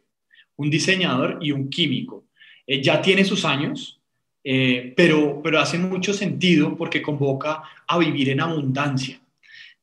un 0.55 0.71
diseñador 0.71 1.39
y 1.41 1.51
un 1.51 1.69
químico 1.69 2.24
eh, 2.67 2.83
ya 2.83 3.01
tiene 3.01 3.25
sus 3.25 3.45
años, 3.45 4.01
eh, 4.43 4.93
pero, 4.97 5.41
pero 5.43 5.61
hace 5.61 5.79
mucho 5.79 6.13
sentido 6.13 6.77
porque 6.77 7.03
convoca 7.03 7.63
a 7.87 7.99
vivir 7.99 8.31
en 8.31 8.41
abundancia. 8.41 9.21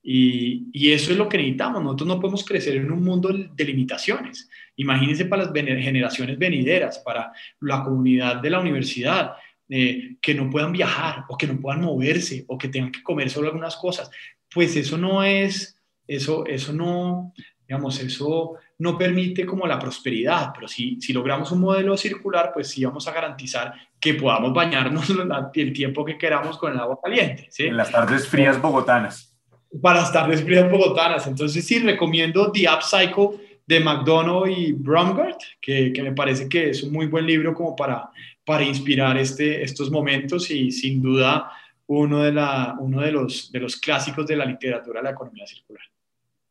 Y, 0.03 0.68
y, 0.74 0.91
eso 0.91 1.12
es 1.12 1.18
lo 1.18 1.30
que 1.30 1.38
necesitamos. 1.38 1.84
Nosotros 1.84 2.08
no 2.08 2.20
podemos 2.20 2.44
crecer 2.44 2.76
en 2.78 2.91
un 2.91 3.03
mundo 3.03 3.30
de 3.30 3.66
limitaciones. 3.66 4.49
Imagínense 4.76 5.26
para 5.26 5.44
las 5.44 5.53
generaciones 5.53 6.40
venideras, 6.40 6.99
para 6.99 7.32
la 7.60 7.84
comunidad 7.84 8.38
de 8.38 8.49
la 8.49 8.60
universidad, 8.60 9.34
eh, 9.74 10.18
que 10.22 10.36
no 10.36 10.49
puedan 10.49 10.74
viajar 10.74 11.24
o 11.30 11.38
que 11.38 11.48
no 11.48 11.58
puedan 11.58 11.80
moverse 11.80 12.44
o 12.49 12.58
que 12.58 12.68
tengan 12.68 12.91
que 12.91 13.02
comer 13.02 13.30
solo 13.30 13.48
algunas 13.48 13.78
cosas. 13.78 14.12
Pues 14.53 14.76
eso 14.76 14.98
no 14.98 15.24
es, 15.24 15.78
eso, 16.06 16.45
eso 16.45 16.74
no, 16.74 17.34
digamos, 17.66 17.98
eso 18.02 18.56
no 18.82 18.98
permite 18.98 19.45
como 19.45 19.68
la 19.68 19.78
prosperidad, 19.78 20.52
pero 20.56 20.68
si, 20.68 20.99
si 20.99 21.14
logramos 21.14 21.52
un 21.52 21.60
modelo 21.60 21.95
circular, 21.95 22.49
pues 22.52 22.70
sí 22.70 22.84
vamos 22.84 23.08
a 23.08 23.12
garantizar 23.12 23.74
que 23.99 24.16
podamos 24.16 24.53
bañarnos 24.53 25.08
el 25.53 25.72
tiempo 25.72 26.03
que 26.03 26.18
queramos 26.18 26.58
con 26.58 26.74
el 26.74 26.80
agua 26.80 26.99
caliente. 27.02 27.48
¿sí? 27.52 27.68
En 27.68 27.78
las 27.78 27.91
tardes 27.91 28.28
frías 28.28 28.60
bogotanas. 28.60 29.38
Para 29.80 29.99
las 29.99 30.12
tardes 30.12 30.44
frías 30.44 30.70
bogotanas. 30.70 31.28
Entonces 31.28 31.64
sí, 31.64 31.78
recomiendo 31.78 32.52
The 32.52 32.68
Up 32.70 32.82
Cycle 32.82 33.62
de 33.68 33.80
McDonough 33.80 34.48
y 34.48 34.72
Bromgart, 34.72 35.40
que, 35.62 35.94
que, 35.94 36.02
me 36.02 36.14
parece 36.14 36.49
que 36.49 36.72
es 36.72 36.82
un 36.82 36.91
muy 36.91 37.06
buen 37.06 37.28
libro 37.28 37.53
como 37.53 37.76
para, 37.76 38.10
para 38.44 38.64
inspirar 38.64 39.16
este, 39.16 39.62
estos 39.62 39.91
momentos 39.91 40.49
y 40.49 40.72
sin 40.72 41.03
duda 41.03 41.52
uno, 41.86 42.24
de, 42.24 42.32
la, 42.32 42.76
uno 42.80 43.02
de, 43.02 43.12
los, 43.12 43.52
de 43.52 43.60
los 43.60 43.78
clásicos 43.78 44.26
de 44.26 44.38
la 44.38 44.45
literatura 44.45 45.02
de 45.02 45.03
la 45.03 45.12
economía 45.12 45.45
circular. 45.45 45.84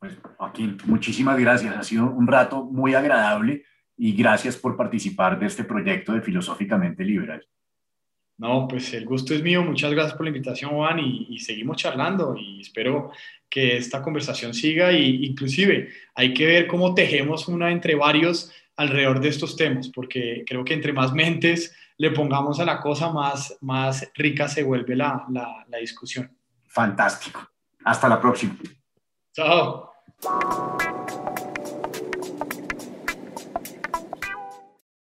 Pues, 0.00 0.16
Joaquín, 0.38 0.78
muchísimas 0.86 1.38
gracias. 1.38 1.76
Ha 1.76 1.82
sido 1.84 2.06
un 2.10 2.26
rato 2.26 2.64
muy 2.64 2.94
agradable 2.94 3.64
y 3.98 4.14
gracias 4.14 4.56
por 4.56 4.74
participar 4.74 5.38
de 5.38 5.46
este 5.46 5.62
proyecto 5.62 6.14
de 6.14 6.22
Filosóficamente 6.22 7.04
Liberal. 7.04 7.46
No, 8.38 8.66
pues 8.66 8.94
el 8.94 9.04
gusto 9.04 9.34
es 9.34 9.42
mío. 9.42 9.62
Muchas 9.62 9.90
gracias 9.90 10.14
por 10.14 10.24
la 10.24 10.30
invitación, 10.30 10.70
Juan, 10.70 10.98
y, 10.98 11.38
seguimos 11.38 11.76
charlando 11.76 12.34
y 12.34 12.62
espero 12.62 13.12
que 13.50 13.76
esta 13.76 14.00
conversación 14.00 14.54
siga 14.54 14.90
y 14.90 15.26
inclusive 15.26 15.90
hay 16.14 16.32
que 16.32 16.46
ver 16.46 16.66
cómo 16.66 16.94
tejemos 16.94 17.46
una 17.48 17.70
entre 17.70 17.94
varios 17.94 18.50
alrededor 18.76 19.20
de 19.20 19.28
estos 19.28 19.54
temas, 19.56 19.90
porque 19.90 20.44
creo 20.46 20.64
que 20.64 20.72
entre 20.72 20.94
más 20.94 21.12
mentes 21.12 21.76
le 21.98 22.10
pongamos 22.12 22.58
a 22.60 22.64
la 22.64 22.80
cosa, 22.80 23.12
más, 23.12 23.58
más 23.60 24.10
rica 24.14 24.48
se 24.48 24.62
vuelve 24.62 24.96
la, 24.96 25.26
la, 25.30 25.66
la 25.68 25.76
discusión. 25.76 26.34
Fantástico. 26.66 27.46
Hasta 27.84 28.08
la 28.08 28.18
próxima. 28.18 28.56
Chao. 29.34 29.89
Thank 30.22 31.40
you. 31.40 31.49